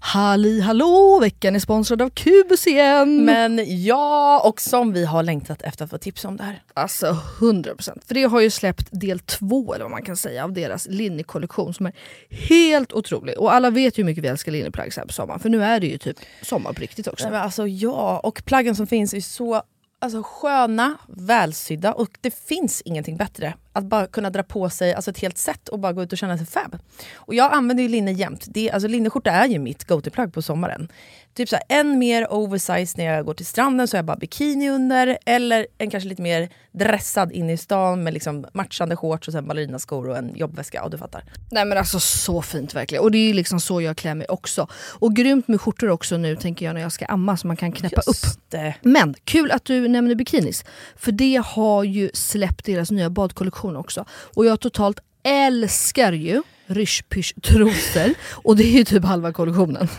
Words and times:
Halli 0.00 0.60
hallå! 0.60 1.18
Veckan 1.20 1.54
är 1.54 1.60
sponsrad 1.60 2.02
av 2.02 2.10
Kubus 2.10 2.66
igen! 2.66 3.24
Men 3.24 3.82
ja, 3.84 4.40
och 4.44 4.60
som 4.60 4.92
vi 4.92 5.04
har 5.04 5.22
längtat 5.22 5.62
efter 5.62 5.84
att 5.84 5.90
få 5.90 5.98
tips 5.98 6.24
om 6.24 6.36
det 6.36 6.42
här. 6.42 6.62
Alltså 6.74 7.06
100%. 7.40 7.98
För 8.06 8.14
det 8.14 8.22
har 8.22 8.40
ju 8.40 8.50
släppt 8.50 8.88
del 8.90 9.18
två 9.18 9.74
eller 9.74 9.84
vad 9.84 9.90
man 9.90 10.02
kan 10.02 10.16
säga 10.16 10.44
av 10.44 10.52
deras 10.52 10.86
linnekollektion 10.90 11.74
som 11.74 11.86
är 11.86 11.92
helt 12.30 12.92
otrolig. 12.92 13.38
Och 13.38 13.54
alla 13.54 13.70
vet 13.70 13.98
ju 13.98 14.02
hur 14.02 14.06
mycket 14.06 14.24
vi 14.24 14.28
älskar 14.28 14.52
linneplagg 14.52 14.92
så 14.92 15.00
här 15.00 15.06
på 15.06 15.12
sommaren. 15.12 15.40
För 15.40 15.48
nu 15.48 15.64
är 15.64 15.80
det 15.80 15.86
ju 15.86 15.98
typ 15.98 16.16
sommar 16.42 16.72
på 16.72 16.80
riktigt 16.80 17.06
också. 17.06 17.24
Nej, 17.24 17.32
men 17.32 17.42
alltså 17.42 17.66
ja, 17.66 18.18
och 18.18 18.42
plaggen 18.44 18.76
som 18.76 18.86
finns 18.86 19.14
är 19.14 19.20
så 19.20 19.62
alltså, 19.98 20.22
sköna, 20.24 20.98
välsydda 21.08 21.92
och 21.92 22.08
det 22.20 22.34
finns 22.34 22.82
ingenting 22.84 23.16
bättre. 23.16 23.54
Att 23.78 23.84
bara 23.84 24.06
kunna 24.06 24.30
dra 24.30 24.42
på 24.42 24.70
sig 24.70 24.94
alltså, 24.94 25.10
ett 25.10 25.18
helt 25.18 25.38
set 25.38 25.68
och 25.68 25.78
bara 25.78 25.92
gå 25.92 26.02
ut 26.02 26.12
och 26.12 26.18
känna 26.18 26.38
sig 26.38 26.46
fab. 26.46 26.78
Och 27.14 27.34
jag 27.34 27.52
använder 27.52 27.82
ju 27.82 27.88
linne 27.88 28.12
jämt. 28.12 28.44
Det, 28.48 28.70
alltså, 28.70 28.88
linneskjorta 28.88 29.30
är 29.30 29.46
ju 29.46 29.58
mitt 29.58 29.84
go-to-plagg 29.84 30.32
på 30.32 30.42
sommaren. 30.42 30.88
Typ 31.34 31.48
så 31.48 31.56
här, 31.56 31.80
en 31.80 31.98
mer 31.98 32.32
oversize 32.32 32.94
när 32.96 33.04
jag 33.04 33.26
går 33.26 33.34
till 33.34 33.46
stranden 33.46 33.88
så 33.88 33.96
har 33.96 33.98
jag 33.98 34.04
bara 34.04 34.16
bikini 34.16 34.70
under. 34.70 35.18
Eller 35.26 35.66
en 35.78 35.90
kanske 35.90 36.08
lite 36.08 36.22
mer 36.22 36.48
dressad 36.72 37.32
in 37.32 37.50
i 37.50 37.56
stan 37.56 38.02
med 38.04 38.14
liksom 38.14 38.46
matchande 38.52 38.96
shorts 38.96 39.28
och 39.28 39.32
sen 39.32 39.48
ballerinaskor 39.48 40.08
och 40.08 40.16
en 40.16 40.36
jobbväska. 40.36 40.84
Och 40.84 40.90
du 40.90 40.98
fattar. 40.98 41.24
Nej 41.50 41.64
men 41.64 41.78
alltså 41.78 42.00
så 42.00 42.42
fint 42.42 42.74
verkligen. 42.74 43.04
Och 43.04 43.10
det 43.10 43.18
är 43.18 43.34
liksom 43.34 43.60
så 43.60 43.80
jag 43.80 43.96
klär 43.96 44.14
mig 44.14 44.26
också. 44.28 44.68
Och 44.72 45.16
grymt 45.16 45.48
med 45.48 45.60
skjortor 45.60 45.90
också 45.90 46.16
nu 46.16 46.36
tänker 46.36 46.66
jag 46.66 46.74
när 46.74 46.80
jag 46.80 46.92
ska 46.92 47.04
amma 47.06 47.36
så 47.36 47.46
man 47.46 47.56
kan 47.56 47.72
knäppa 47.72 48.00
upp. 48.00 48.16
det. 48.48 48.74
Men 48.82 49.14
kul 49.24 49.50
att 49.50 49.64
du 49.64 49.88
nämner 49.88 50.14
bikinis. 50.14 50.64
För 50.96 51.12
det 51.12 51.42
har 51.46 51.84
ju 51.84 52.10
släppt 52.14 52.64
deras 52.64 52.90
nya 52.90 53.10
badkollektion 53.10 53.67
också. 53.76 54.04
Och 54.36 54.46
jag 54.46 54.60
totalt 54.60 55.00
älskar 55.22 56.12
ju 56.12 56.42
ryschpysch 56.66 57.34
trosor. 57.42 58.14
Och 58.30 58.56
det 58.56 58.64
är 58.64 58.78
ju 58.78 58.84
typ 58.84 59.04
halva 59.04 59.32
kollektionen. 59.32 59.88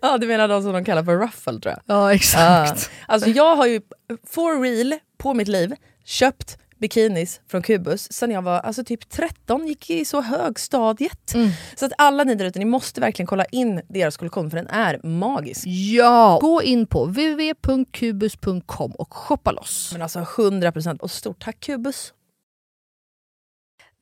Ja, 0.00 0.18
du 0.18 0.26
menar 0.26 0.48
de 0.48 0.62
som 0.62 0.72
de 0.72 0.84
kallar 0.84 1.04
för 1.04 1.16
ruffle 1.16 1.60
tror 1.60 1.74
jag. 1.74 1.80
Ja 1.86 2.14
exakt. 2.14 2.90
Ja. 2.90 3.14
Alltså 3.14 3.28
jag 3.28 3.56
har 3.56 3.66
ju 3.66 3.80
for 4.26 4.62
real 4.62 4.94
på 5.18 5.34
mitt 5.34 5.48
liv 5.48 5.74
köpt 6.04 6.58
bikinis 6.78 7.40
från 7.50 7.62
Kubus 7.62 8.12
sen 8.12 8.30
jag 8.30 8.42
var 8.42 8.60
alltså 8.60 8.84
typ 8.84 9.10
13, 9.10 9.66
gick 9.66 9.90
i 9.90 10.04
så 10.04 10.20
högstadiet. 10.20 11.34
Så 11.76 11.86
att 11.86 11.92
alla 11.98 12.24
ni 12.24 12.34
där 12.34 12.44
ute, 12.44 12.58
ni 12.58 12.64
måste 12.64 13.00
verkligen 13.00 13.26
kolla 13.26 13.44
in 13.44 13.80
deras 13.88 14.16
kollektion 14.16 14.50
för 14.50 14.56
den 14.56 14.66
är 14.66 15.00
magisk. 15.06 15.66
Ja! 15.66 16.38
Gå 16.40 16.62
in 16.62 16.86
på 16.86 17.04
www.kubus.com 17.04 18.92
och 18.92 19.14
shoppa 19.14 19.52
loss. 19.52 19.90
Men 19.92 20.02
alltså 20.02 20.18
100% 20.18 20.98
och 20.98 21.10
stort 21.10 21.44
tack 21.44 21.60
Kubus. 21.60 22.12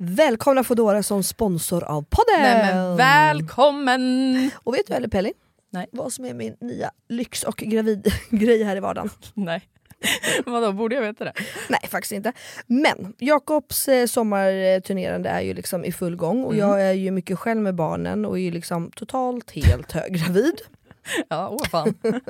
Välkomna 0.00 0.64
Foodora 0.64 1.02
som 1.02 1.22
sponsor 1.22 1.84
av 1.84 2.02
podden! 2.02 2.42
Nej, 2.42 2.74
men 2.74 2.96
välkommen! 2.96 4.50
Och 4.54 4.74
vet 4.74 4.86
du 4.86 4.94
eller 4.94 5.08
Pelli? 5.08 5.32
Nej. 5.70 5.86
Vad 5.92 6.12
som 6.12 6.24
är 6.24 6.34
min 6.34 6.56
nya 6.60 6.90
lyx 7.08 7.42
och 7.42 7.56
gravidgrej 7.56 8.62
här 8.64 8.76
i 8.76 8.80
vardagen? 8.80 9.10
Nej. 9.34 9.62
Vadå, 10.46 10.72
borde 10.72 10.94
jag 10.94 11.02
veta 11.02 11.24
det? 11.24 11.32
Nej 11.68 11.80
faktiskt 11.88 12.12
inte. 12.12 12.32
Men 12.66 13.14
Jakobs 13.18 13.88
eh, 13.88 14.06
sommarturnerande 14.06 15.28
är 15.28 15.40
ju 15.40 15.54
liksom 15.54 15.84
i 15.84 15.92
full 15.92 16.16
gång 16.16 16.44
och 16.44 16.56
jag 16.56 16.82
är 16.82 16.92
ju 16.92 17.10
mycket 17.10 17.38
själv 17.38 17.60
med 17.60 17.74
barnen 17.74 18.24
och 18.24 18.38
är 18.38 18.42
ju 18.42 18.50
liksom 18.50 18.90
totalt 18.90 19.50
helt 19.50 19.92
höggravid. 19.92 20.60
Ja, 21.28 21.48
åh 21.48 21.68
fan. 21.68 21.94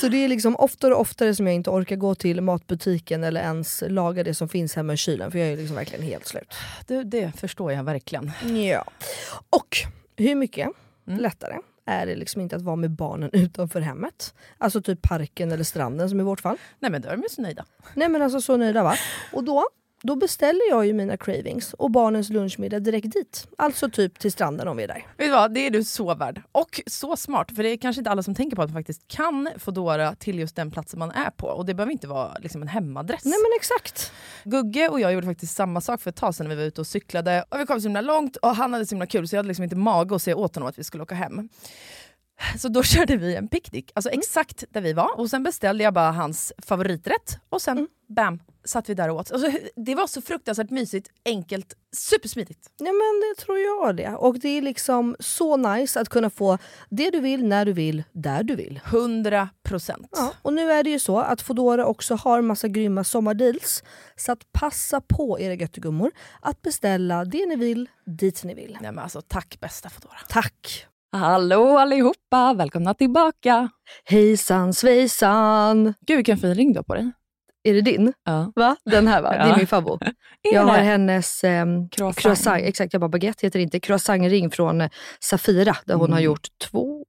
Så 0.00 0.08
det 0.08 0.24
är 0.24 0.28
liksom 0.28 0.56
oftare 0.56 0.94
och 0.94 1.00
oftare 1.00 1.34
som 1.34 1.46
jag 1.46 1.54
inte 1.54 1.70
orkar 1.70 1.96
gå 1.96 2.14
till 2.14 2.40
matbutiken 2.40 3.24
eller 3.24 3.40
ens 3.40 3.82
laga 3.88 4.24
det 4.24 4.34
som 4.34 4.48
finns 4.48 4.76
hemma 4.76 4.92
i 4.92 4.96
kylen 4.96 5.30
för 5.30 5.38
jag 5.38 5.48
är 5.48 5.56
liksom 5.56 5.76
verkligen 5.76 6.04
helt 6.04 6.26
slut. 6.26 6.54
Du, 6.86 7.04
det 7.04 7.32
förstår 7.32 7.72
jag 7.72 7.84
verkligen. 7.84 8.32
Ja. 8.70 8.84
Och 9.50 9.76
hur 10.16 10.34
mycket 10.34 10.68
lättare 11.06 11.56
är 11.86 12.06
det 12.06 12.14
liksom 12.14 12.40
inte 12.40 12.56
att 12.56 12.62
vara 12.62 12.76
med 12.76 12.90
barnen 12.90 13.30
utanför 13.32 13.80
hemmet? 13.80 14.34
Alltså 14.58 14.82
typ 14.82 15.02
parken 15.02 15.52
eller 15.52 15.64
stranden 15.64 16.10
som 16.10 16.20
i 16.20 16.22
vårt 16.22 16.40
fall. 16.40 16.56
Nej 16.78 16.90
men 16.90 17.02
då 17.02 17.08
är 17.08 17.16
de 17.16 17.22
ju 17.22 17.28
så 17.28 17.42
nöjda. 17.42 17.64
Nej 17.94 18.08
men 18.08 18.22
alltså 18.22 18.40
så 18.40 18.56
nöjda 18.56 18.82
va? 18.82 18.96
Och 19.32 19.44
då, 19.44 19.68
då 20.06 20.16
beställer 20.16 20.70
jag 20.70 20.86
ju 20.86 20.92
mina 20.92 21.16
cravings 21.16 21.74
och 21.74 21.90
barnens 21.90 22.30
lunchmiddag 22.30 22.80
direkt 22.80 23.12
dit. 23.12 23.48
Alltså 23.58 23.90
typ 23.90 24.18
till 24.18 24.32
stranden 24.32 24.68
om 24.68 24.76
vi 24.76 24.82
är 24.82 24.88
där. 24.88 25.06
Vet 25.16 25.26
du 25.26 25.30
vad, 25.30 25.54
det 25.54 25.66
är 25.66 25.70
du 25.70 25.84
så 25.84 26.14
värd. 26.14 26.42
Och 26.52 26.80
så 26.86 27.16
smart, 27.16 27.52
för 27.56 27.62
det 27.62 27.68
är 27.68 27.76
kanske 27.76 28.00
inte 28.00 28.10
alla 28.10 28.22
som 28.22 28.34
tänker 28.34 28.56
på 28.56 28.62
att 28.62 28.70
man 28.70 28.80
faktiskt 28.80 29.08
kan 29.08 29.48
Foodora 29.56 30.14
till 30.14 30.38
just 30.38 30.56
den 30.56 30.70
platsen 30.70 30.98
man 30.98 31.10
är 31.10 31.30
på. 31.30 31.46
Och 31.46 31.66
det 31.66 31.74
behöver 31.74 31.92
inte 31.92 32.06
vara 32.06 32.36
liksom 32.38 32.62
en 32.62 32.68
hemadress. 32.68 33.24
Nej 33.24 33.38
men 33.38 33.56
exakt. 33.56 34.12
Gugge 34.44 34.88
och 34.88 35.00
jag 35.00 35.12
gjorde 35.12 35.26
faktiskt 35.26 35.56
samma 35.56 35.80
sak 35.80 36.00
för 36.00 36.10
ett 36.10 36.16
tag 36.16 36.34
sedan 36.34 36.48
när 36.48 36.54
vi 36.54 36.62
var 36.62 36.68
ute 36.68 36.80
och 36.80 36.86
cyklade. 36.86 37.44
Och 37.48 37.60
vi 37.60 37.66
kom 37.66 37.80
så 37.80 37.86
himla 37.86 38.00
långt 38.00 38.36
och 38.36 38.56
han 38.56 38.72
hade 38.72 38.86
så 38.86 38.94
himla 38.94 39.06
kul 39.06 39.28
så 39.28 39.34
jag 39.34 39.38
hade 39.38 39.48
liksom 39.48 39.64
inte 39.64 39.76
mage 39.76 40.14
att 40.14 40.22
säga 40.22 40.36
åt 40.36 40.54
honom 40.54 40.68
att 40.68 40.78
vi 40.78 40.84
skulle 40.84 41.02
åka 41.02 41.14
hem. 41.14 41.48
Så 42.58 42.68
då 42.68 42.82
körde 42.94 43.16
vi 43.16 43.34
en 43.34 43.48
picknick, 43.48 43.92
alltså 43.94 44.10
exakt 44.10 44.64
där 44.70 44.80
vi 44.80 44.92
var. 44.92 45.20
Och 45.20 45.30
sen 45.30 45.42
beställde 45.42 45.84
jag 45.84 45.94
bara 45.94 46.10
hans 46.10 46.52
favoriträtt 46.58 47.38
och 47.48 47.62
sen 47.62 47.88
bam, 48.08 48.42
satt 48.64 48.88
vi 48.88 48.94
där 48.94 49.10
och 49.10 49.16
åt. 49.16 49.32
Alltså, 49.32 49.50
det 49.76 49.94
var 49.94 50.06
så 50.06 50.22
fruktansvärt 50.22 50.70
mysigt, 50.70 51.10
enkelt, 51.24 51.74
supersmidigt. 51.96 52.70
Ja 52.78 52.92
men 52.92 53.20
det 53.20 53.44
tror 53.44 53.58
jag 53.58 53.96
det. 53.96 54.08
Och 54.08 54.38
det 54.38 54.48
är 54.48 54.62
liksom 54.62 55.16
så 55.18 55.56
nice 55.56 56.00
att 56.00 56.08
kunna 56.08 56.30
få 56.30 56.58
det 56.90 57.10
du 57.10 57.20
vill, 57.20 57.46
när 57.46 57.64
du 57.64 57.72
vill, 57.72 58.04
där 58.12 58.42
du 58.42 58.54
vill. 58.56 58.80
100 58.84 59.48
procent. 59.62 60.08
Ja, 60.12 60.32
och 60.42 60.52
nu 60.52 60.72
är 60.72 60.82
det 60.82 60.90
ju 60.90 60.98
så 60.98 61.18
att 61.18 61.42
Foodora 61.42 61.86
också 61.86 62.14
har 62.14 62.42
massa 62.42 62.68
grymma 62.68 63.04
sommardeals. 63.04 63.82
Så 64.16 64.32
att 64.32 64.52
passa 64.52 65.00
på 65.00 65.40
era 65.40 65.54
göttegummor 65.54 66.10
att 66.40 66.62
beställa 66.62 67.24
det 67.24 67.46
ni 67.46 67.56
vill, 67.56 67.88
dit 68.06 68.44
ni 68.44 68.54
vill. 68.54 68.78
Nej 68.80 68.92
men 68.92 69.04
alltså 69.04 69.20
tack 69.20 69.60
bästa 69.60 69.90
Foodora. 69.90 70.18
Tack! 70.28 70.86
Hallå 71.18 71.78
allihopa, 71.78 72.54
välkomna 72.54 72.94
tillbaka! 72.94 73.68
Hejsan 74.04 74.74
svejsan! 74.74 75.94
Gud 76.06 76.16
vilken 76.16 76.38
fin 76.38 76.54
ring 76.54 76.72
du 76.72 76.78
har 76.78 76.84
på 76.84 76.94
dig. 76.94 77.10
Är 77.64 77.74
det 77.74 77.80
din? 77.80 78.12
Ja. 78.24 78.52
Va? 78.54 78.76
Den 78.84 79.06
här 79.08 79.22
va? 79.22 79.30
Det 79.32 79.36
är 79.36 79.48
Ja. 79.48 79.56
min 79.56 79.66
favvo. 79.66 79.98
Är 80.42 80.54
Jag 80.54 80.66
det? 80.66 80.70
har 80.70 80.78
hennes 80.78 81.44
ehm, 81.44 81.88
Croissant. 81.88 82.16
croissant. 82.18 82.62
Exakt, 82.62 82.92
jag 82.92 83.00
bara 83.00 83.08
baguette 83.08 83.46
heter 83.46 83.58
det 83.58 83.62
inte. 83.62 83.80
Croissantring 83.80 84.50
från 84.50 84.80
eh, 84.80 84.90
Safira 85.20 85.76
där 85.86 85.94
hon 85.94 86.04
Mm. 86.04 86.12
har 86.12 86.20
gjort 86.20 86.48
två, 86.70 87.04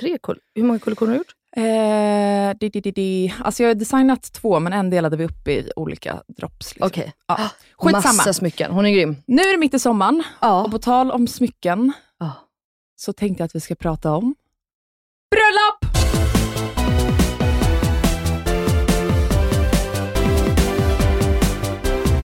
tre 0.00 0.18
koll- 0.20 0.38
Hur 0.54 0.62
många 0.62 0.78
kollektioner 0.78 1.10
har 1.12 1.14
du 1.14 1.18
gjort? 1.18 1.34
Eh, 1.56 2.58
di, 2.70 2.80
di, 2.80 2.90
di. 2.90 3.34
Alltså 3.44 3.62
jag 3.62 3.70
har 3.70 3.74
designat 3.74 4.32
två, 4.32 4.60
men 4.60 4.72
en 4.72 4.90
delade 4.90 5.16
vi 5.16 5.24
upp 5.24 5.48
i 5.48 5.70
olika 5.76 6.22
drops. 6.36 6.74
Liksom. 6.74 6.86
Okej. 6.86 7.12
Ja. 7.28 7.36
Skitsamma. 7.78 7.92
Massa 8.16 8.32
smycken, 8.32 8.72
hon 8.72 8.86
är 8.86 8.90
grym. 8.90 9.16
Nu 9.26 9.42
är 9.42 9.52
det 9.52 9.58
mitt 9.58 9.74
i 9.74 9.78
sommaren 9.78 10.22
Ja. 10.40 10.64
och 10.64 10.70
på 10.70 10.78
tal 10.78 11.10
om 11.10 11.26
smycken 11.28 11.92
Ja. 11.96 12.09
Så 13.00 13.12
tänkte 13.12 13.42
jag 13.42 13.46
att 13.46 13.54
vi 13.54 13.60
ska 13.60 13.74
prata 13.74 14.12
om 14.12 14.34
bröllop! 15.30 15.96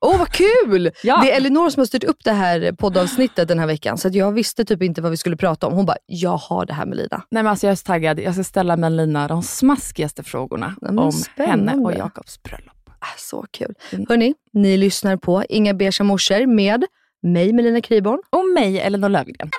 Åh 0.01 0.19
vad 0.19 0.29
kul! 0.33 0.91
Ja. 1.03 1.21
Det 1.23 1.33
är 1.33 1.37
Elinor 1.37 1.71
som 1.71 1.81
har 1.81 1.87
styrt 1.87 2.05
upp 2.05 2.25
det 2.25 2.33
här 2.33 2.73
poddavsnittet 2.73 3.49
den 3.49 3.59
här 3.59 3.67
veckan, 3.67 3.99
så 3.99 4.09
att 4.09 4.15
jag 4.15 4.33
visste 4.33 4.65
typ 4.65 4.83
inte 4.83 5.03
vad 5.03 5.11
vi 5.11 5.17
skulle 5.17 5.37
prata 5.37 5.67
om. 5.67 5.73
Hon 5.73 5.87
bara, 5.87 5.97
jag 6.07 6.37
har 6.37 6.67
det 6.67 6.73
här 6.73 6.87
med 6.87 6.97
Lina. 6.97 7.23
Nej, 7.31 7.43
men 7.43 7.47
alltså 7.47 7.67
jag 7.67 7.73
är 7.73 7.77
så 7.77 7.85
taggad. 7.85 8.21
Jag 8.21 8.35
ska 8.35 8.45
ställa 8.45 8.77
Melina 8.77 9.29
de 9.29 9.43
smaskigaste 9.43 10.23
frågorna 10.23 10.75
men 10.81 10.99
om 10.99 11.13
spännande. 11.13 11.71
henne 11.73 11.85
och 11.85 11.93
Jakobs 11.95 12.43
bröllop. 12.43 12.91
Ah, 12.99 13.07
så 13.19 13.47
kul. 13.51 13.75
Mm. 13.93 14.07
Hörni, 14.09 14.35
ni 14.53 14.77
lyssnar 14.77 15.17
på 15.17 15.45
Inga 15.49 15.75
beiga 15.75 16.05
morsor 16.05 16.47
med 16.47 16.85
mig 17.23 17.53
Melina 17.53 17.81
Kriborn. 17.81 18.19
Och 18.31 18.45
mig, 18.55 18.81
Elinor 18.81 19.09
Löfgren. 19.09 19.51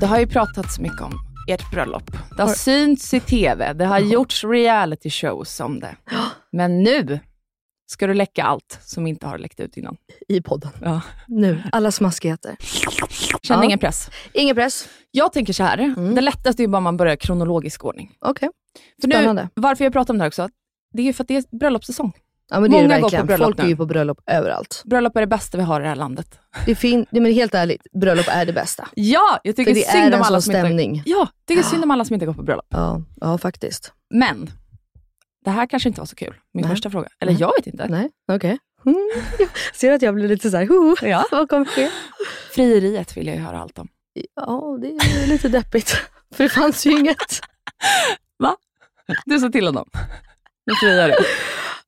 Det 0.00 0.06
har 0.06 0.18
ju 0.18 0.26
pratats 0.26 0.78
mycket 0.78 1.00
om 1.00 1.12
ert 1.48 1.70
bröllop. 1.70 2.10
Det 2.36 2.42
har 2.42 2.48
synts 2.54 3.14
i 3.14 3.20
TV, 3.20 3.72
det 3.72 3.84
har 3.84 3.98
gjorts 3.98 4.44
reality 4.44 5.10
shows 5.10 5.60
om 5.60 5.80
det. 5.80 5.96
Men 6.52 6.82
nu 6.82 7.18
ska 7.86 8.06
du 8.06 8.14
läcka 8.14 8.44
allt 8.44 8.78
som 8.82 9.06
inte 9.06 9.26
har 9.26 9.38
läckt 9.38 9.60
ut 9.60 9.76
innan. 9.76 9.96
I 10.28 10.40
podden. 10.42 10.70
Ja. 10.82 11.00
Nu, 11.28 11.62
alla 11.72 11.90
smaskigheter. 11.90 12.56
Känner 13.42 13.62
Ja. 13.62 13.64
ingen 13.64 13.78
press. 13.78 14.10
Ingen 14.32 14.56
press. 14.56 14.88
Jag 15.10 15.32
tänker 15.32 15.52
så 15.52 15.62
här, 15.62 15.78
Mm. 15.78 16.14
det 16.14 16.20
lättaste 16.20 16.62
är 16.62 16.64
ju 16.64 16.68
bara 16.70 16.80
man 16.80 16.96
börjar 16.96 17.14
i 17.14 17.16
kronologisk 17.16 17.84
ordning. 17.84 18.12
Okej. 18.20 18.48
Nu, 19.02 19.10
Spännande. 19.12 19.48
varför 19.54 19.84
jag 19.84 19.92
pratar 19.92 20.14
om 20.14 20.18
det 20.18 20.24
här 20.24 20.28
också, 20.28 20.48
det 20.92 21.02
är 21.02 21.06
ju 21.06 21.12
för 21.12 21.24
att 21.24 21.28
det 21.28 21.36
är 21.36 21.56
bröllopssäsong. 21.58 22.12
Ja, 22.50 22.60
men 22.60 22.70
det 22.70 22.76
är 22.76 22.82
det 22.82 22.88
Många 22.88 23.00
går 23.00 23.26
på 23.26 23.36
Folk 23.44 23.58
är 23.58 23.62
nu. 23.62 23.68
ju 23.68 23.76
på 23.76 23.86
bröllop 23.86 24.20
överallt. 24.26 24.82
Bröllop 24.84 25.16
är 25.16 25.20
det 25.20 25.26
bästa 25.26 25.58
vi 25.58 25.64
har 25.64 25.80
i 25.80 25.82
det 25.82 25.88
här 25.88 25.96
landet. 25.96 26.38
Det 26.66 26.74
fin- 26.74 27.06
Nej, 27.10 27.22
men 27.22 27.32
helt 27.32 27.54
ärligt, 27.54 27.82
bröllop 28.00 28.26
är 28.28 28.46
det 28.46 28.52
bästa. 28.52 28.88
Ja, 28.94 29.40
jag 29.42 29.56
tycker 29.56 29.72
För 29.74 29.80
det 29.80 29.86
synd 29.86 30.14
är 30.14 30.16
om 30.16 30.22
alla 30.22 30.40
som 30.40 30.52
stämning. 30.52 30.94
inte... 30.96 31.10
Ja, 31.10 31.28
tycker 31.48 31.62
synd 31.62 31.84
om 31.84 31.90
alla 31.90 32.04
som 32.04 32.14
inte 32.14 32.26
går 32.26 32.32
på 32.34 32.42
bröllop. 32.42 32.66
Ja, 32.68 33.02
ja 33.20 33.38
faktiskt. 33.38 33.92
Men, 34.14 34.50
det 35.44 35.50
här 35.50 35.66
kanske 35.66 35.88
inte 35.88 36.00
var 36.00 36.06
så 36.06 36.16
kul. 36.16 36.34
Min 36.54 36.62
Nej. 36.62 36.70
första 36.70 36.90
fråga. 36.90 37.08
Eller 37.20 37.32
Nej. 37.32 37.40
jag 37.40 37.52
vet 37.58 37.66
inte. 37.66 37.86
Nej, 37.88 38.10
okej. 38.32 38.58
Mm. 38.86 38.96
Jag 39.38 39.48
Ser 39.74 39.92
att 39.92 40.02
jag 40.02 40.14
blir 40.14 40.28
lite 40.28 40.50
såhär, 40.50 40.68
Ja. 41.08 41.24
vad 41.30 41.48
kommer 41.48 41.64
ske? 41.64 41.90
Frieriet 42.54 43.16
vill 43.16 43.26
jag 43.26 43.36
ju 43.36 43.42
höra 43.42 43.60
allt 43.60 43.78
om. 43.78 43.88
Ja, 44.34 44.78
det 44.80 44.88
är 44.88 45.26
lite 45.26 45.48
deppigt. 45.48 45.96
För 46.34 46.44
det 46.44 46.50
fanns 46.50 46.86
ju 46.86 46.90
inget. 46.98 47.40
Du 49.24 49.38
sa 49.38 49.48
till 49.48 49.66
honom. 49.66 49.88
Nu 50.66 50.74
friar 50.74 51.08
du. 51.08 51.14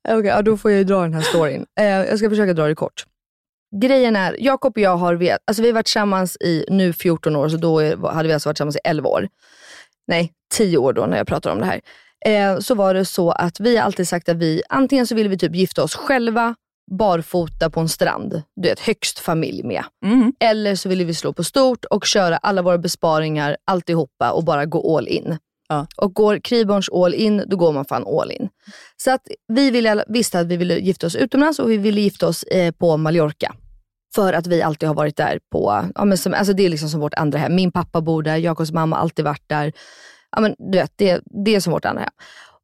Okej, 0.09 0.27
ja, 0.27 0.43
då 0.43 0.57
får 0.57 0.71
jag 0.71 0.79
ju 0.79 0.85
dra 0.85 1.03
den 1.03 1.15
här 1.15 1.21
storyn. 1.21 1.67
Eh, 1.81 1.87
jag 1.87 2.19
ska 2.19 2.31
försöka 2.31 2.53
dra 2.53 2.67
det 2.67 2.75
kort. 2.75 3.05
Grejen 3.81 4.17
är, 4.17 4.37
Jakob 4.39 4.73
och 4.77 4.81
jag 4.81 4.97
har, 4.97 5.15
vet, 5.15 5.39
alltså 5.45 5.63
vi 5.63 5.69
har 5.69 5.75
varit 5.75 5.87
tillsammans 5.87 6.37
i 6.41 6.65
nu 6.69 6.93
14 6.93 7.37
år, 7.37 7.49
så 7.49 7.57
då 7.57 7.79
är, 7.79 7.97
hade 7.97 8.29
vi 8.29 8.35
alltså 8.35 8.49
varit 8.49 8.57
tillsammans 8.57 8.77
i 8.77 8.81
11 8.85 9.09
år. 9.09 9.29
Nej, 10.07 10.33
10 10.55 10.79
år 10.79 10.93
då 10.93 11.07
när 11.07 11.17
jag 11.17 11.27
pratar 11.27 11.51
om 11.51 11.59
det 11.59 11.65
här. 11.65 11.81
Eh, 12.27 12.59
så 12.59 12.75
var 12.75 12.95
det 12.95 13.05
så 13.05 13.31
att 13.31 13.61
vi 13.61 13.79
alltid 13.79 14.09
sagt 14.09 14.29
att 14.29 14.37
vi, 14.37 14.63
antingen 14.69 15.07
så 15.07 15.15
vill 15.15 15.29
vi 15.29 15.39
typ 15.39 15.55
gifta 15.55 15.83
oss 15.83 15.95
själva, 15.95 16.55
barfota 16.91 17.71
på 17.71 17.81
en 17.81 17.89
strand. 17.89 18.43
Du 18.57 18.69
vet, 18.69 18.81
högst 18.81 19.19
familj 19.19 19.63
med. 19.63 19.85
Mm. 20.05 20.33
Eller 20.41 20.75
så 20.75 20.89
ville 20.89 21.05
vi 21.05 21.15
slå 21.15 21.33
på 21.33 21.45
stort 21.45 21.85
och 21.85 22.05
köra 22.05 22.37
alla 22.37 22.63
våra 22.63 22.79
besparingar, 22.79 23.57
alltihopa 23.65 24.33
och 24.33 24.45
bara 24.45 24.65
gå 24.65 24.97
all 24.97 25.09
in. 25.09 25.39
Ja. 25.69 25.87
Och 25.97 26.15
går 26.15 26.39
Kriborns 26.39 26.89
all 26.89 27.15
in, 27.15 27.45
då 27.47 27.57
går 27.57 27.73
man 27.73 27.85
fan 27.85 28.05
all 28.07 28.33
in. 28.33 28.49
Så 28.97 29.11
att 29.11 29.29
vi 29.49 29.71
ville, 29.71 30.05
visste 30.09 30.41
att 30.41 30.47
vi 30.47 30.57
ville 30.57 30.79
gifta 30.79 31.07
oss 31.07 31.17
utomlands 31.17 31.59
och 31.59 31.71
vi 31.71 31.77
ville 31.77 32.01
gifta 32.01 32.29
oss 32.29 32.43
eh, 32.43 32.73
på 32.73 32.97
Mallorca. 32.97 33.55
För 34.15 34.33
att 34.33 34.47
vi 34.47 34.63
alltid 34.63 34.89
har 34.89 34.95
varit 34.95 35.17
där 35.17 35.41
på, 35.53 35.91
ja, 35.95 36.05
men 36.05 36.19
som, 36.19 36.35
alltså 36.35 36.53
det 36.53 36.67
är 36.67 36.69
liksom 36.69 36.89
som 36.89 37.01
vårt 37.01 37.15
andra 37.15 37.39
hem. 37.39 37.55
Min 37.55 37.73
pappa 37.73 38.01
bor 38.01 38.23
där, 38.23 38.37
Jakobs 38.37 38.73
mamma 38.73 38.97
har 38.97 39.03
alltid 39.03 39.25
varit 39.25 39.45
där. 39.47 39.73
Ja, 40.31 40.41
men 40.41 40.55
du 40.59 40.79
vet, 40.79 40.93
det, 40.97 41.21
det 41.45 41.55
är 41.55 41.61
som 41.61 41.73
vårt 41.73 41.85
andra 41.85 42.03
hem. 42.03 42.13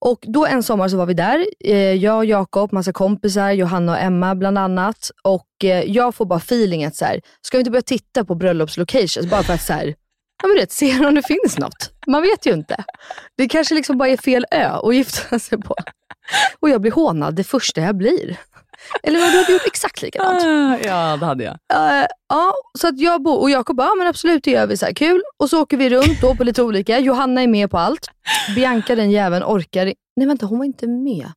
Och 0.04 0.24
då 0.28 0.46
en 0.46 0.62
sommar 0.62 0.88
så 0.88 0.96
var 0.96 1.06
vi 1.06 1.14
där, 1.14 1.46
eh, 1.64 1.76
jag 1.76 2.16
och 2.16 2.24
Jakob, 2.24 2.72
massa 2.72 2.92
kompisar, 2.92 3.50
Johanna 3.50 3.92
och 3.92 3.98
Emma 3.98 4.34
bland 4.34 4.58
annat. 4.58 5.10
Och 5.22 5.64
eh, 5.64 5.84
jag 5.84 6.14
får 6.14 6.24
bara 6.24 6.38
feeling 6.38 6.90
så 6.90 7.04
här, 7.04 7.20
ska 7.42 7.56
vi 7.56 7.60
inte 7.60 7.70
börja 7.70 7.82
titta 7.82 8.24
på 8.24 8.34
bröllopslocations 8.34 9.30
bara 9.30 9.42
för 9.42 9.54
att 9.54 9.62
så 9.62 9.72
här, 9.72 9.94
ja, 10.42 10.48
men 10.48 10.56
du 10.56 10.60
vet, 10.60 10.72
se 10.72 11.06
om 11.06 11.14
det 11.14 11.22
finns 11.22 11.58
något. 11.58 11.90
Man 12.06 12.22
vet 12.22 12.46
ju 12.46 12.52
inte. 12.52 12.84
Det 13.36 13.48
kanske 13.48 13.74
liksom 13.74 13.98
bara 13.98 14.08
är 14.08 14.16
fel 14.16 14.46
ö 14.50 14.68
att 14.68 14.94
gifta 14.94 15.38
sig 15.38 15.58
på. 15.58 15.74
Och 16.60 16.68
jag 16.70 16.80
blir 16.80 16.92
hånad 16.92 17.34
det 17.34 17.44
första 17.44 17.80
jag 17.80 17.96
blir. 17.96 18.36
Eller 19.02 19.20
vad, 19.20 19.32
du 19.32 19.38
hade 19.38 19.52
gjort 19.52 19.66
exakt 19.66 20.02
likadant. 20.02 20.42
Ah, 20.42 20.78
Ja, 20.88 21.16
det 21.16 21.26
hade 21.26 21.44
jag. 21.44 21.54
Eh, 21.74 22.06
ja, 22.28 22.54
så 22.78 22.88
att 22.88 23.00
jag 23.00 23.26
och 23.26 23.50
Jakob 23.50 23.76
bara, 23.76 23.86
ja, 23.86 23.94
men 23.94 24.06
absolut 24.06 24.44
det 24.44 24.50
gör 24.50 24.66
vi, 24.66 24.76
så 24.76 24.86
här, 24.86 24.92
kul. 24.92 25.22
Och 25.36 25.50
så 25.50 25.62
åker 25.62 25.76
vi 25.76 25.90
runt 25.90 26.20
då 26.20 26.34
på 26.34 26.44
lite 26.44 26.62
olika. 26.62 26.98
Johanna 26.98 27.42
är 27.42 27.46
med 27.46 27.70
på 27.70 27.78
allt. 27.78 28.10
Bianca 28.54 28.94
den 28.94 29.10
jäveln 29.10 29.44
orkar 29.44 29.94
Nej 30.16 30.26
vänta, 30.26 30.46
hon 30.46 30.58
var 30.58 30.64
inte 30.64 30.86
med. 30.86 31.32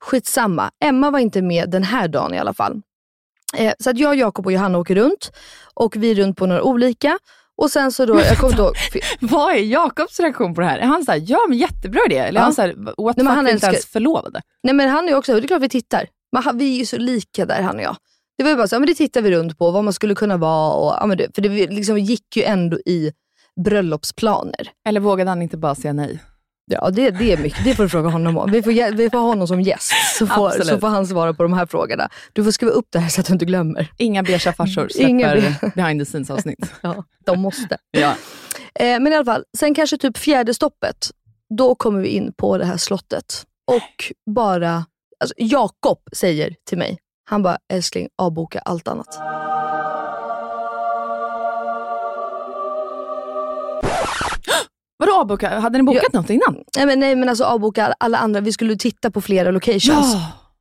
Skitsamma. 0.00 0.70
Emma 0.84 1.10
var 1.10 1.18
inte 1.18 1.42
med 1.42 1.70
den 1.70 1.82
här 1.82 2.08
dagen 2.08 2.34
i 2.34 2.38
alla 2.38 2.54
fall. 2.54 2.82
Eh, 3.56 3.72
så 3.78 3.90
att 3.90 3.98
jag, 3.98 4.14
Jakob 4.16 4.46
och 4.46 4.52
Johanna 4.52 4.78
åker 4.78 4.94
runt. 4.94 5.32
Och 5.74 5.96
vi 5.96 6.10
är 6.10 6.14
runt 6.14 6.36
på 6.36 6.46
några 6.46 6.62
olika. 6.62 7.18
Och 7.62 7.70
sen 7.70 7.92
så 7.92 8.06
då, 8.06 8.20
jag 8.20 8.38
kommer 8.38 8.52
inte 8.52 8.62
ihåg, 8.62 8.74
Vad 9.20 9.54
är 9.54 9.58
Jakobs 9.58 10.20
reaktion 10.20 10.54
på 10.54 10.60
det 10.60 10.66
här? 10.66 10.78
Är 10.78 10.86
han 10.86 11.04
såhär, 11.04 11.22
ja 11.26 11.38
men 11.48 11.58
jättebra 11.58 12.00
idé? 12.06 12.18
Eller 12.18 12.40
Ja. 12.40 12.44
han 12.44 12.54
såhär, 12.54 12.74
what 13.02 13.16
Nej, 13.16 13.26
fuck, 13.26 13.34
han 13.34 13.46
är 13.46 13.50
inte 13.52 13.66
ens 13.66 13.86
förlovade? 13.86 14.42
Nej 14.62 14.74
men 14.74 14.88
han 14.88 15.08
är 15.08 15.14
också, 15.14 15.32
det 15.32 15.38
är 15.38 15.46
klart 15.46 15.62
vi 15.62 15.68
tittar. 15.68 16.06
Men 16.32 16.58
vi 16.58 16.74
är 16.74 16.78
ju 16.78 16.86
så 16.86 16.96
lika 16.96 17.46
där 17.46 17.62
han 17.62 17.76
och 17.76 17.82
jag. 17.82 17.96
Det 18.38 18.42
var 18.44 18.50
ju 18.50 18.56
bara 18.56 18.68
så, 18.68 18.74
ja, 18.74 18.78
men 18.80 18.86
det 18.86 18.94
tittar 18.94 19.22
vi 19.22 19.30
runt 19.30 19.58
på, 19.58 19.70
vad 19.70 19.84
man 19.84 19.92
skulle 19.92 20.14
kunna 20.14 20.36
vara. 20.36 20.72
Och, 20.74 20.96
ja, 21.00 21.06
men 21.06 21.18
det, 21.18 21.34
för 21.34 21.42
det 21.42 21.48
liksom 21.70 21.98
gick 21.98 22.36
ju 22.36 22.42
ändå 22.42 22.76
i 22.76 23.12
bröllopsplaner. 23.64 24.70
Eller 24.88 25.00
vågade 25.00 25.30
han 25.30 25.42
inte 25.42 25.56
bara 25.56 25.74
säga 25.74 25.92
nej? 25.92 26.20
Ja 26.66 26.90
det, 26.90 27.10
det 27.10 27.32
är 27.32 27.36
mycket, 27.36 27.64
det 27.64 27.74
får 27.74 27.82
du 27.82 27.88
fråga 27.88 28.08
honom 28.08 28.38
om. 28.38 28.50
Vi 28.50 28.62
får, 28.62 28.96
vi 28.96 29.10
får 29.10 29.18
ha 29.18 29.26
honom 29.26 29.48
som 29.48 29.60
gäst, 29.60 29.92
så 30.18 30.26
får, 30.26 30.46
Absolut. 30.46 30.68
så 30.68 30.80
får 30.80 30.88
han 30.88 31.06
svara 31.06 31.34
på 31.34 31.42
de 31.42 31.52
här 31.52 31.66
frågorna. 31.66 32.08
Du 32.32 32.44
får 32.44 32.50
skriva 32.50 32.72
upp 32.72 32.86
det 32.90 32.98
här 32.98 33.08
så 33.08 33.20
att 33.20 33.26
du 33.26 33.32
inte 33.32 33.44
glömmer. 33.44 33.92
Inga 33.98 34.22
beiga 34.22 34.52
farsor 34.52 34.88
Inga 34.94 35.30
släpper 35.30 35.70
behind 35.76 36.00
the 36.00 36.04
scenes 36.04 36.30
avsnitt. 36.30 36.72
Ja, 36.80 37.04
de 37.24 37.40
måste. 37.40 37.78
ja. 37.90 38.14
Eh, 38.74 39.00
men 39.00 39.06
i 39.12 39.14
alla 39.16 39.24
fall, 39.24 39.44
sen 39.58 39.74
kanske 39.74 39.98
typ 39.98 40.18
fjärde 40.18 40.54
stoppet, 40.54 41.10
då 41.58 41.74
kommer 41.74 42.00
vi 42.00 42.08
in 42.08 42.32
på 42.36 42.58
det 42.58 42.64
här 42.64 42.76
slottet. 42.76 43.44
Och 43.66 44.12
bara, 44.34 44.84
alltså 45.20 45.34
Jakob 45.36 45.98
säger 46.12 46.54
till 46.68 46.78
mig, 46.78 46.98
han 47.30 47.42
bara 47.42 47.58
älskling 47.72 48.08
avboka 48.18 48.58
allt 48.58 48.88
annat. 48.88 49.18
Vadå 54.98 55.12
avboka? 55.14 55.58
Hade 55.58 55.78
ni 55.78 55.84
bokat 55.84 56.12
något 56.12 56.30
innan? 56.30 56.64
Nej 56.76 56.86
men, 56.86 57.00
nej 57.00 57.16
men 57.16 57.28
alltså 57.28 57.44
avboka 57.44 57.94
alla 57.98 58.18
andra, 58.18 58.40
vi 58.40 58.52
skulle 58.52 58.76
titta 58.76 59.10
på 59.10 59.20
flera 59.20 59.50
locations. 59.50 60.14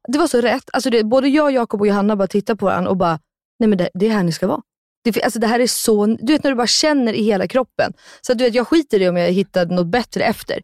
Det 0.08 0.18
var 0.18 0.28
så 0.28 0.42
rätt. 0.42 0.70
Alltså 0.74 0.90
det, 0.90 1.04
både 1.04 1.28
jag, 1.28 1.52
Jakob 1.52 1.82
och 1.82 1.88
Johanna 1.88 2.16
bara 2.16 2.28
tittade 2.28 2.58
på 2.58 2.66
varandra 2.66 2.90
och 2.92 2.98
bara, 2.98 3.20
nej 3.60 3.70
men 3.70 3.78
det, 3.78 3.90
det 3.94 4.06
är 4.08 4.10
här 4.12 4.24
ni 4.24 4.32
ska 4.32 4.48
vara. 4.48 4.62
Det, 5.04 5.24
alltså 5.24 5.40
det 5.40 5.48
här 5.48 5.60
är 5.60 5.68
så, 5.68 6.06
du 6.06 6.34
vet 6.34 6.44
när 6.44 6.52
du 6.52 6.56
bara 6.58 6.68
känner 6.68 7.13
i 7.13 7.24
hela 7.24 7.48
kroppen. 7.48 7.94
Så 8.22 8.34
du 8.34 8.44
vet, 8.44 8.56
jag 8.56 8.68
skiter 8.68 9.02
i 9.02 9.10
om 9.10 9.18
jag 9.18 9.32
hittar 9.32 9.66
något 9.66 9.88
bättre 9.88 10.24
efter. 10.24 10.62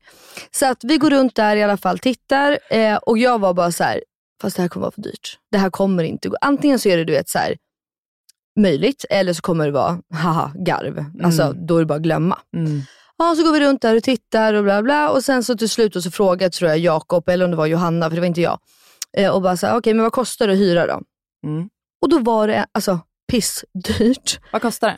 Så 0.52 0.66
att 0.66 0.84
vi 0.84 0.98
går 0.98 1.10
runt 1.10 1.36
där 1.36 1.56
i 1.56 1.64
alla 1.64 1.78
fall, 1.78 2.00
tittar 2.00 2.60
eh, 2.70 2.96
och 2.96 3.18
jag 3.18 3.40
var 3.40 3.54
bara 3.54 3.72
så 3.72 3.84
här, 3.84 4.04
fast 4.42 4.56
det 4.56 4.62
här 4.62 4.70
kommer 4.70 4.82
vara 4.82 4.92
för 4.92 5.02
dyrt. 5.02 5.38
Det 5.52 5.58
här 5.58 5.70
kommer 5.70 6.04
inte 6.04 6.30
gå. 6.30 6.36
Antingen 6.42 6.80
så 6.80 6.90
är 6.90 6.98
det 6.98 7.04
du 7.04 7.14
vet 7.14 7.30
så 7.30 7.38
här, 7.38 7.58
möjligt 8.60 9.06
eller 9.10 9.34
så 9.34 9.42
kommer 9.42 9.66
det 9.66 9.72
vara 9.72 10.00
haha 10.14 10.52
garv. 10.56 11.06
Alltså 11.24 11.54
då 11.54 11.76
är 11.76 11.80
det 11.80 11.86
bara 11.86 11.96
att 11.96 12.02
glömma. 12.02 12.40
Mm. 12.58 12.82
Ja, 13.20 13.36
så 13.36 13.44
går 13.44 13.52
vi 13.52 13.60
runt 13.60 13.82
där 13.82 13.96
och 13.96 14.04
tittar 14.04 14.54
och 14.54 14.64
bla 14.64 14.82
bla. 14.84 15.10
Och 15.10 15.24
sen 15.24 15.44
så 15.44 15.58
till 15.58 15.70
slut 15.70 15.96
och 15.96 16.04
så 16.04 16.12
frågade 16.12 16.50
tror 16.50 16.70
jag 16.70 16.80
Jakob, 16.80 17.30
eller 17.30 17.46
om 17.46 17.52
det 17.52 17.58
var 17.58 17.66
Johanna, 17.66 18.10
för 18.10 18.16
det 18.16 18.22
var 18.22 18.28
inte 18.28 18.42
jag. 18.42 18.60
Eh, 19.18 19.32
och 19.32 19.42
bara 19.42 19.58
så 19.58 19.68
här, 19.68 19.78
okej 19.78 19.94
men 19.94 20.04
vad 20.04 20.12
kostar 20.14 20.48
det 20.48 20.54
att 20.54 20.60
hyra 20.60 20.88
då? 20.88 21.02
Mm. 21.48 21.70
Och 22.02 22.10
då 22.10 22.20
var 22.20 22.48
det 22.48 22.66
alltså 22.72 23.00
pissdyrt. 23.32 24.40
Vad 24.52 24.62
kostar 24.62 24.88
det? 24.88 24.98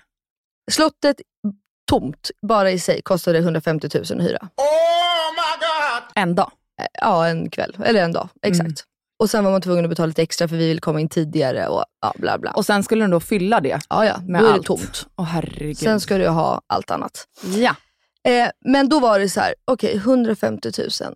Slottet 0.72 1.22
tomt, 1.90 2.32
bara 2.48 2.72
i 2.72 2.80
sig, 2.80 3.02
kostade 3.02 3.38
150 3.40 3.90
000 3.94 4.04
att 4.04 4.26
hyra. 4.28 4.50
En 6.16 6.36
dag? 6.36 6.52
Eh, 6.82 6.88
Ja, 7.02 7.28
en 7.28 7.50
kväll. 7.50 7.78
Eller 7.84 8.04
en 8.04 8.12
dag, 8.14 8.30
exakt. 8.42 8.62
Mm. 8.62 8.76
Och 9.20 9.30
sen 9.30 9.44
var 9.44 9.52
man 9.52 9.62
tvungen 9.62 9.86
att 9.86 9.90
betala 9.90 10.08
lite 10.08 10.22
extra 10.22 10.48
för 10.48 10.56
vi 10.56 10.68
ville 10.68 10.82
komma 10.82 11.00
in 11.00 11.10
tidigare 11.10 11.68
och 11.68 11.86
ja, 12.02 12.14
bla 12.18 12.38
bla. 12.38 12.52
Och 12.52 12.66
sen 12.66 12.84
skulle 12.84 13.04
den 13.04 13.12
då 13.12 13.20
fylla 13.20 13.60
det 13.60 13.80
ja, 13.90 14.06
ja, 14.06 14.18
med 14.28 14.42
då 14.42 14.46
är 14.46 14.50
det 14.50 14.56
allt? 14.58 14.66
tomt. 14.66 15.08
Åh 15.16 15.26
herregud. 15.26 15.78
Sen 15.78 16.00
ska 16.00 16.18
du 16.18 16.28
ha 16.28 16.62
allt 16.68 16.92
annat. 16.92 17.28
Ja. 17.58 17.76
Eh, 18.28 18.50
men 18.66 18.90
då 18.90 19.00
var 19.00 19.20
det 19.20 19.30
så 19.30 19.40
här, 19.40 19.56
okej 19.66 19.96
150 19.96 20.72
000. 20.78 21.16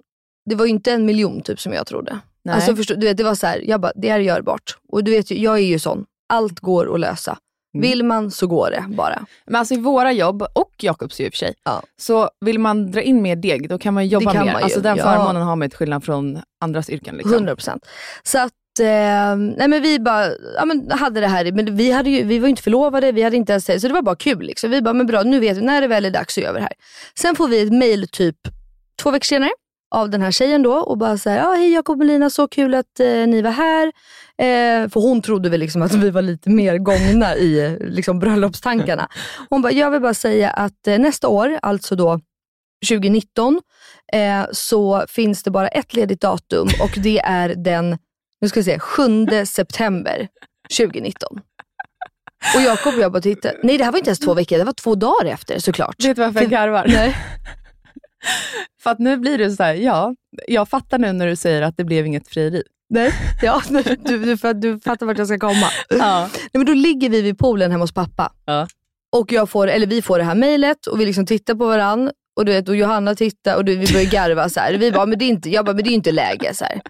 Det 0.50 0.56
var 0.56 0.66
ju 0.66 0.72
inte 0.72 0.92
en 0.92 1.06
miljon 1.06 1.42
typ 1.42 1.60
som 1.60 1.74
jag 1.74 1.88
trodde. 1.88 2.20
Nej. 2.44 2.56
Alltså 2.56 2.76
förstå, 2.76 2.96
du 2.96 3.08
vet, 3.08 3.18
det 3.18 3.24
var 3.24 3.36
så 3.36 3.48
här, 3.48 3.64
jag 3.68 3.82
bara, 3.82 3.92
det 3.96 4.10
är 4.10 4.20
görbart. 4.20 4.78
Och 4.92 5.04
du 5.04 5.12
vet 5.12 5.32
jag 5.32 5.56
är 5.56 5.64
ju 5.64 5.80
sån. 5.80 6.06
Allt 6.30 6.60
går 6.60 6.94
att 6.94 7.00
lösa. 7.00 7.38
Vill 7.74 8.04
man 8.04 8.32
så 8.32 8.48
går 8.48 8.72
det 8.72 8.86
bara. 8.96 9.26
Men 9.46 9.56
alltså 9.56 9.74
i 9.74 9.78
våra 9.78 10.12
jobb, 10.12 10.42
och 10.54 10.72
Jakobs 10.78 11.20
i 11.20 11.30
och 11.30 11.34
för 11.34 11.38
sig, 11.38 11.54
Ja. 11.64 11.84
så 11.98 12.30
vill 12.42 12.60
man 12.60 12.92
dra 12.92 13.02
in 13.02 13.22
mer 13.22 13.36
deg, 13.36 13.70
då 13.70 13.78
kan 13.78 13.94
man 13.94 14.08
jobba 14.08 14.34
kan 14.34 14.46
mer. 14.46 14.54
man 14.54 14.62
ju, 14.62 14.64
alltså 14.64 14.82
den 14.82 14.98
ja. 14.98 15.04
förmånen 15.04 15.42
har 15.42 15.56
man 15.56 15.70
till 15.70 15.78
skillnad 15.78 16.04
från 16.04 16.40
andras 16.62 16.90
yrken. 16.90 17.16
Liksom. 17.16 17.34
100 17.34 17.56
procent. 17.56 17.86
Så 18.24 18.40
att, 18.40 18.52
eh, 18.80 19.36
nej 19.58 19.68
men 19.68 19.82
vi 19.82 20.00
bara 20.00 20.26
ja, 20.56 20.66
men 20.66 20.92
hade 20.92 21.20
det 21.20 21.28
här, 21.28 21.52
men 21.52 21.76
vi, 21.76 21.92
hade 21.92 22.10
ju, 22.10 22.24
vi 22.24 22.40
var 22.40 22.48
ju 22.48 22.50
inte 22.50 22.64
förlovade, 22.64 23.12
vi 23.12 23.24
hade 23.24 23.36
inte 23.36 23.52
ens 23.52 23.66
så 23.66 23.88
det 23.88 23.94
var 23.94 24.02
bara 24.02 24.16
kul. 24.16 24.42
Liksom. 24.42 24.72
Vi 24.72 24.82
bara, 24.82 24.94
men 24.94 25.06
bra 25.06 25.24
nu 25.24 25.40
vet 25.40 25.58
vi, 25.58 25.62
när 25.62 25.82
det 25.82 25.88
väl 25.88 26.06
är 26.06 26.12
dags 26.12 26.34
så 26.34 26.40
gör 26.40 26.54
vi 26.54 26.60
det 26.60 26.64
här. 26.64 26.74
Sen 27.20 27.36
får 27.36 27.48
vi 27.48 27.62
ett 27.62 27.74
mail 27.74 28.08
typ 28.08 28.38
två 29.02 29.12
veckor 29.12 29.26
senare 29.26 29.52
av 29.96 30.10
den 30.10 30.22
här 30.22 30.32
tjejen 30.32 30.64
då 30.64 30.74
och 30.74 30.98
bara 30.98 31.18
säger 31.18 31.38
ja 31.38 31.54
hej 31.54 31.74
Jakob 31.74 31.94
och 31.94 31.98
Melina, 31.98 32.30
så 32.30 32.48
kul 32.48 32.74
att 32.74 33.00
eh, 33.00 33.28
ni 33.28 33.42
var 33.42 33.52
här. 33.52 33.88
Eh, 34.38 34.90
för 34.90 35.00
hon 35.00 35.22
trodde 35.22 35.50
väl 35.50 35.60
liksom 35.60 35.82
att 35.82 35.94
vi 35.94 36.10
var 36.10 36.22
lite 36.22 36.50
mer 36.50 36.78
gångna 36.78 37.36
i 37.36 37.78
liksom, 37.82 38.20
bröllopstankarna. 38.20 39.10
Hon 39.50 39.62
bara, 39.62 39.72
jag 39.72 39.92
vill 39.92 40.02
bara 40.02 40.14
säga 40.14 40.50
att 40.50 40.88
eh, 40.88 41.00
nästa 41.00 41.28
år, 41.28 41.60
alltså 41.62 41.96
då 41.96 42.20
2019, 42.90 43.62
eh, 44.14 44.46
så 44.52 45.06
finns 45.08 45.44
det 45.44 45.52
bara 45.52 45.68
ett 45.68 45.94
ledigt 45.94 46.22
datum 46.22 46.68
och 46.82 46.92
det 47.04 47.20
är 47.20 47.56
den 47.56 47.98
nu 48.46 48.50
ska 48.50 48.60
vi 48.60 48.64
se, 48.64 48.80
7 48.80 49.28
september 49.46 50.28
2019. 50.78 51.40
Och 52.56 52.62
Jakob 52.62 52.94
och 52.94 53.00
jag 53.00 53.12
bara 53.12 53.22
tittade. 53.22 53.58
Nej 53.64 53.78
det 53.78 53.84
här 53.84 53.92
var 53.92 54.00
inte 54.00 54.10
ens 54.10 54.20
två 54.20 54.34
veckor, 54.34 54.58
det 54.58 54.64
var 54.64 54.74
två 54.74 54.96
dagar 54.96 55.26
efter 55.26 55.60
såklart. 55.60 56.04
Vet 56.04 56.16
du 56.16 56.22
varför 56.22 56.42
jag 56.42 56.50
garvar? 56.50 56.86
Nej. 56.88 57.16
För 58.84 58.90
att 58.92 59.00
nu 59.00 59.18
blir 59.18 59.38
det 59.38 59.52
så 59.52 59.64
här, 59.64 59.74
ja, 59.74 60.16
jag 60.48 60.70
fattar 60.70 60.98
nu 60.98 61.12
när 61.12 61.28
du 61.28 61.36
säger 61.36 61.62
att 61.62 61.78
det 61.78 61.84
blev 61.84 62.06
inget 62.06 62.28
frieri. 62.28 62.64
Nej. 62.90 63.12
Ja, 63.42 63.62
du, 63.70 63.84
du, 63.84 64.36
du, 64.36 64.54
du 64.54 64.80
fattar 64.80 65.06
vart 65.06 65.18
jag 65.18 65.28
ska 65.28 65.40
komma. 65.40 65.68
Ja. 65.90 66.30
Nej, 66.32 66.50
men 66.54 66.66
då 66.66 66.74
ligger 66.74 67.10
vi 67.10 67.22
vid 67.22 67.38
poolen 67.38 67.72
hemma 67.72 67.84
hos 67.84 67.94
pappa. 67.94 68.32
Ja. 68.46 68.68
Och 69.12 69.32
jag 69.32 69.50
får, 69.50 69.68
eller 69.68 69.88
vi 69.88 70.02
får 70.02 70.18
det 70.18 70.24
här 70.24 70.36
mejlet 70.36 70.88
och 70.88 71.00
vi 71.00 71.06
liksom 71.06 71.26
tittar 71.26 71.56
på 71.56 71.68
varandra. 71.68 72.12
Och, 72.36 72.46
du 72.46 72.52
vet, 72.52 72.70
och 72.70 72.76
Johanna 72.76 73.16
tittar 73.16 73.56
och 73.56 73.66
du, 73.66 73.76
vi 73.76 73.94
börjar 73.94 74.12
garva. 74.12 74.50
Så 74.50 74.60
här. 74.60 74.74
Vi 74.74 74.92
bara, 74.92 75.06
men 75.06 75.20
det 75.20 75.26
är 75.26 75.30
inte, 75.30 75.50
jag 75.50 75.66
bara, 75.66 75.76
men 75.76 75.84
det 75.84 75.90
är 75.90 75.96
inte 75.96 76.12
läge. 76.12 76.54
Så 76.54 76.66
här. 76.66 76.82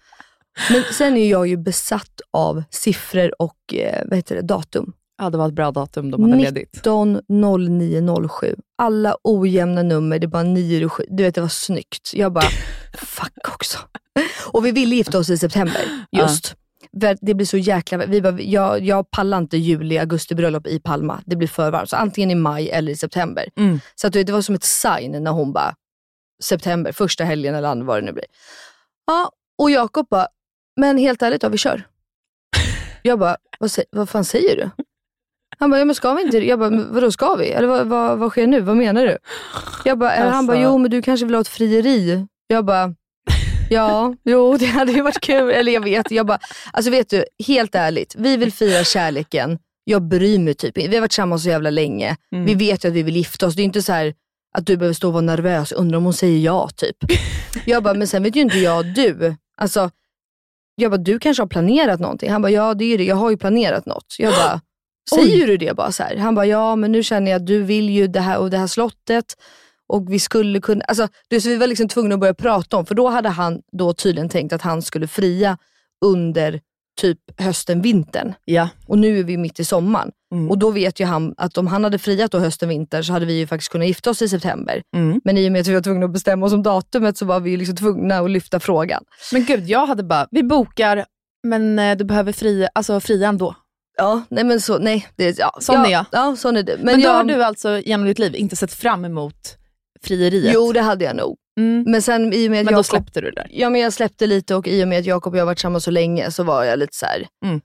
Men 0.71 0.83
sen 0.93 1.17
är 1.17 1.29
jag 1.29 1.47
ju 1.47 1.57
besatt 1.57 2.21
av 2.33 2.63
siffror 2.69 3.41
och 3.41 3.73
eh, 3.73 4.03
vad 4.05 4.15
heter 4.17 4.35
det, 4.35 4.41
datum. 4.41 4.93
ja, 5.17 5.29
det 5.29 5.37
var 5.37 5.47
ett 5.47 5.53
bra 5.53 5.71
datum 5.71 6.11
de 6.11 6.23
hade 6.23 6.43
ledigt. 6.43 6.75
19 6.75 7.21
09 7.27 8.27
07. 8.29 8.55
Alla 8.77 9.17
ojämna 9.23 9.83
nummer, 9.83 10.19
det 10.19 10.25
är 10.25 10.27
bara 10.27 10.43
9 10.43 10.85
och 10.85 10.93
7. 10.93 11.03
Du 11.09 11.23
vet, 11.23 11.35
det 11.35 11.41
var 11.41 11.47
snyggt. 11.47 12.11
Jag 12.13 12.33
bara, 12.33 12.49
fuck 12.93 13.49
också. 13.53 13.77
Och 14.45 14.65
vi 14.65 14.71
ville 14.71 14.95
gifta 14.95 15.17
oss 15.19 15.29
i 15.29 15.37
september, 15.37 15.81
just. 16.11 16.47
För 17.01 17.17
Det 17.21 17.33
blir 17.33 17.45
så 17.45 17.57
jäkla... 17.57 17.97
Vi 17.97 18.21
bara, 18.21 18.41
jag, 18.41 18.83
jag 18.83 19.11
pallar 19.11 19.37
inte 19.37 19.57
juli, 19.57 19.97
augusti 19.97 20.35
bröllop 20.35 20.67
i 20.67 20.79
Palma. 20.79 21.21
Det 21.25 21.35
blir 21.35 21.47
för 21.47 21.71
varmt. 21.71 21.89
Så 21.89 21.95
antingen 21.95 22.31
i 22.31 22.35
maj 22.35 22.69
eller 22.69 22.91
i 22.91 22.95
september. 22.95 23.49
Mm. 23.57 23.79
Så 23.95 24.07
att 24.07 24.13
det 24.13 24.29
var 24.29 24.41
som 24.41 24.55
ett 24.55 24.63
sign 24.63 25.23
när 25.23 25.31
hon 25.31 25.53
bara, 25.53 25.75
september, 26.43 26.91
första 26.91 27.23
helgen 27.23 27.55
eller 27.55 27.67
andra 27.69 27.85
vad 27.85 27.97
det 27.97 28.05
nu 28.05 28.11
blir. 28.13 28.25
Ja, 29.07 29.31
och 29.57 29.71
Jakob 29.71 30.07
bara, 30.09 30.27
men 30.75 30.97
helt 30.97 31.21
ärligt 31.21 31.41
då, 31.41 31.49
vi 31.49 31.57
kör. 31.57 31.87
Jag 33.01 33.19
bara, 33.19 33.37
vad, 33.59 33.71
vad 33.91 34.09
fan 34.09 34.25
säger 34.25 34.55
du? 34.55 34.69
Han 35.57 35.69
bara, 35.71 35.79
ja 35.79 35.85
men 35.85 35.95
ska 35.95 36.13
vi 36.13 36.21
inte? 36.21 36.37
Jag 36.37 36.59
bara, 36.59 36.69
vadå 36.69 37.11
ska 37.11 37.35
vi? 37.35 37.49
Eller 37.51 37.67
vad, 37.67 37.87
vad, 37.87 38.17
vad 38.17 38.31
sker 38.31 38.47
nu? 38.47 38.61
Vad 38.61 38.77
menar 38.77 39.05
du? 39.05 39.17
Jag 39.85 39.97
bara, 39.97 40.13
eller 40.13 40.31
han 40.31 40.47
bara, 40.47 40.57
Alltså. 40.57 40.71
jo 40.71 40.77
men 40.77 40.91
du 40.91 41.01
kanske 41.01 41.25
vill 41.25 41.35
ha 41.35 41.41
ett 41.41 41.47
frieri? 41.47 42.27
Jag 42.47 42.65
bara, 42.65 42.93
ja, 43.69 44.15
jo 44.23 44.57
det 44.57 44.65
hade 44.65 44.91
ju 44.91 45.01
varit 45.01 45.19
kul. 45.21 45.49
Eller 45.49 45.71
jag 45.71 45.83
vet, 45.83 46.11
jag 46.11 46.25
bara, 46.25 46.39
alltså 46.73 46.91
vet 46.91 47.09
du, 47.09 47.25
helt 47.47 47.75
ärligt, 47.75 48.15
vi 48.17 48.37
vill 48.37 48.53
fira 48.53 48.83
kärleken. 48.83 49.59
Jag 49.83 50.01
bryr 50.01 50.39
mig 50.39 50.53
typ 50.53 50.77
Vi 50.77 50.93
har 50.93 51.01
varit 51.01 51.11
tillsammans 51.11 51.43
så 51.43 51.49
jävla 51.49 51.69
länge. 51.69 52.15
Mm. 52.31 52.45
Vi 52.45 52.55
vet 52.55 52.85
ju 52.85 52.87
att 52.89 52.93
vi 52.93 53.03
vill 53.03 53.15
gifta 53.15 53.47
oss. 53.47 53.55
Det 53.55 53.61
är 53.61 53.63
inte 53.63 53.81
så 53.81 53.91
här 53.93 54.13
att 54.57 54.65
du 54.65 54.77
behöver 54.77 54.93
stå 54.93 55.07
och 55.07 55.13
vara 55.13 55.21
nervös, 55.21 55.71
undrar 55.71 55.97
om 55.97 56.03
hon 56.03 56.13
säger 56.13 56.39
ja 56.39 56.69
typ. 56.75 56.95
Jag 57.65 57.83
bara, 57.83 57.93
men 57.93 58.07
sen 58.07 58.23
vet 58.23 58.35
ju 58.35 58.41
inte 58.41 58.57
jag 58.57 58.93
du. 58.93 59.35
Alltså, 59.57 59.91
jag 60.75 60.91
bara, 60.91 60.97
du 60.97 61.19
kanske 61.19 61.43
har 61.43 61.47
planerat 61.47 61.99
någonting? 61.99 62.31
Han 62.31 62.41
bara, 62.41 62.51
ja 62.51 62.73
det 62.73 62.85
är 62.85 62.97
det, 62.97 63.03
jag 63.03 63.15
har 63.15 63.29
ju 63.29 63.37
planerat 63.37 63.85
något. 63.85 64.15
Jag 64.19 64.33
bara, 64.33 64.61
säger 65.15 65.47
du 65.47 65.57
det 65.57 65.75
bara 65.75 65.91
så 65.91 66.03
här? 66.03 66.17
Han 66.17 66.35
bara, 66.35 66.45
ja 66.45 66.75
men 66.75 66.91
nu 66.91 67.03
känner 67.03 67.31
jag 67.31 67.39
att 67.39 67.47
du 67.47 67.63
vill 67.63 67.89
ju 67.89 68.07
det 68.07 68.19
här 68.19 68.37
och 68.37 68.49
det 68.49 68.57
här 68.57 68.67
slottet 68.67 69.35
och 69.87 70.13
vi 70.13 70.19
skulle 70.19 70.61
kunna, 70.61 70.85
alltså 70.85 71.07
det, 71.29 71.41
så 71.41 71.49
vi 71.49 71.57
var 71.57 71.67
liksom 71.67 71.87
tvungna 71.87 72.13
att 72.13 72.19
börja 72.19 72.33
prata 72.33 72.77
om, 72.77 72.85
för 72.85 72.95
då 72.95 73.07
hade 73.07 73.29
han 73.29 73.61
då 73.71 73.93
tydligen 73.93 74.29
tänkt 74.29 74.53
att 74.53 74.61
han 74.61 74.81
skulle 74.81 75.07
fria 75.07 75.57
under 76.05 76.61
typ 77.01 77.41
hösten, 77.41 77.81
vintern. 77.81 78.33
Ja. 78.45 78.69
Och 78.87 78.97
nu 78.97 79.19
är 79.19 79.23
vi 79.23 79.37
mitt 79.37 79.59
i 79.59 79.65
sommaren. 79.65 80.11
Mm. 80.35 80.49
Och 80.49 80.57
då 80.57 80.71
vet 80.71 80.99
ju 80.99 81.05
han 81.05 81.33
att 81.37 81.57
om 81.57 81.67
han 81.67 81.83
hade 81.83 81.97
friat 81.97 82.31
då 82.31 82.39
hösten, 82.39 82.69
vinter 82.69 83.01
så 83.01 83.13
hade 83.13 83.25
vi 83.25 83.33
ju 83.33 83.47
faktiskt 83.47 83.71
kunnat 83.71 83.87
gifta 83.87 84.09
oss 84.09 84.21
i 84.21 84.29
september. 84.29 84.81
Mm. 84.95 85.21
Men 85.23 85.37
i 85.37 85.47
och 85.47 85.51
med 85.51 85.61
att 85.61 85.67
vi 85.67 85.73
var 85.73 85.81
tvungna 85.81 86.05
att 86.05 86.11
bestämma 86.11 86.45
oss 86.45 86.53
om 86.53 86.63
datumet 86.63 87.17
så 87.17 87.25
var 87.25 87.39
vi 87.39 87.49
ju 87.51 87.57
liksom 87.57 87.75
tvungna 87.75 88.19
att 88.19 88.31
lyfta 88.31 88.59
frågan. 88.59 89.03
Men 89.31 89.45
gud, 89.45 89.69
jag 89.69 89.87
hade 89.87 90.03
bara, 90.03 90.27
vi 90.31 90.43
bokar, 90.43 91.05
men 91.43 91.79
eh, 91.79 91.97
du 91.97 92.03
behöver 92.03 92.31
fria, 92.31 92.69
alltså 92.73 92.99
fria 92.99 93.27
ändå. 93.27 93.55
Ja, 93.97 94.21
nej 94.29 94.43
men 94.43 94.61
så, 94.61 94.77
nej. 94.77 95.07
Det, 95.15 95.39
ja, 95.39 95.57
Sån 95.59 95.75
ja, 95.75 95.87
är 95.87 95.91
jag. 95.91 96.05
Ja, 96.11 96.35
sån 96.35 96.57
är 96.57 96.63
du. 96.63 96.77
Men, 96.83 96.95
då 96.95 97.07
jag, 97.07 97.13
har 97.13 97.23
du 97.23 97.43
alltså 97.43 97.79
genom 97.79 98.07
ditt 98.07 98.19
liv 98.19 98.35
inte 98.35 98.55
sett 98.55 98.73
fram 98.73 99.05
emot 99.05 99.57
frieriet? 100.03 100.53
Jo, 100.53 100.71
det 100.71 100.81
hade 100.81 101.05
jag 101.05 101.15
nog. 101.15 101.37
Mm. 101.59 101.83
Men 101.87 102.01
sen 102.01 102.33
i 102.33 102.47
och 102.47 102.51
med 102.51 102.59
att 102.59 102.65
Men 102.65 102.73
då 102.73 102.79
Jakob, 102.79 102.85
släppte 102.85 103.21
du 103.21 103.31
det 103.31 103.47
ja, 103.49 103.69
men 103.69 103.81
jag 103.81 103.93
släppte 103.93 104.27
lite 104.27 104.55
och 104.55 104.67
i 104.67 104.83
och 104.83 104.87
med 104.87 104.99
att 104.99 105.05
Jakob 105.05 105.33
och 105.33 105.37
jag 105.37 105.41
har 105.41 105.45
varit 105.45 105.57
tillsammans 105.57 105.83
så 105.83 105.91
länge 105.91 106.31
så 106.31 106.43
var 106.43 106.63
jag 106.63 106.79
lite 106.79 106.95
så 106.95 107.05
här. 107.05 107.27
Mm. 107.45 107.61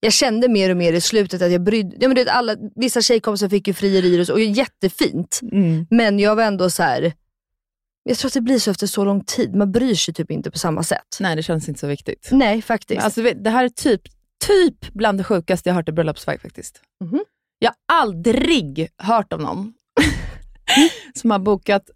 Jag 0.00 0.12
kände 0.12 0.48
mer 0.48 0.70
och 0.70 0.76
mer 0.76 0.92
i 0.92 1.00
slutet 1.00 1.42
att 1.42 1.52
jag 1.52 1.62
brydde 1.62 1.96
ja, 2.00 2.08
men 2.08 2.14
du 2.14 2.24
vet, 2.24 2.32
alla, 2.32 2.56
Vissa 2.76 3.00
tjejkompisar 3.02 3.48
fick 3.48 3.68
ju 3.68 3.74
frierier 3.74 4.20
och 4.20 4.26
så, 4.26 4.32
och 4.32 4.40
jättefint. 4.40 5.40
Mm. 5.52 5.86
Men 5.90 6.18
jag 6.18 6.36
var 6.36 6.42
ändå 6.42 6.70
så 6.70 6.82
här. 6.82 7.12
Jag 8.02 8.18
tror 8.18 8.28
att 8.28 8.34
det 8.34 8.40
blir 8.40 8.58
så 8.58 8.70
efter 8.70 8.86
så 8.86 9.04
lång 9.04 9.24
tid. 9.24 9.54
Man 9.54 9.72
bryr 9.72 9.94
sig 9.94 10.14
typ 10.14 10.30
inte 10.30 10.50
på 10.50 10.58
samma 10.58 10.82
sätt. 10.82 11.16
Nej, 11.20 11.36
det 11.36 11.42
känns 11.42 11.68
inte 11.68 11.80
så 11.80 11.86
viktigt. 11.86 12.28
Nej, 12.32 12.62
faktiskt. 12.62 13.02
Alltså, 13.02 13.22
det 13.22 13.50
här 13.50 13.64
är 13.64 13.68
typ, 13.68 14.02
typ 14.46 14.92
bland 14.92 15.18
det 15.18 15.24
sjukaste 15.24 15.68
jag 15.68 15.74
har 15.74 15.80
hört 15.80 15.88
i 15.88 15.92
bröllopsväg 15.92 16.40
faktiskt. 16.40 16.80
Mhm. 17.04 17.20
Jag 17.58 17.72
har 17.88 17.98
aldrig 18.02 18.88
hört 18.98 19.32
om 19.32 19.40
någon 19.42 19.72
som 21.14 21.30
har 21.30 21.38
bokat 21.38 21.90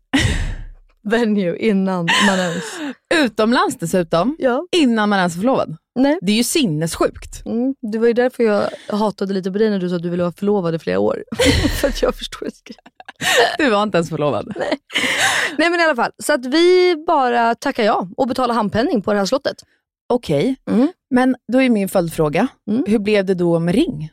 Venue 1.02 1.56
innan 1.58 2.08
man 2.26 2.38
ens... 2.38 2.64
utomlands 3.14 3.76
dessutom, 3.78 4.36
Ja. 4.38 4.66
innan 4.76 5.08
man 5.08 5.18
ens 5.18 5.34
är 5.34 5.38
förlovad. 5.38 5.76
Nej. 5.94 6.18
Det 6.22 6.32
är 6.32 6.36
ju 6.36 6.44
sinnessjukt. 6.44 7.46
Mm, 7.46 7.74
det 7.92 7.98
var 7.98 8.06
ju 8.06 8.12
därför 8.12 8.42
jag 8.44 8.70
hatade 8.88 9.34
lite 9.34 9.50
på 9.52 9.58
dig 9.58 9.70
när 9.70 9.78
du 9.78 9.88
sa 9.88 9.96
att 9.96 10.02
du 10.02 10.10
ville 10.10 10.22
vara 10.22 10.32
förlovad 10.32 10.74
i 10.74 10.78
flera 10.78 10.98
år. 10.98 11.24
För 11.80 11.88
att 11.88 12.02
jag 12.02 12.14
förstår 12.14 12.44
inte. 12.48 12.72
Du 13.58 13.70
var 13.70 13.82
inte 13.82 13.98
ens 13.98 14.08
förlovad. 14.10 14.52
Nej 15.58 15.70
men 15.70 15.80
i 15.80 15.82
alla 15.82 15.96
fall, 15.96 16.10
så 16.18 16.32
att 16.32 16.46
vi 16.46 16.96
bara 17.06 17.54
tackar 17.54 17.84
ja 17.84 18.08
och 18.16 18.28
betalar 18.28 18.54
handpenning 18.54 19.02
på 19.02 19.12
det 19.12 19.18
här 19.18 19.26
slottet. 19.26 19.56
Okej, 20.08 20.56
Mm. 20.70 20.88
men 21.10 21.36
då 21.52 21.62
är 21.62 21.70
min 21.70 21.88
följdfråga, 21.88 22.48
Mm. 22.70 22.84
hur 22.86 22.98
blev 22.98 23.24
det 23.24 23.34
då 23.34 23.58
med 23.58 23.74
ring? 23.74 24.10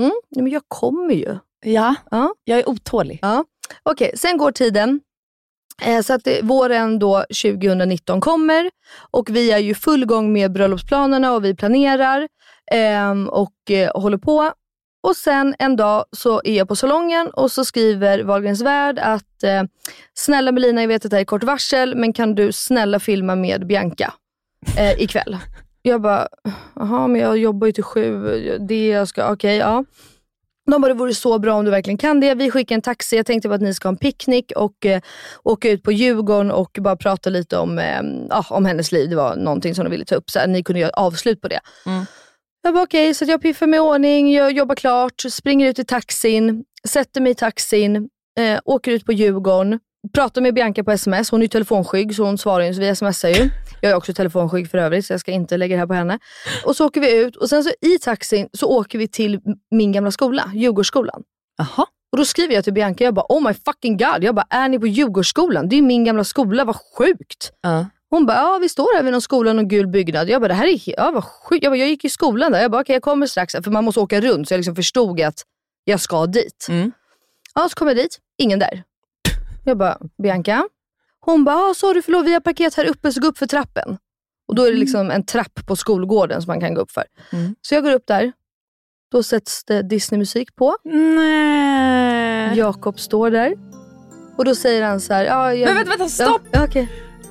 Mm. 0.00 0.10
Nej, 0.30 0.42
men 0.42 0.52
jag 0.52 0.62
kommer 0.68 1.14
ju. 1.14 1.38
Ja, 1.64 1.94
Ja. 2.10 2.34
jag 2.44 2.58
är 2.58 2.68
otålig. 2.68 3.18
Ja. 3.22 3.44
Okej, 3.82 4.12
sen 4.16 4.36
går 4.36 4.52
tiden. 4.52 5.00
Eh, 5.82 6.00
så 6.02 6.12
att 6.12 6.24
det, 6.24 6.42
våren 6.42 6.98
då 6.98 7.24
2019 7.42 8.20
kommer 8.20 8.70
och 9.10 9.30
vi 9.30 9.50
är 9.50 9.58
ju 9.58 9.74
full 9.74 10.06
gång 10.06 10.32
med 10.32 10.52
bröllopsplanerna 10.52 11.32
och 11.32 11.44
vi 11.44 11.54
planerar 11.54 12.28
ehm, 12.72 13.28
och 13.28 13.70
eh, 13.70 13.90
håller 13.94 14.18
på. 14.18 14.52
Och 15.02 15.16
sen 15.16 15.54
en 15.58 15.76
dag 15.76 16.04
så 16.16 16.40
är 16.44 16.56
jag 16.56 16.68
på 16.68 16.76
salongen 16.76 17.28
och 17.28 17.52
så 17.52 17.64
skriver 17.64 18.22
Wahlgrens 18.22 18.60
Värld 18.60 18.98
att 18.98 19.42
eh, 19.42 19.62
snälla 20.14 20.52
Melina, 20.52 20.80
jag 20.80 20.88
vet 20.88 21.04
att 21.04 21.10
det 21.10 21.16
här 21.16 21.20
är 21.20 21.24
kort 21.24 21.44
varsel, 21.44 21.96
men 21.96 22.12
kan 22.12 22.34
du 22.34 22.52
snälla 22.52 23.00
filma 23.00 23.36
med 23.36 23.66
Bianca 23.66 24.14
eh, 24.78 25.02
ikväll? 25.02 25.36
Jag 25.82 26.00
bara, 26.00 26.28
jaha 26.74 27.06
men 27.06 27.20
jag 27.20 27.38
jobbar 27.38 27.66
ju 27.66 27.72
till 27.72 27.84
sju, 27.84 28.38
det 28.68 28.88
jag 28.88 29.08
ska, 29.08 29.32
okej 29.32 29.56
ja. 29.56 29.84
De 30.70 30.80
bara, 30.80 30.88
det 30.88 30.98
vore 30.98 31.14
så 31.14 31.38
bra 31.38 31.54
om 31.54 31.64
du 31.64 31.70
verkligen 31.70 31.98
kan 31.98 32.20
det. 32.20 32.34
Vi 32.34 32.50
skickar 32.50 32.74
en 32.74 32.82
taxi. 32.82 33.16
Jag 33.16 33.26
tänkte 33.26 33.48
bara 33.48 33.54
att 33.54 33.60
ni 33.60 33.74
ska 33.74 33.88
ha 33.88 33.92
en 33.92 33.96
picknick 33.96 34.52
och 34.56 34.86
eh, 34.86 35.00
åka 35.42 35.70
ut 35.70 35.82
på 35.82 35.92
Djurgården 35.92 36.50
och 36.50 36.78
bara 36.80 36.96
prata 36.96 37.30
lite 37.30 37.58
om, 37.58 37.78
eh, 37.78 38.02
ja, 38.28 38.44
om 38.50 38.64
hennes 38.64 38.92
liv. 38.92 39.10
Det 39.10 39.16
var 39.16 39.36
någonting 39.36 39.74
som 39.74 39.84
de 39.84 39.90
ville 39.90 40.04
ta 40.04 40.14
upp. 40.14 40.30
Så 40.30 40.38
här, 40.38 40.46
ni 40.46 40.62
kunde 40.62 40.80
göra 40.80 40.90
avslut 40.90 41.40
på 41.40 41.48
det. 41.48 41.60
Mm. 41.86 42.04
Jag 42.62 42.74
bara 42.74 42.82
okej, 42.82 43.14
så 43.14 43.24
att 43.24 43.30
jag 43.30 43.42
piffar 43.42 43.66
mig 43.66 43.76
i 43.76 43.80
ordning, 43.80 44.34
jag 44.34 44.52
jobbar 44.52 44.74
klart, 44.74 45.20
springer 45.30 45.68
ut 45.68 45.78
i 45.78 45.84
taxin, 45.84 46.64
sätter 46.88 47.20
mig 47.20 47.32
i 47.32 47.34
taxin, 47.34 48.08
eh, 48.38 48.60
åker 48.64 48.92
ut 48.92 49.04
på 49.04 49.12
Djurgården, 49.12 49.80
pratar 50.14 50.40
med 50.40 50.54
Bianca 50.54 50.84
på 50.84 50.90
sms. 50.90 51.30
Hon 51.30 51.40
är 51.40 51.44
ju 51.44 51.48
telefonskygg 51.48 52.16
så 52.16 52.24
hon 52.24 52.38
svarar 52.38 52.64
ju, 52.64 52.74
så 52.74 52.80
vi 52.80 52.96
smsar 52.96 53.28
ju. 53.28 53.50
Jag 53.80 53.92
är 53.92 53.96
också 53.96 54.12
telefonskygg 54.12 54.70
för 54.70 54.78
övrigt 54.78 55.06
så 55.06 55.12
jag 55.12 55.20
ska 55.20 55.32
inte 55.32 55.56
lägga 55.56 55.76
det 55.76 55.80
här 55.80 55.86
på 55.86 55.94
henne. 55.94 56.18
Och 56.64 56.76
så 56.76 56.86
åker 56.86 57.00
vi 57.00 57.16
ut 57.16 57.36
och 57.36 57.48
sen 57.48 57.64
så 57.64 57.70
i 57.80 57.98
taxin 57.98 58.48
så 58.52 58.66
åker 58.66 58.98
vi 58.98 59.08
till 59.08 59.40
min 59.70 59.92
gamla 59.92 60.10
skola, 60.10 60.50
Djurgårdsskolan. 60.54 61.22
Jaha. 61.58 61.86
Och 62.12 62.18
då 62.18 62.24
skriver 62.24 62.54
jag 62.54 62.64
till 62.64 62.72
Bianca, 62.72 63.04
jag 63.04 63.14
bara 63.14 63.26
oh 63.28 63.48
my 63.48 63.54
fucking 63.54 63.96
god, 63.96 64.24
jag 64.24 64.34
bara 64.34 64.46
är 64.50 64.68
ni 64.68 64.78
på 64.78 64.86
Djurgårdsskolan? 64.86 65.68
Det 65.68 65.76
är 65.76 65.82
min 65.82 66.04
gamla 66.04 66.24
skola, 66.24 66.64
vad 66.64 66.76
sjukt. 66.96 67.52
Ja. 67.60 67.86
Hon 68.10 68.26
bara, 68.26 68.36
ja 68.36 68.58
vi 68.62 68.68
står 68.68 68.96
här 68.96 69.02
vid 69.02 69.12
någon 69.12 69.22
skola, 69.22 69.52
någon 69.52 69.68
gul 69.68 69.86
byggnad. 69.86 70.28
Jag 70.28 70.40
bara, 70.40 70.48
det 70.48 70.54
här 70.54 70.66
är 70.66 70.80
ja, 70.84 71.10
vad 71.10 71.24
sjukt. 71.24 71.64
Jag, 71.64 71.72
bara, 71.72 71.76
jag 71.76 71.88
gick 71.88 72.04
i 72.04 72.10
skolan 72.10 72.52
där. 72.52 72.60
Jag 72.60 72.70
bara, 72.70 72.82
okej 72.82 72.94
jag 72.94 73.02
kommer 73.02 73.26
strax. 73.26 73.52
För 73.52 73.70
man 73.70 73.84
måste 73.84 74.00
åka 74.00 74.20
runt 74.20 74.48
så 74.48 74.54
jag 74.54 74.58
liksom 74.58 74.76
förstod 74.76 75.20
att 75.20 75.42
jag 75.84 76.00
ska 76.00 76.26
dit. 76.26 76.66
Mm. 76.68 76.92
Ja, 77.54 77.68
så 77.68 77.74
kommer 77.74 77.90
jag 77.90 78.04
dit, 78.04 78.18
ingen 78.38 78.58
där. 78.58 78.82
Jag 79.68 79.78
bara, 79.78 79.98
Bianca? 80.22 80.68
Hon 81.20 81.44
bara, 81.44 81.56
ah, 81.56 81.74
sorry 81.74 82.02
förlåt 82.02 82.26
vi 82.26 82.32
har 82.32 82.40
parkerat 82.40 82.74
här 82.74 82.84
uppe 82.84 83.12
så 83.12 83.20
gå 83.20 83.26
upp 83.26 83.38
för 83.38 83.46
trappen. 83.46 83.98
Och 84.48 84.54
då 84.54 84.64
är 84.64 84.72
det 84.72 84.78
liksom 84.78 85.10
en 85.10 85.24
trapp 85.26 85.66
på 85.66 85.76
skolgården 85.76 86.42
som 86.42 86.50
man 86.50 86.60
kan 86.60 86.74
gå 86.74 86.80
upp 86.80 86.90
för. 86.90 87.04
Mm. 87.32 87.54
Så 87.62 87.74
jag 87.74 87.84
går 87.84 87.92
upp 87.92 88.06
där, 88.06 88.32
då 89.12 89.22
sätts 89.22 89.64
det 89.64 89.82
Disney-musik 89.82 90.56
på. 90.56 90.76
Nej. 90.84 92.58
Jakob 92.58 93.00
står 93.00 93.30
där. 93.30 93.54
Och 94.36 94.44
då 94.44 94.54
säger 94.54 94.82
han 94.82 95.00
så 95.00 95.14
här, 95.14 95.24
ja, 95.24 95.54
jag... 95.54 95.68
Men 95.68 95.76
vänta, 95.76 95.90
vänta, 95.90 96.08
stopp! 96.08 96.42
Ja, 96.50 96.64
okej. 96.64 96.88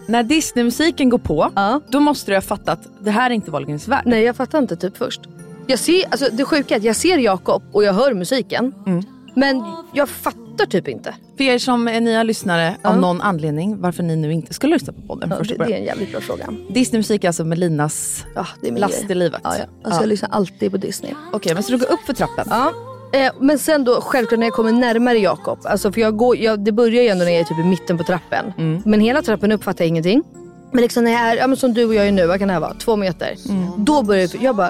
När 0.07 0.23
Disney-musiken 0.23 1.09
går 1.09 1.17
på, 1.17 1.51
Ja. 1.55 1.81
då 1.89 1.99
måste 1.99 2.31
du 2.31 2.35
ha 2.35 2.41
fattat 2.41 2.85
att 2.85 3.05
det 3.05 3.11
här 3.11 3.29
är 3.29 3.33
inte 3.33 3.51
Wahlgrens 3.51 3.87
värld. 3.87 4.03
Nej, 4.05 4.23
jag 4.23 4.35
fattar 4.35 4.59
inte 4.59 4.75
typ 4.75 4.97
först. 4.97 5.21
Jag 5.67 5.79
ser, 5.79 6.05
alltså, 6.11 6.29
det 6.31 6.45
sjuka 6.45 6.75
är 6.75 6.77
att 6.79 6.83
jag 6.83 6.95
ser 6.95 7.17
Jakob 7.17 7.63
och 7.71 7.83
jag 7.83 7.93
hör 7.93 8.13
musiken. 8.13 8.73
Mm. 8.85 9.03
Men 9.35 9.63
jag 9.93 10.09
fattar 10.09 10.46
typ 10.65 10.87
inte. 10.87 11.15
För 11.37 11.43
er 11.43 11.57
som 11.57 11.87
är 11.87 12.01
nya 12.01 12.23
lyssnare 12.23 12.75
Ja. 12.83 12.89
av 12.89 12.97
någon 12.97 13.21
anledning, 13.21 13.81
varför 13.81 14.03
ni 14.03 14.15
nu 14.15 14.33
inte 14.33 14.53
skulle 14.53 14.73
lyssna 14.73 14.93
på 14.93 15.01
podden 15.01 15.29
Ja, 15.29 15.43
det, 15.55 15.65
det 15.65 15.73
är 15.73 15.77
en 15.77 15.83
jävligt 15.83 16.11
bra 16.11 16.21
fråga. 16.21 16.47
Disneymusik 16.69 17.23
är 17.23 17.27
alltså 17.29 17.43
Melinas 17.43 18.25
Ja, 18.35 18.47
det 18.61 18.67
är 18.67 18.71
min 18.71 18.81
last 18.81 19.01
grej. 19.01 19.11
i 19.11 19.15
livet. 19.15 19.41
Ja, 19.43 19.55
ja. 19.59 19.65
Alltså, 19.83 20.01
Jag 20.01 20.09
lyssnar 20.09 20.29
alltid 20.29 20.71
på 20.71 20.77
Disney. 20.77 21.13
Okej, 21.33 21.53
men 21.53 21.63
så 21.63 21.71
du 21.71 21.77
går 21.77 21.91
upp 21.91 21.99
för 22.05 22.13
trappen? 22.13 22.47
Ja. 22.49 22.71
Eh, 23.13 23.31
men 23.39 23.59
sen 23.59 23.83
då 23.83 24.01
självklart 24.01 24.39
när 24.39 24.47
jag 24.47 24.53
kommer 24.53 24.71
närmare 24.71 25.17
Jakob, 25.17 25.59
alltså 25.63 25.91
för 25.91 26.01
jag 26.01 26.17
går, 26.17 26.37
jag, 26.37 26.59
det 26.59 26.71
börjar 26.71 27.03
ju 27.03 27.09
ändå 27.09 27.25
när 27.25 27.31
jag 27.31 27.39
är 27.39 27.43
typ 27.45 27.59
i 27.59 27.63
mitten 27.63 27.97
på 27.97 28.03
trappen. 28.03 28.53
Mm. 28.57 28.81
Men 28.85 28.99
hela 29.01 29.21
trappen 29.21 29.51
upp 29.51 29.63
fattar 29.63 29.83
jag 29.83 29.89
ingenting. 29.89 30.23
Men 30.71 30.81
liksom 30.81 31.03
när 31.03 31.11
jag 31.11 31.21
är, 31.21 31.35
ja, 31.37 31.47
men 31.47 31.57
som 31.57 31.73
du 31.73 31.85
och 31.85 31.93
jag 31.95 32.07
är 32.07 32.11
nu, 32.11 32.27
vad 32.27 32.39
kan 32.39 32.47
det 32.47 32.53
här 32.53 32.61
vara? 32.61 32.73
Två 32.73 32.95
meter. 32.95 33.35
Då 33.77 34.03
börjar 34.03 34.21
jag, 34.33 34.43
jag 34.43 34.55
bara, 34.55 34.69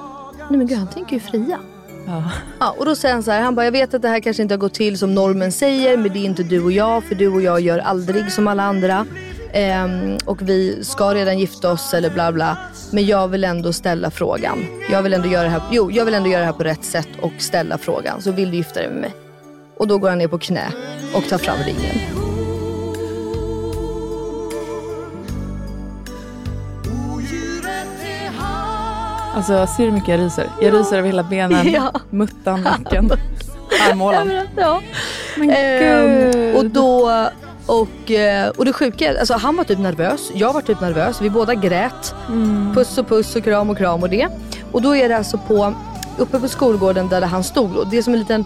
nej 0.49 0.57
men 0.57 0.67
gud 0.67 0.77
han 0.77 0.87
tänker 0.87 1.13
ju 1.13 1.19
fria. 1.19 1.59
Ja. 2.07 2.31
Ja, 2.59 2.75
och 2.77 2.85
då 2.85 2.95
säger 2.95 3.13
han 3.13 3.23
så 3.23 3.31
här, 3.31 3.41
han 3.41 3.55
bara, 3.55 3.65
jag 3.65 3.71
vet 3.71 3.93
att 3.93 4.01
det 4.01 4.07
här 4.07 4.19
kanske 4.19 4.43
inte 4.43 4.53
har 4.53 4.59
gått 4.59 4.73
till 4.73 4.97
som 4.97 5.15
normen 5.15 5.51
säger, 5.51 5.97
men 5.97 6.13
det 6.13 6.19
är 6.19 6.25
inte 6.25 6.43
du 6.43 6.63
och 6.63 6.71
jag, 6.71 7.03
för 7.03 7.15
du 7.15 7.27
och 7.27 7.41
jag 7.41 7.59
gör 7.59 7.79
aldrig 7.79 8.31
som 8.31 8.47
alla 8.47 8.63
andra. 8.63 9.05
Ehm, 9.53 10.17
och 10.25 10.49
vi 10.49 10.83
ska 10.83 11.13
redan 11.13 11.39
gifta 11.39 11.71
oss 11.71 11.93
eller 11.93 12.09
bla 12.09 12.31
bla. 12.31 12.57
Men 12.91 13.05
jag 13.05 13.27
vill 13.27 13.43
ändå 13.43 13.73
ställa 13.73 14.11
frågan. 14.11 14.65
Jag 14.91 15.03
vill 15.03 15.13
ändå 15.13 15.27
göra 15.27 15.43
det 15.43 15.49
här, 15.49 15.61
jo, 15.71 15.91
jag 15.91 16.05
vill 16.05 16.13
ändå 16.13 16.29
göra 16.29 16.39
det 16.39 16.45
här 16.45 16.53
på 16.53 16.63
rätt 16.63 16.83
sätt 16.83 17.09
och 17.21 17.33
ställa 17.37 17.77
frågan. 17.77 18.21
Så 18.21 18.31
vill 18.31 18.51
du 18.51 18.57
gifta 18.57 18.79
dig 18.79 18.89
med 18.89 19.01
mig? 19.01 19.13
Och 19.77 19.87
då 19.87 19.97
går 19.97 20.09
han 20.09 20.17
ner 20.17 20.27
på 20.27 20.37
knä 20.37 20.73
och 21.13 21.29
tar 21.29 21.37
fram 21.37 21.57
ringen. 21.65 22.26
Alltså, 29.37 29.67
ser 29.67 29.83
du 29.83 29.83
hur 29.83 29.91
mycket 29.91 30.09
jag 30.09 30.19
ryser? 30.19 30.49
Jag 30.61 30.73
ryser 30.73 30.97
över 30.97 31.07
hela 31.07 31.23
benen, 31.23 31.67
Ja. 31.73 31.91
muttan, 32.09 32.61
nacken, 32.61 33.11
armhålan. 33.89 34.31
Ja. 34.55 34.81
Men 35.37 35.49
Ehm, 35.49 36.31
gud. 36.31 36.55
och 36.55 36.65
då 36.65 37.09
och, 37.65 38.11
eh, 38.11 38.49
och 38.49 38.65
det 38.65 38.73
sjuka 38.73 39.11
är, 39.13 39.19
alltså 39.19 39.33
han 39.33 39.55
var 39.57 39.63
typ 39.63 39.79
nervös, 39.79 40.31
jag 40.33 40.53
var 40.53 40.61
typ 40.61 40.81
nervös, 40.81 41.21
vi 41.21 41.29
båda 41.29 41.55
grät. 41.55 42.15
Mm. 42.27 42.75
Puss 42.75 42.97
och 42.97 43.07
puss 43.07 43.35
och 43.35 43.43
kram 43.43 43.69
och 43.69 43.77
kram 43.77 44.03
och 44.03 44.09
det. 44.09 44.27
Och 44.71 44.81
då 44.81 44.95
är 44.95 45.09
det 45.09 45.17
alltså 45.17 45.37
på, 45.37 45.73
uppe 46.17 46.39
på 46.39 46.47
skolgården 46.47 47.07
där 47.09 47.21
han 47.21 47.43
stod, 47.43 47.75
och 47.75 47.87
det 47.87 47.97
är 47.97 48.01
som 48.01 48.13
en 48.13 48.19
liten 48.19 48.45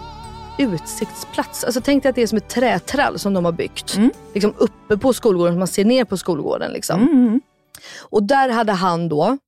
utsiktsplats. 0.58 1.64
Alltså 1.64 1.80
tänk 1.84 2.02
dig 2.02 2.10
att 2.10 2.16
det 2.16 2.22
är 2.22 2.26
som 2.26 2.38
ett 2.38 2.48
trätrall 2.48 3.18
som 3.18 3.34
de 3.34 3.44
har 3.44 3.52
byggt. 3.52 3.96
Mm. 3.96 4.10
Liksom 4.34 4.54
uppe 4.58 4.96
på 4.96 5.12
skolgården, 5.12 5.58
man 5.58 5.68
ser 5.68 5.84
ner 5.84 6.04
på 6.04 6.16
skolgården. 6.16 6.72
Liksom. 6.72 7.00
Mm. 7.02 7.40
Och 8.00 8.22
där 8.22 8.48
hade 8.48 8.72
han 8.72 9.08
då, 9.08 9.38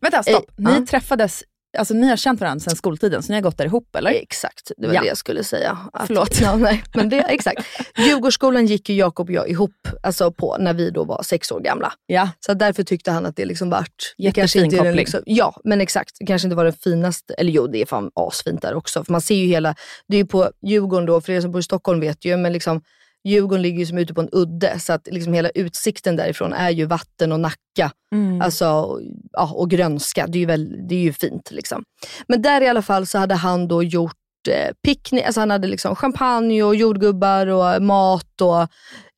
Vänta, 0.00 0.22
stopp. 0.22 0.50
Eh, 0.50 0.64
Ni 0.64 0.70
ja. 0.78 0.86
träffades, 0.90 1.42
alltså 1.78 1.94
ni 1.94 2.08
har 2.08 2.16
känt 2.16 2.40
varandra 2.40 2.60
sedan 2.60 2.76
skoltiden, 2.76 3.22
så 3.22 3.32
ni 3.32 3.34
har 3.34 3.42
gått 3.42 3.58
där 3.58 3.64
ihop 3.64 3.96
eller? 3.96 4.10
exakt, 4.10 4.72
det 4.76 4.86
var 4.86 4.94
Ja. 4.94 5.00
det 5.00 5.06
jag 5.06 5.16
skulle 5.16 5.44
säga. 5.44 5.78
Att, 5.92 6.06
Förlåt. 6.06 6.40
Ja, 6.42 6.56
nej, 6.56 6.82
men 6.94 7.08
det, 7.08 7.20
exakt. 7.20 7.66
Djurgårdsskolan 7.98 8.66
gick 8.66 8.88
ju 8.88 8.94
Jakob 8.96 9.28
och 9.28 9.34
jag 9.34 9.48
ihop 9.48 9.88
alltså 10.02 10.32
på 10.32 10.56
när 10.58 10.74
vi 10.74 10.90
då 10.90 11.04
var 11.04 11.22
sex 11.22 11.50
år 11.52 11.60
gamla. 11.60 11.92
Ja. 12.06 12.28
Så 12.40 12.54
därför 12.54 12.82
tyckte 12.82 13.10
han 13.10 13.26
att 13.26 13.36
det 13.36 13.44
liksom 13.44 13.70
vart... 13.70 14.14
Jättefin 14.18 14.42
kanske 14.42 14.60
inte 14.60 14.76
koppling. 14.76 14.94
Liksom, 14.96 15.20
ja, 15.26 15.60
men 15.64 15.80
exakt. 15.80 16.16
Det 16.18 16.26
kanske 16.26 16.46
inte 16.46 16.56
var 16.56 16.64
den 16.64 16.72
finaste, 16.74 17.34
eller 17.34 17.52
jo 17.52 17.66
det 17.66 17.82
är 17.82 17.86
fan 17.86 18.10
asfint 18.14 18.62
där 18.62 18.74
också. 18.74 19.04
För 19.04 19.12
man 19.12 19.20
ser 19.20 19.34
ju 19.34 19.46
hela, 19.46 19.74
det 20.08 20.16
är 20.16 20.20
ju 20.20 20.26
på 20.26 20.50
Djurgården 20.66 21.06
då, 21.06 21.20
för 21.20 21.32
er 21.32 21.40
som 21.40 21.50
bor 21.52 21.60
i 21.60 21.62
Stockholm 21.62 22.00
vet 22.00 22.24
ju, 22.24 22.36
men 22.36 22.52
liksom 22.52 22.82
Djurgården 23.24 23.62
ligger 23.62 23.78
ju 23.78 23.86
som 23.86 23.98
ute 23.98 24.14
på 24.14 24.20
en 24.20 24.28
udde. 24.32 24.78
Så 24.78 24.92
att 24.92 25.08
liksom 25.10 25.32
hela 25.32 25.50
utsikten 25.50 26.16
därifrån 26.16 26.52
är 26.52 26.70
ju 26.70 26.84
vatten 26.86 27.32
och 27.32 27.40
Nacka. 27.40 27.90
Mm. 28.14 28.40
Alltså, 28.40 28.68
och- 28.68 29.00
ja, 29.32 29.52
och 29.54 29.70
grönska. 29.70 30.26
Det 30.26 30.38
är, 30.38 30.40
ju 30.40 30.46
väl, 30.46 30.88
det 30.88 30.94
är 30.94 30.98
ju 31.00 31.12
fint. 31.12 31.50
Liksom. 31.50 31.84
Men 32.28 32.42
där 32.42 32.60
i 32.60 32.68
alla 32.68 32.82
fall 32.82 33.06
så 33.06 33.18
hade 33.18 33.34
han 33.34 33.68
då 33.68 33.82
gjort 33.82 34.12
eh, 34.48 34.72
picknick. 34.84 35.24
Alltså 35.24 35.40
han 35.40 35.50
hade 35.50 35.68
liksom 35.68 35.96
champagne 35.96 36.62
och 36.62 36.76
jordgubbar 36.76 37.46
och 37.46 37.82
mat 37.82 38.40
och 38.40 38.60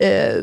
eh, 0.07 0.43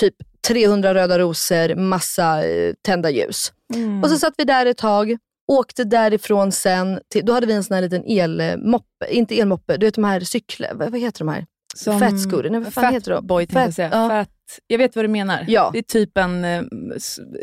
typ 0.00 0.14
300 0.48 0.94
röda 0.94 1.18
rosor, 1.18 1.74
massa 1.74 2.44
eh, 2.44 2.74
tända 2.86 3.10
ljus. 3.10 3.52
Mm. 3.74 4.02
Och 4.02 4.10
så 4.10 4.16
satt 4.18 4.34
vi 4.38 4.44
där 4.44 4.66
ett 4.66 4.76
tag, 4.78 5.16
åkte 5.52 5.84
därifrån 5.84 6.52
sen, 6.52 7.00
till, 7.12 7.26
då 7.26 7.32
hade 7.32 7.46
vi 7.46 7.52
en 7.52 7.64
sån 7.64 7.74
här 7.74 7.82
liten 7.82 8.04
elmoppe, 8.06 9.06
inte 9.10 9.40
elmoppe, 9.40 9.76
du 9.76 9.86
vet 9.86 9.94
de 9.94 10.04
här 10.04 10.20
cyklar, 10.20 10.74
vad, 10.74 10.90
vad 10.90 11.00
heter 11.00 11.18
de 11.18 11.28
här? 11.28 11.46
Som- 11.76 11.98
nej 11.98 12.60
vad 12.60 12.72
fan 12.72 12.84
Fat 12.84 12.94
heter 12.94 13.10
de? 13.12 13.26
boy 13.26 13.42
jag 13.50 13.64
Fat- 13.66 13.74
säga. 13.74 13.88
ja. 13.92 14.08
Fat, 14.08 14.28
jag 14.66 14.78
vet 14.78 14.96
vad 14.96 15.04
du 15.04 15.08
menar. 15.08 15.44
Ja. 15.48 15.70
Det 15.72 15.78
är 15.78 15.82
typ 15.82 16.18
en 16.18 16.44
eh, 16.44 16.62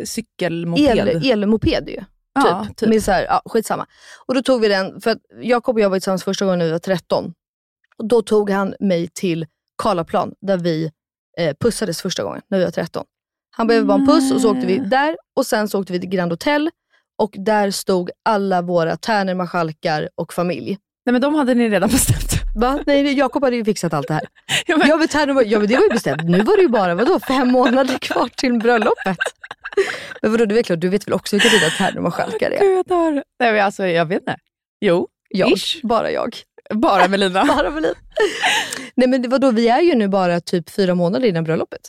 cykelmoped. 0.06 0.98
El, 1.08 1.32
elmoped 1.32 1.90
ju. 1.90 2.02
ja, 2.34 2.66
typ. 2.68 2.78
typ. 2.78 2.90
Med 2.90 3.04
så 3.04 3.12
här, 3.12 3.24
ja, 3.24 3.42
skitsamma. 3.46 3.88
Och 4.26 4.34
då 4.36 4.42
tog 4.42 4.62
vi 4.62 4.68
den, 4.68 5.02
för 5.02 5.12
att 5.12 5.18
Jakob 5.42 5.76
och 5.76 5.82
jag 5.82 5.90
var 5.90 5.98
tillsammans 5.98 6.24
första 6.24 6.46
gången 6.46 6.60
när 6.60 6.66
vi 6.66 6.72
var 6.72 6.80
13. 6.80 7.34
Och 7.98 8.08
då 8.08 8.22
tog 8.22 8.50
han 8.50 8.76
mig 8.80 9.08
till 9.14 9.46
Karlaplan 9.84 10.34
där 10.42 10.58
vi 10.58 10.92
eh, 11.38 11.56
pussades 11.60 12.02
första 12.02 12.24
gången 12.24 12.42
när 12.48 12.58
vi 12.58 12.64
var 12.64 12.72
13. 12.72 13.06
Han 13.52 13.68
behövde 13.68 13.88
bara 13.88 13.98
en 14.00 14.08
puss 14.08 14.32
och 14.32 14.42
så 14.42 14.52
åkte 14.52 14.68
vi 14.68 14.78
där 14.78 15.18
och 15.36 15.46
sen 15.46 15.68
så 15.68 15.80
åkte 15.80 15.94
vi 15.94 16.00
till 16.00 16.10
Grand 16.10 16.32
Hotel 16.32 16.70
och 17.18 17.36
där 17.38 17.72
stod 17.72 18.10
alla 18.26 18.62
våra 18.62 18.98
tärnor, 18.98 19.34
marskalkar 19.34 20.10
och 20.16 20.34
familj. 20.34 20.78
Nej 21.06 21.12
men 21.14 21.22
de 21.22 21.36
hade 21.36 21.54
ni 21.54 21.70
redan 21.70 21.90
bestämt. 21.90 22.39
Va? 22.60 22.80
Nej, 22.88 23.18
Jakob 23.18 23.44
hade 23.44 23.56
ju 23.56 23.66
fixat 23.66 23.94
allt 23.94 24.08
det 24.08 24.14
här. 24.14 24.28
Ja, 24.68 24.78
men- 24.78 24.88
Ja 24.88 25.08
tärnor, 25.08 25.34
var- 25.34 25.44
ja, 25.44 25.60
men 25.60 25.68
det 25.68 25.76
var 25.76 25.84
ju 25.84 25.90
bestämt. 25.90 26.24
Nu 26.24 26.42
var 26.42 26.56
det 26.56 26.62
ju 26.62 26.68
bara 26.70 26.96
vadå, 26.96 27.20
fem 27.20 27.48
månader 27.52 27.98
kvar 27.98 28.28
till 28.38 28.60
bröllopet. 28.60 29.18
Men 30.22 30.32
vadå, 30.32 30.46
du, 30.46 30.60
är 30.60 30.64
klart, 30.64 30.80
du 30.82 30.90
vet 30.90 31.08
väl 31.08 31.14
också 31.14 31.36
vilka 31.36 31.50
dina 31.50 31.70
tärnor 31.78 31.98
och 31.98 32.04
marskalkar 32.04 32.52
är? 32.52 32.60
Gud, 32.60 32.78
jag 32.78 32.86
dör. 32.86 33.24
Nej 33.40 33.52
men 33.54 33.66
alltså 33.66 33.86
jag 33.88 34.06
vet 34.06 34.20
inte. 34.20 34.36
Jo, 34.82 35.08
Jag, 35.30 35.52
Ish. 35.52 35.80
bara 35.84 36.12
jag. 36.12 36.36
bara 36.74 37.08
Melina. 37.08 37.46
Bara 37.58 37.70
Melin. 37.70 37.94
Nej 38.96 39.08
men 39.08 39.30
vadå, 39.30 39.52
vi 39.52 39.68
är 39.68 39.82
ju 39.82 39.96
nu 39.96 40.08
bara 40.08 40.42
typ 40.42 40.70
fyra 40.70 40.96
månader 40.96 41.28
innan 41.28 41.44
bröllopet. 41.44 41.82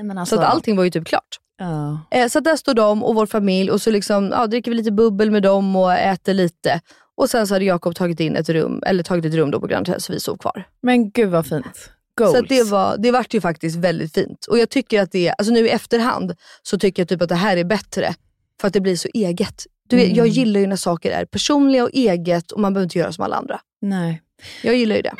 Så 0.00 0.18
alltså, 0.18 0.36
att 0.36 0.44
allting 0.44 0.76
var 0.76 0.84
ju 0.84 0.90
typ 0.90 1.06
klart. 1.06 1.38
Ja. 1.58 2.00
Eh, 2.10 2.28
så 2.28 2.40
där 2.40 2.56
står 2.56 2.74
de 2.74 3.04
och 3.04 3.14
vår 3.14 3.26
familj 3.26 3.70
och 3.70 3.80
så 3.82 3.90
liksom, 3.90 4.30
ja, 4.32 4.46
dricker 4.46 4.70
vi 4.70 4.76
lite 4.76 4.92
bubbel 4.92 5.30
med 5.30 5.42
dem 5.42 5.76
och 5.76 5.92
äter 5.92 6.34
lite. 6.34 6.80
Och 7.16 7.30
sen 7.30 7.46
så 7.46 7.54
hade 7.54 7.64
Jakob 7.64 7.94
tagit 7.94 8.20
in 8.20 8.36
ett 8.36 8.48
rum, 8.48 8.82
eller 8.86 9.02
tagit 9.02 9.24
ett 9.24 9.34
rum 9.34 9.50
då 9.50 9.60
på 9.60 9.66
Grand 9.66 9.88
Hotel 9.88 10.00
så 10.00 10.12
vi 10.12 10.20
sov 10.20 10.36
kvar. 10.36 10.68
Men 10.82 11.10
gud 11.10 11.30
vad 11.30 11.46
fint. 11.46 11.90
Goals. 12.18 12.32
Så 12.32 12.38
att 12.38 12.48
det, 12.48 12.62
var, 12.62 12.96
det 12.98 13.10
vart 13.10 13.34
ju 13.34 13.40
faktiskt 13.40 13.76
väldigt 13.76 14.14
fint. 14.14 14.46
Och 14.46 14.58
jag 14.58 14.70
tycker 14.70 15.02
att 15.02 15.12
det, 15.12 15.34
alltså 15.38 15.52
nu 15.52 15.66
i 15.66 15.70
efterhand 15.70 16.34
så 16.62 16.78
tycker 16.78 17.02
jag 17.02 17.08
typ 17.08 17.22
att 17.22 17.28
det 17.28 17.34
här 17.34 17.56
är 17.56 17.64
bättre. 17.64 18.14
För 18.60 18.68
att 18.68 18.74
det 18.74 18.80
blir 18.80 18.96
så 18.96 19.08
eget. 19.14 19.66
Du 19.88 19.96
vet, 19.96 20.04
Mm. 20.04 20.16
Jag 20.16 20.26
gillar 20.26 20.60
ju 20.60 20.66
när 20.66 20.76
saker 20.76 21.10
är 21.10 21.24
personliga 21.24 21.84
och 21.84 21.90
eget 21.92 22.52
och 22.52 22.60
man 22.60 22.72
behöver 22.74 22.84
inte 22.84 22.98
göra 22.98 23.12
som 23.12 23.24
alla 23.24 23.36
andra. 23.36 23.60
Nej. 23.82 24.22
Jag 24.62 24.74
gillar 24.76 24.96
ju 24.96 25.02
det. 25.02 25.12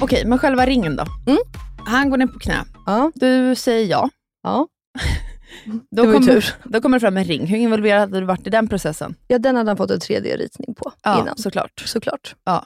Okej, 0.00 0.24
men 0.26 0.38
själva 0.38 0.66
ringen 0.66 0.96
då? 0.96 1.04
Mm. 1.26 1.38
Han 1.86 2.10
går 2.10 2.16
ner 2.16 2.26
på 2.26 2.38
knä. 2.38 2.64
Ja, 2.86 3.12
Du 3.14 3.54
säger 3.54 3.86
ja. 3.90 4.10
ja. 4.42 4.66
Då 5.66 5.80
Det 5.90 6.02
var 6.02 6.06
ju 6.06 6.12
kommer, 6.20 6.32
tur. 6.32 6.54
då 6.64 6.80
kommer 6.80 6.96
det 6.96 7.00
fram 7.00 7.16
en 7.16 7.24
ring. 7.24 7.46
Hur 7.46 7.58
involverad 7.58 8.00
hade 8.00 8.20
du 8.20 8.26
varit 8.26 8.46
i 8.46 8.50
den 8.50 8.68
processen? 8.68 9.14
ja 9.26 9.38
den 9.38 9.56
hade 9.56 9.70
han 9.70 9.76
fått 9.76 9.90
en 9.90 9.98
3D-ritning 10.00 10.74
på 10.74 10.92
Ja, 11.02 11.20
innan. 11.22 11.36
såklart. 11.38 11.82
Såklart. 11.86 12.34
Ja. 12.44 12.64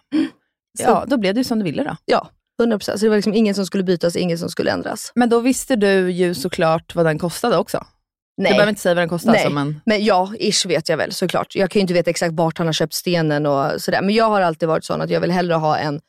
Så- 0.78 0.84
Ja, 0.84 1.04
då 1.06 1.16
blev 1.16 1.34
det 1.34 1.40
ju 1.40 1.44
som 1.44 1.58
du 1.58 1.64
ville 1.64 1.84
då. 1.84 1.96
Ja, 2.04 2.28
100%. 2.62 2.98
Så 2.98 3.04
det 3.04 3.08
var 3.08 3.16
liksom 3.16 3.34
ingen 3.34 3.54
som 3.54 3.66
skulle 3.66 3.84
bytas, 3.84 4.16
ingen 4.16 4.38
som 4.38 4.48
skulle 4.48 4.70
ändras. 4.70 5.12
Men 5.14 5.28
då 5.28 5.40
visste 5.40 5.76
du 5.76 6.10
ju 6.10 6.34
såklart 6.34 6.94
vad 6.94 7.06
den 7.06 7.18
kostade 7.18 7.56
också. 7.56 7.84
Du 8.36 8.42
Nej. 8.42 8.52
behöver 8.52 8.68
inte 8.68 8.80
säga 8.82 8.94
vad 8.94 9.02
den 9.02 9.08
kostade. 9.08 9.32
Nej. 9.32 9.44
Alltså, 9.44 9.54
men... 9.54 9.80
Men 9.86 10.04
ja, 10.04 10.32
ish 10.38 10.66
vet 10.66 10.88
jag 10.88 10.96
väl 10.96 11.12
såklart. 11.12 11.54
Jag 11.56 11.70
kan 11.70 11.80
ju 11.80 11.80
inte 11.80 11.94
veta 11.94 12.10
exakt 12.10 12.34
vart 12.34 12.58
han 12.58 12.66
har 12.66 12.72
köpt 12.72 12.94
stenen 12.94 13.46
och 13.46 13.82
sådär. 13.82 14.02
Men 14.02 14.14
jag 14.14 14.24
har 14.28 14.40
alltid 14.40 14.68
varit 14.68 14.84
sån 14.84 15.00
att 15.00 15.10
jag 15.10 15.20
vill 15.20 15.30
hellre 15.30 15.54
ha 15.54 15.76
en 15.78 16.00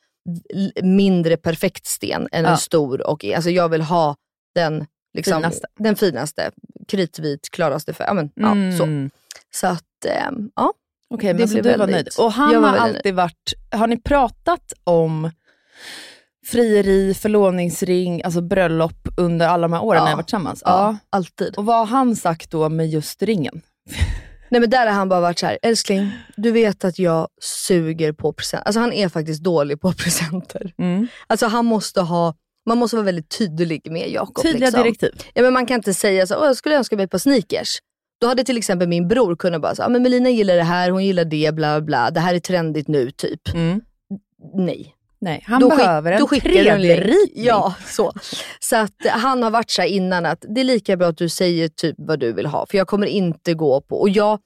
mindre 0.84 1.38
perfekt 1.38 1.86
sten 1.86 2.28
än 2.32 2.44
Ja. 2.44 2.50
en 2.52 2.58
stor. 2.58 3.08
Och, 3.08 3.26
alltså 3.26 3.50
jag 3.50 3.70
vill 3.70 3.82
ha 3.82 4.16
den, 4.56 4.86
liksom, 5.14 5.34
Finaste. 5.42 5.68
den 5.80 5.96
finaste, 5.96 6.52
kritvit, 6.88 7.50
klaraste 7.52 7.94
färg. 7.94 8.08
Ja, 8.08 8.14
men, 8.14 8.30
ja, 8.36 8.78
så. 8.78 8.84
Mm. 8.84 9.10
så 9.54 9.68
att, 9.68 10.06
ehm, 10.08 10.50
ja. 10.56 10.74
Okej, 11.10 11.34
Det 11.34 11.40
men 11.40 11.48
så 11.48 11.56
du 11.56 11.62
blev 11.62 11.78
var 11.80 11.88
väldigt- 11.88 12.18
nöjd. 12.18 12.26
Och 12.28 12.32
han 12.34 12.56
har 12.56 12.62
väldigt 12.62 12.82
alltid 12.82 13.16
varit... 13.16 13.54
Har 13.72 13.88
ni 13.88 13.98
pratat 14.02 14.74
om 14.84 15.32
frieri, 16.46 17.14
förlovningsring, 17.14 18.24
alltså 18.24 18.42
bröllop 18.42 19.08
under 19.18 19.48
alla 19.48 19.62
de 19.68 19.74
här 19.74 19.84
åren 19.84 19.98
Ja. 19.98 20.04
när 20.04 20.06
ni 20.06 20.12
har 20.12 20.18
varit 20.18 20.26
tillsammans? 20.28 20.62
ja, 20.66 20.98
alltid. 21.10 21.56
Och 21.58 21.66
vad 21.66 21.78
har 21.78 21.86
han 21.86 22.16
sagt 22.16 22.52
då 22.52 22.70
med 22.70 22.90
just 22.90 23.22
ringen? 23.24 23.62
Nej 24.50 24.62
men 24.62 24.70
där 24.70 24.88
har 24.88 24.94
han 24.94 25.10
bara 25.10 25.20
varit 25.22 25.40
så 25.40 25.46
här, 25.46 25.60
älskling, 25.62 26.12
du 26.38 26.52
vet 26.52 26.84
att 26.86 27.00
jag 27.00 27.28
suger 27.42 28.12
på 28.14 28.34
presenter. 28.34 28.66
Alltså 28.68 28.80
han 28.80 28.94
är 28.94 29.10
faktiskt 29.10 29.44
dålig 29.44 29.82
på 29.82 29.94
presenter. 29.98 30.74
Mm. 30.78 31.08
Alltså 31.28 31.48
han 31.48 31.66
måste 31.66 32.02
ha, 32.02 32.36
man 32.66 32.78
måste 32.78 32.96
vara 32.96 33.06
väldigt 33.06 33.38
tydlig 33.38 33.92
med 33.92 34.10
Jakob. 34.10 34.44
Tydliga 34.44 34.66
liksom. 34.66 34.84
direktiv. 34.84 35.12
Ja, 35.34 35.42
men 35.42 35.54
man 35.54 35.66
kan 35.66 35.76
inte 35.76 35.94
säga 35.94 36.28
så, 36.28 36.36
Åh, 36.36 36.46
jag 36.46 36.56
skulle 36.56 36.78
önska 36.78 36.96
mig 36.96 37.06
ett 37.06 37.12
par 37.12 37.18
sneakers. 37.18 37.78
Då 38.22 38.28
hade 38.28 38.44
till 38.44 38.58
exempel 38.58 38.88
min 38.88 39.08
bror 39.08 39.36
kunnat 39.36 39.62
bara 39.62 39.76
säga, 39.76 39.90
men 39.90 40.04
Melina 40.04 40.30
gillar 40.30 40.56
det 40.56 40.64
här, 40.64 40.90
hon 40.90 41.06
gillar 41.06 41.26
det, 41.26 41.54
bla 41.56 41.82
bla, 41.82 42.12
det 42.12 42.20
här 42.20 42.36
är 42.36 42.40
trendigt 42.40 42.88
nu 42.88 43.12
typ. 43.12 43.54
Mm. 43.54 43.82
Nej. 44.56 44.96
Nej, 45.22 45.44
han 45.48 45.62
Då 45.62 45.70
skick- 45.70 45.78
behöver 45.78 46.12
en 46.12 46.20
då 46.20 46.28
skickar 46.28 46.50
du 46.50 46.68
en 46.70 46.82
länk. 46.82 47.16
Ja, 47.36 47.74
så. 47.86 48.14
Så 48.60 48.76
att 48.76 49.06
eh, 49.06 49.12
han 49.12 49.44
har 49.44 49.52
varit 49.52 49.72
så 49.72 49.82
innan 49.84 50.26
att 50.26 50.46
det 50.56 50.62
är 50.62 50.66
lika 50.66 50.98
bra 50.98 51.08
att 51.08 51.18
du 51.18 51.30
säger 51.30 51.68
typ 51.68 51.96
vad 51.98 52.20
du 52.20 52.34
vill 52.34 52.46
ha. 52.46 52.66
För 52.70 52.78
jag 52.78 52.88
kommer 52.88 53.08
inte 53.08 53.54
gå 53.54 53.82
på, 53.82 54.02
och 54.02 54.10
jag, 54.10 54.40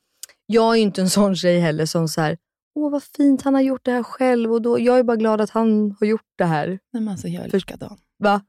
jag 0.46 0.76
är 0.78 0.82
inte 0.82 1.02
en 1.02 1.10
sån 1.10 1.36
tjej 1.36 1.60
heller 1.60 1.86
som 1.86 2.08
så 2.08 2.22
här, 2.22 2.38
åh 2.78 2.92
vad 2.92 3.04
fint 3.04 3.42
han 3.42 3.54
har 3.54 3.62
gjort 3.62 3.86
det 3.86 3.92
här 3.92 4.04
själv 4.04 4.54
och 4.54 4.62
då, 4.62 4.80
jag 4.80 5.00
är 5.00 5.04
bara 5.04 5.18
glad 5.18 5.42
att 5.42 5.50
han 5.50 5.96
har 6.00 6.08
gjort 6.08 6.26
det 6.38 6.46
här. 6.46 6.68
Nej, 6.68 6.80
men 7.04 7.08
alltså, 7.08 7.28
jag 7.28 7.46
är 7.46 7.50
likadan. 7.50 7.98
Va? 8.20 8.42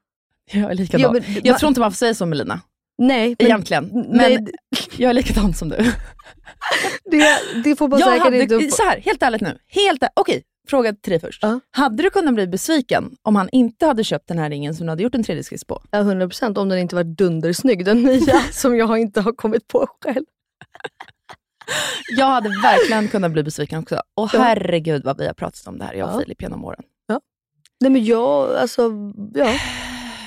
Jag 0.52 0.70
är 0.70 0.74
likadan. 0.74 1.00
Ja, 1.00 1.12
men- 1.12 1.40
jag 1.44 1.58
tror 1.58 1.68
inte 1.68 1.80
man 1.80 1.90
får 1.90 1.96
säga 1.96 2.14
så 2.14 2.26
Melina, 2.26 2.60
Nej, 2.98 3.36
men, 3.38 3.46
egentligen. 3.46 3.84
Men 3.92 4.06
nej, 4.16 4.46
jag 4.96 5.10
är 5.10 5.14
likadan 5.14 5.54
som 5.54 5.68
du. 5.68 5.76
det, 7.10 7.24
det 7.64 7.76
får 7.76 7.90
Jag 7.90 8.00
säkert 8.00 8.22
hade, 8.24 8.42
inte 8.42 8.54
upp. 8.54 8.72
så 8.72 8.82
här, 8.82 9.00
helt 9.00 9.22
ärligt 9.22 9.40
nu. 9.40 9.58
Helt 9.66 10.02
är- 10.02 10.10
Okej, 10.14 10.42
fråga 10.68 10.92
till 10.92 11.10
dig 11.10 11.20
först. 11.20 11.42
Ja. 11.42 11.60
Hade 11.70 12.02
du 12.02 12.10
kunnat 12.10 12.34
bli 12.34 12.46
besviken 12.46 13.16
om 13.22 13.36
han 13.36 13.48
inte 13.52 13.86
hade 13.86 14.04
köpt 14.04 14.28
den 14.28 14.38
här 14.38 14.50
ringen 14.50 14.74
som 14.74 14.86
du 14.86 14.90
hade 14.90 15.02
gjort 15.02 15.14
en 15.14 15.24
3D-skiss 15.24 15.64
på? 15.66 15.82
Ja, 15.90 15.98
100% 15.98 16.58
om 16.58 16.68
den 16.68 16.78
inte 16.78 16.94
var 16.94 17.04
dundersnygg, 17.04 17.84
den 17.84 18.02
nya 18.02 18.40
som 18.52 18.76
jag 18.76 18.98
inte 18.98 19.20
har 19.20 19.32
kommit 19.32 19.68
på 19.68 19.86
själv. 20.04 20.24
Jag 22.16 22.26
hade 22.26 22.48
verkligen 22.48 23.08
kunnat 23.08 23.30
bli 23.32 23.42
besviken 23.42 23.78
också. 23.78 24.02
Och 24.16 24.30
Ja. 24.32 24.40
herregud 24.42 25.04
vad 25.04 25.18
vi 25.18 25.26
har 25.26 25.34
pratat 25.34 25.66
om 25.66 25.78
det 25.78 25.84
här, 25.84 25.94
jag 25.94 26.08
och 26.08 26.14
Ja. 26.14 26.20
Filip, 26.20 26.42
genom 26.42 26.64
åren. 26.64 26.82
Nej 27.80 27.90
men 27.90 28.04
jag, 28.04 28.56
alltså, 28.56 28.90
ja. 29.34 29.54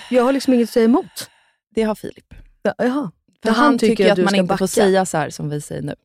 Jag 0.10 0.24
har 0.24 0.32
liksom 0.32 0.54
inget 0.54 0.64
att 0.70 0.74
säga 0.74 0.86
emot. 0.86 1.30
Det 1.76 1.84
har 1.84 1.96
Filip. 1.96 2.34
Ja, 2.62 2.74
jaha. 2.78 3.12
För 3.44 3.50
Ja, 3.50 3.54
han, 3.54 3.78
tycker, 3.78 4.12
att 4.12 4.20
att 4.20 4.26
man 4.26 4.36
inte 4.36 4.48
backa. 4.48 4.58
får 4.58 4.68
säga 4.68 5.06
så 5.06 5.18
här 5.18 5.30
som 5.30 5.50
vi 5.50 5.62
säger 5.62 5.82
nu. 5.82 5.96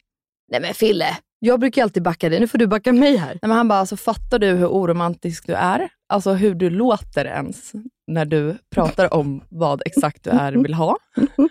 Nej 0.52 0.60
men 0.60 0.74
Fille, 0.74 1.16
jag 1.38 1.60
brukar 1.60 1.82
alltid 1.82 2.02
backa 2.02 2.28
dig. 2.28 2.40
Nu 2.40 2.48
får 2.48 2.58
du 2.58 2.66
backa 2.66 2.92
mig 2.92 3.16
här. 3.16 3.26
Nej, 3.28 3.38
men 3.42 3.50
han 3.50 3.68
bara, 3.68 3.78
alltså, 3.78 3.96
fattar 3.96 4.38
du 4.38 4.46
hur 4.46 4.66
oromantisk 4.66 5.46
du 5.46 5.52
är? 5.54 5.88
Alltså 6.08 6.32
hur 6.32 6.54
du 6.54 6.70
låter 6.70 7.24
ens 7.24 7.72
när 8.06 8.24
du 8.24 8.58
pratar 8.70 9.14
om 9.14 9.44
vad 9.48 9.82
exakt 9.86 10.24
du 10.24 10.30
är 10.30 10.52
vill 10.52 10.74
ha. 10.74 10.96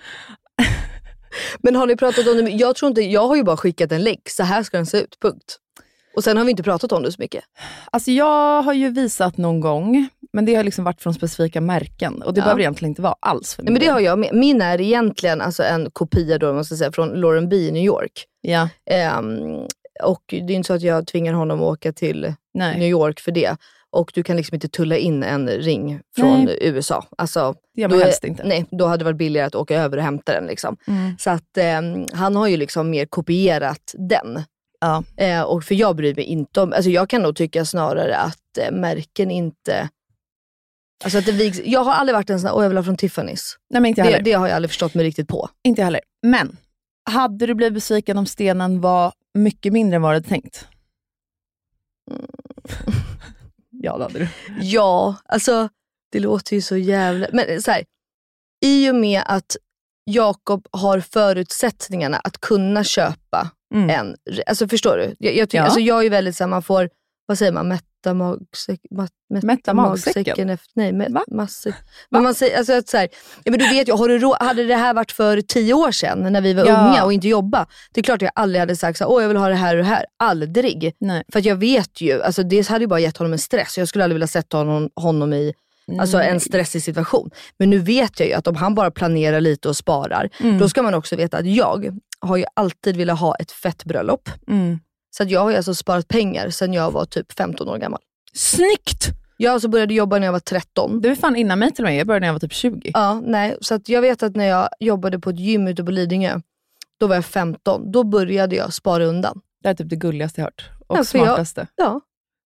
Men 1.59 1.75
har 1.75 1.87
ni 1.87 1.95
pratat 1.95 2.27
om 2.27 2.45
det? 2.45 2.51
Jag 2.51 2.75
tror 2.75 2.89
inte, 2.89 3.01
jag 3.01 3.27
har 3.27 3.35
ju 3.35 3.43
bara 3.43 3.57
skickat 3.57 3.91
en 3.91 4.03
länk. 4.03 4.29
Så 4.29 4.43
här 4.43 4.63
ska 4.63 4.77
den 4.77 4.85
se 4.85 4.97
ut, 4.97 5.17
punkt. 5.21 5.57
Och 6.15 6.23
sen 6.23 6.37
har 6.37 6.43
vi 6.45 6.51
inte 6.51 6.63
pratat 6.63 6.91
om 6.91 7.03
det 7.03 7.11
så 7.11 7.15
mycket. 7.21 7.43
Alltså 7.91 8.11
jag 8.11 8.61
har 8.61 8.73
ju 8.73 8.89
visat 8.89 9.37
någon 9.37 9.59
gång, 9.59 10.07
men 10.33 10.45
det 10.45 10.55
har 10.55 10.63
liksom 10.63 10.83
varit 10.83 11.01
från 11.01 11.13
specifika 11.13 11.61
märken. 11.61 12.21
Och 12.21 12.33
det 12.33 12.39
Ja. 12.39 12.43
behöver 12.43 12.61
egentligen 12.61 12.89
inte 12.91 13.01
vara 13.01 13.15
alls 13.19 13.55
för 13.55 13.63
Nej, 13.63 13.73
men 13.73 13.81
det 13.81 13.87
har 13.87 13.99
jag 13.99 14.19
med. 14.19 14.29
Min 14.35 14.61
är 14.61 14.81
egentligen 14.81 15.41
alltså 15.41 15.63
en 15.63 15.91
kopia 15.91 16.37
då, 16.37 16.53
måste 16.53 16.73
jag 16.73 16.79
säga, 16.79 16.91
från 16.91 17.09
Lauren 17.09 17.49
B 17.49 17.55
i 17.55 17.71
New 17.71 17.83
York. 17.83 18.25
Ja, 18.41 18.69
Ehm, 18.91 19.37
och 20.03 20.23
det 20.27 20.35
är 20.37 20.51
inte 20.51 20.67
så 20.67 20.73
att 20.73 20.81
jag 20.81 21.07
tvingar 21.07 21.33
honom 21.33 21.59
att 21.59 21.65
åka 21.65 21.93
till 21.93 22.33
nej. 22.53 22.79
New 22.79 22.89
York 22.89 23.19
för 23.19 23.31
det. 23.31 23.57
Och 23.95 24.11
du 24.13 24.23
kan 24.23 24.37
liksom 24.37 24.55
inte 24.55 24.67
tulla 24.67 24.97
in 24.97 25.23
en 25.23 25.49
ring 25.49 25.99
från 26.15 26.45
Nej. 26.45 26.57
USA. 26.61 27.05
Alltså, 27.17 27.55
Det 27.75 27.81
gör 27.81 27.89
man 27.89 27.99
helst 27.99 28.23
inte. 28.23 28.43
Nej, 28.43 28.65
då 28.71 28.85
hade 28.85 28.97
det 28.97 29.05
varit 29.05 29.17
billigare 29.17 29.47
att 29.47 29.55
åka 29.55 29.81
över 29.81 29.97
och 29.97 30.03
hämta 30.03 30.33
den. 30.33 30.45
Liksom. 30.45 30.77
Mm. 30.87 31.17
Så 31.19 31.29
att 31.29 31.57
ehm, 31.57 32.05
han 32.13 32.35
har 32.35 32.47
ju 32.47 32.57
liksom 32.57 32.89
mer 32.89 33.05
kopierat 33.05 33.95
den. 33.97 34.43
Ja. 34.79 35.03
Eh, 35.17 35.41
och 35.41 35.63
för 35.63 35.75
jag 35.75 35.95
bryr 35.95 36.15
mig 36.15 36.23
inte 36.23 36.61
om, 36.61 36.73
alltså 36.73 36.89
jag 36.89 37.09
kan 37.09 37.21
nog 37.21 37.35
tycka 37.35 37.65
snarare 37.65 38.17
att 38.17 38.57
eh, 38.57 38.71
märken 38.71 39.31
inte 39.31 39.89
Alltså 41.03 41.19
att 41.19 41.25
det 41.25 41.31
viks, 41.31 41.61
jag 41.65 41.83
har 41.83 41.93
aldrig 41.93 42.15
varit 42.15 42.29
en 42.29 42.39
sån 42.39 42.47
här, 42.47 42.55
åh 42.55 42.63
jag 42.63 42.69
vill 42.69 42.77
ha 42.77 42.83
från 42.83 42.97
Tiffany's. 42.97 43.43
Nej, 43.69 43.81
men 43.81 43.85
inte 43.85 44.01
Det, 44.01 44.05
heller. 44.05 44.21
det 44.21 44.31
har 44.33 44.47
jag 44.47 44.55
aldrig 44.55 44.69
förstått 44.69 44.93
mig 44.93 45.05
riktigt 45.05 45.27
på. 45.27 45.49
Inte 45.63 45.83
heller. 45.83 46.01
Men, 46.23 46.57
hade 47.09 47.45
du 47.45 47.53
blivit 47.53 47.73
besviken 47.73 48.17
om 48.17 48.25
stenen 48.25 48.81
var 48.81 49.13
mycket 49.33 49.73
mindre 49.73 49.95
än 49.95 50.01
vad 50.01 50.11
du 50.11 50.15
hade 50.15 50.27
tänkt? 50.29 50.67
Ja, 53.85 53.97
det 53.97 54.03
hade 54.03 54.19
du. 54.19 54.27
Ja, 54.61 55.15
alltså 55.25 55.69
det 56.11 56.19
låter 56.19 56.55
ju 56.55 56.61
så 56.61 56.77
jävla... 56.77 57.27
Men 57.33 57.61
så 57.61 57.71
här, 57.71 57.83
i 58.65 58.89
och 58.89 58.95
med 58.95 59.21
att 59.25 59.55
Jakob 60.05 60.67
har 60.71 60.99
förutsättningarna 60.99 62.17
att 62.17 62.41
kunna 62.41 62.83
köpa 62.83 63.49
Mm. 63.73 63.89
en... 63.89 64.15
Alltså 64.47 64.67
förstår 64.67 64.97
du? 64.97 65.15
Jag, 65.19 65.35
jag, 65.35 65.49
tycker, 65.49 65.57
Ja. 65.57 65.63
alltså, 65.63 65.79
jag 65.79 66.05
är 66.05 66.09
väldigt 66.09 66.35
såhär, 66.35 66.49
man 66.49 66.63
får, 66.63 66.89
vad 67.25 67.37
säger 67.37 67.51
man, 67.51 67.67
mätta, 67.67 68.13
magsäck, 68.13 68.79
mat, 68.91 69.09
mätta, 69.29 69.47
Mätta 69.47 69.73
magsäcken? 69.73 70.49
Efter, 70.49 70.71
nej, 70.75 70.93
mä, 70.93 71.07
Va? 71.09 71.23
men 72.09 72.23
man 72.23 72.35
säger, 72.35 72.57
alltså, 72.57 72.73
att 72.73 72.87
så 72.89 72.97
här, 72.97 73.07
ja, 73.43 73.51
men 73.51 73.59
du 73.59 73.69
vet 73.69 73.87
ju, 73.87 73.93
har 73.93 74.07
du 74.09 74.45
hade 74.45 74.63
det 74.63 74.75
här 74.75 74.93
varit 74.93 75.11
för 75.11 75.41
tio 75.41 75.73
år 75.73 75.91
sedan 75.91 76.33
när 76.33 76.41
vi 76.41 76.53
var 76.53 76.65
Ja. 76.65 76.87
unga 76.89 77.03
och 77.03 77.13
inte 77.13 77.27
jobba, 77.27 77.65
det 77.93 77.99
är 78.01 78.03
klart 78.03 78.21
jag 78.21 78.31
aldrig 78.35 78.59
hade 78.59 78.75
sagt 78.75 78.97
så 78.97 79.05
åh 79.05 79.21
jag 79.21 79.27
vill 79.27 79.37
ha 79.37 79.47
det 79.49 79.55
här 79.55 79.75
och 79.77 79.83
det 79.83 79.89
här. 79.89 80.05
Aldrig. 80.19 80.93
Nej. 80.99 81.23
För 81.31 81.39
att 81.39 81.45
jag 81.45 81.55
vet 81.55 82.01
ju, 82.01 82.21
alltså, 82.23 82.43
det 82.43 82.67
hade 82.67 82.83
ju 82.83 82.87
bara 82.87 82.99
gett 82.99 83.17
honom 83.17 83.33
en 83.33 83.39
stress. 83.39 83.77
Jag 83.77 83.87
skulle 83.87 84.03
aldrig 84.03 84.15
vilja 84.15 84.27
sätta 84.27 84.57
honom, 84.57 84.89
honom 84.95 85.33
i 85.33 85.53
Alltså 85.99 86.21
en 86.21 86.39
stressig 86.39 86.83
situation. 86.83 87.29
Men 87.59 87.69
nu 87.69 87.79
vet 87.79 88.19
jag 88.19 88.29
ju 88.29 88.33
att 88.35 88.47
om 88.47 88.55
han 88.55 88.75
bara 88.75 88.91
planerar 88.91 89.41
lite 89.41 89.69
och 89.69 89.75
sparar, 89.77 90.29
Mm. 90.39 90.57
då 90.57 90.69
ska 90.69 90.81
man 90.83 90.93
också 90.93 91.15
veta 91.15 91.37
att 91.37 91.45
jag 91.45 91.99
har 92.19 92.37
ju 92.37 92.45
alltid 92.53 92.97
velat 92.97 93.19
ha 93.19 93.35
ett 93.35 93.51
fett 93.51 93.85
bröllop. 93.85 94.29
Mm. 94.47 94.79
Så 95.17 95.23
att 95.23 95.31
jag 95.31 95.39
har 95.39 95.49
ju 95.49 95.55
alltså 95.57 95.75
sparat 95.75 96.07
pengar 96.07 96.49
sedan 96.49 96.73
jag 96.73 96.91
var 96.91 97.05
typ 97.05 97.31
15 97.31 97.69
år 97.69 97.77
gammal. 97.77 97.99
Snyggt! 98.33 99.07
Jag 99.37 99.53
alltså 99.53 99.67
började 99.67 99.93
jobba 99.93 100.19
när 100.19 100.25
jag 100.25 100.31
var 100.31 100.39
13. 100.39 101.01
Du 101.01 101.09
är 101.09 101.15
fan 101.15 101.35
innan 101.35 101.59
mig 101.59 101.71
till 101.71 101.83
och 101.83 101.89
med. 101.89 101.99
Jag 101.99 102.07
började 102.07 102.19
när 102.19 102.27
jag 102.27 102.33
var 102.33 102.39
typ 102.39 102.53
20. 102.53 102.91
Ja, 102.93 103.21
nej. 103.25 103.57
Så 103.61 103.73
att 103.75 103.89
jag 103.89 104.01
vet 104.01 104.23
att 104.23 104.35
när 104.35 104.45
jag 104.45 104.69
jobbade 104.79 105.19
på 105.19 105.29
ett 105.29 105.39
gym 105.39 105.67
ute 105.67 105.83
på 105.83 105.91
Lidingö, 105.91 106.39
då 106.99 107.07
var 107.07 107.15
jag 107.15 107.25
15. 107.25 107.91
Då 107.91 108.03
började 108.03 108.55
jag 108.55 108.73
spara 108.73 109.05
undan. 109.05 109.41
Det 109.63 109.69
är 109.69 109.73
typ 109.73 109.89
det 109.89 109.95
gulligaste 109.95 110.41
jag 110.41 110.45
hört. 110.45 110.69
Och 110.87 110.97
Ja, 110.97 111.03
för 111.03 111.17
jag- 111.17 111.27
smartaste. 111.27 111.67
Ja. 111.75 112.01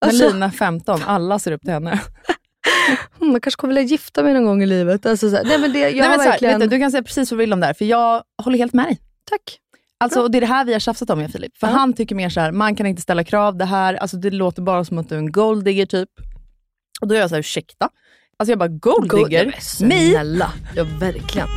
Alltså, 0.04 0.24
Melina 0.24 0.50
15, 0.50 1.00
alla 1.06 1.38
ser 1.38 1.52
upp 1.52 1.62
till 1.62 1.72
henne. 1.72 2.00
jag 3.20 3.42
kanske 3.42 3.60
kommer 3.60 3.74
vilja 3.74 3.88
gifta 3.88 4.22
mig 4.22 4.34
någon 4.34 4.44
gång 4.44 4.62
i 4.62 4.66
livet. 4.66 5.06
Alltså, 5.06 5.30
så 5.30 5.36
här, 5.36 5.44
nej, 5.44 5.58
men 5.58 5.72
det, 5.72 5.78
jag 5.78 5.92
Nej, 5.92 6.00
har 6.00 6.08
men 6.08 6.18
så 6.18 6.22
här, 6.22 6.30
verkligen... 6.30 6.60
vet 6.60 6.70
du, 6.70 6.76
du 6.76 6.80
kan 6.80 6.90
säga 6.90 7.02
precis 7.02 7.30
vad 7.30 7.38
du 7.38 7.42
vill 7.42 7.52
om 7.52 7.60
det 7.60 7.66
här, 7.66 7.74
för 7.74 7.84
jag 7.84 8.22
håller 8.42 8.58
helt 8.58 8.72
med 8.72 8.86
dig. 8.86 8.98
Tack. 9.30 9.60
Alltså, 10.04 10.20
och 10.20 10.30
det 10.30 10.38
är 10.38 10.40
det 10.40 10.46
här 10.46 10.64
vi 10.64 10.72
har 10.72 10.80
tjafsat 10.80 11.10
om, 11.10 11.20
jag 11.20 11.30
Filip. 11.30 11.56
För 11.56 11.66
Ja. 11.66 11.72
han 11.72 11.92
tycker 11.92 12.14
mer 12.14 12.28
så 12.30 12.40
här, 12.40 12.52
man 12.52 12.76
kan 12.76 12.86
inte 12.86 13.02
ställa 13.02 13.24
krav. 13.24 13.56
Det 13.56 13.64
här, 13.64 13.94
alltså, 13.94 14.16
det 14.16 14.30
låter 14.30 14.62
bara 14.62 14.84
som 14.84 14.98
att 14.98 15.08
du 15.08 15.14
är 15.14 15.18
en 15.18 15.32
golddigger 15.32 15.86
typ. 15.86 16.08
Och 17.00 17.08
då 17.08 17.14
är 17.14 17.18
jag 17.18 17.28
så 17.28 17.34
här, 17.34 17.40
ursäkta? 17.40 17.88
Alltså 18.36 18.52
jag 18.52 18.58
bara, 18.58 18.68
golddigger? 18.68 19.44
Go- 19.44 19.50
Me? 19.50 19.60
Snälla. 19.60 20.52
Ja, 20.76 20.84
verkligen. 21.00 21.48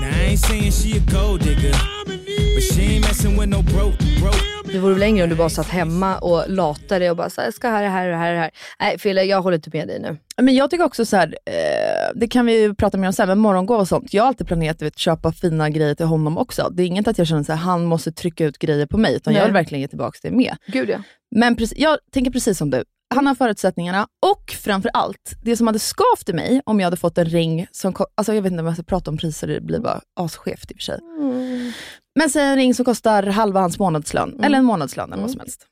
Det 4.71 4.80
vore 4.80 4.93
väl 4.93 4.99
längre 4.99 5.23
om 5.23 5.30
du 5.30 5.36
bara 5.36 5.49
satt 5.49 5.67
hemma 5.67 6.17
och 6.17 6.43
latade 6.47 7.10
och 7.10 7.17
bara 7.17 7.30
så 7.30 7.41
här, 7.41 7.47
jag 7.47 7.53
ska 7.53 7.69
ha 7.69 7.80
det 7.80 7.88
här 7.88 8.06
och 8.06 8.12
det 8.12 8.17
här 8.17 8.30
och 8.30 8.36
det 8.36 8.41
här. 8.41 8.51
Nej 8.80 8.99
Fille, 8.99 9.23
jag 9.23 9.41
håller 9.41 9.56
inte 9.56 9.69
med 9.73 9.88
dig 9.88 9.99
nu. 9.99 10.17
Men 10.41 10.56
jag 10.56 10.69
tycker 10.69 10.86
också 10.86 11.06
så 11.06 11.17
här, 11.17 11.38
eh, 11.45 12.12
det 12.15 12.27
kan 12.27 12.45
vi 12.45 12.62
ju 12.62 12.75
prata 12.75 12.97
mer 12.97 13.08
om 13.08 13.13
sen, 13.13 13.27
men 13.27 13.39
morgongåva 13.39 13.82
och 13.82 13.88
sånt. 13.88 14.13
Jag 14.13 14.23
har 14.23 14.27
alltid 14.27 14.47
planerat 14.47 14.82
att 14.82 14.97
köpa 14.97 15.32
fina 15.32 15.69
grejer 15.69 15.95
till 15.95 16.06
honom 16.06 16.38
också. 16.38 16.69
Det 16.71 16.84
är 16.84 16.88
inget 16.88 17.08
att 17.08 17.17
jag 17.17 17.27
känner 17.27 17.41
att 17.51 17.60
han 17.60 17.86
måste 17.86 18.12
trycka 18.12 18.45
ut 18.45 18.60
grejer 18.60 18.86
på 18.86 18.97
mig, 18.97 19.15
utan 19.15 19.34
jag 19.34 19.39
Nej. 19.39 19.47
vill 19.47 19.53
verkligen 19.53 19.82
ge 19.82 19.88
tillbaka 19.88 20.19
det 20.21 20.32
med. 20.32 20.58
Gud 20.67 20.89
ja. 20.89 20.97
Men 21.36 21.56
precis, 21.56 21.77
jag 21.77 21.97
tänker 22.12 22.32
precis 22.32 22.58
som 22.58 22.69
du. 22.69 22.84
Han 23.15 23.27
har 23.27 23.36
förutsättningarna 23.36 24.08
och 24.25 24.51
framför 24.51 24.91
allt, 24.93 25.36
det 25.43 25.58
som 25.58 25.67
hade 25.67 25.80
skavt 25.80 26.30
i 26.30 26.34
mig 26.34 26.62
om 26.65 26.80
jag 26.80 26.86
hade 26.86 26.97
fått 26.97 27.17
en 27.17 27.25
ring 27.25 27.67
som, 27.71 27.95
alltså 28.15 28.34
jag 28.34 28.41
vet 28.41 28.51
inte 28.51 28.62
om 28.62 28.67
jag 28.67 28.75
ska 28.75 28.84
prata 28.84 29.12
om 29.12 29.17
priser, 29.17 29.47
det 29.47 29.62
blir 29.62 29.80
bara 29.80 30.01
asskevt 30.19 30.71
i 30.71 30.73
och 30.73 30.77
för 30.77 30.84
sig. 30.84 30.99
Men 32.17 32.30
säg 32.30 32.43
en 32.45 32.56
ring 32.56 32.73
som 32.73 32.86
kostar 32.86 33.23
halva 33.23 33.60
hans 33.60 33.80
månadslön, 33.80 34.39
eller 34.43 34.58
en 34.58 34.65
månadslön 34.65 35.13
eller 35.13 35.21
vad 35.21 35.32
som 35.32 35.39
helst. 35.39 35.65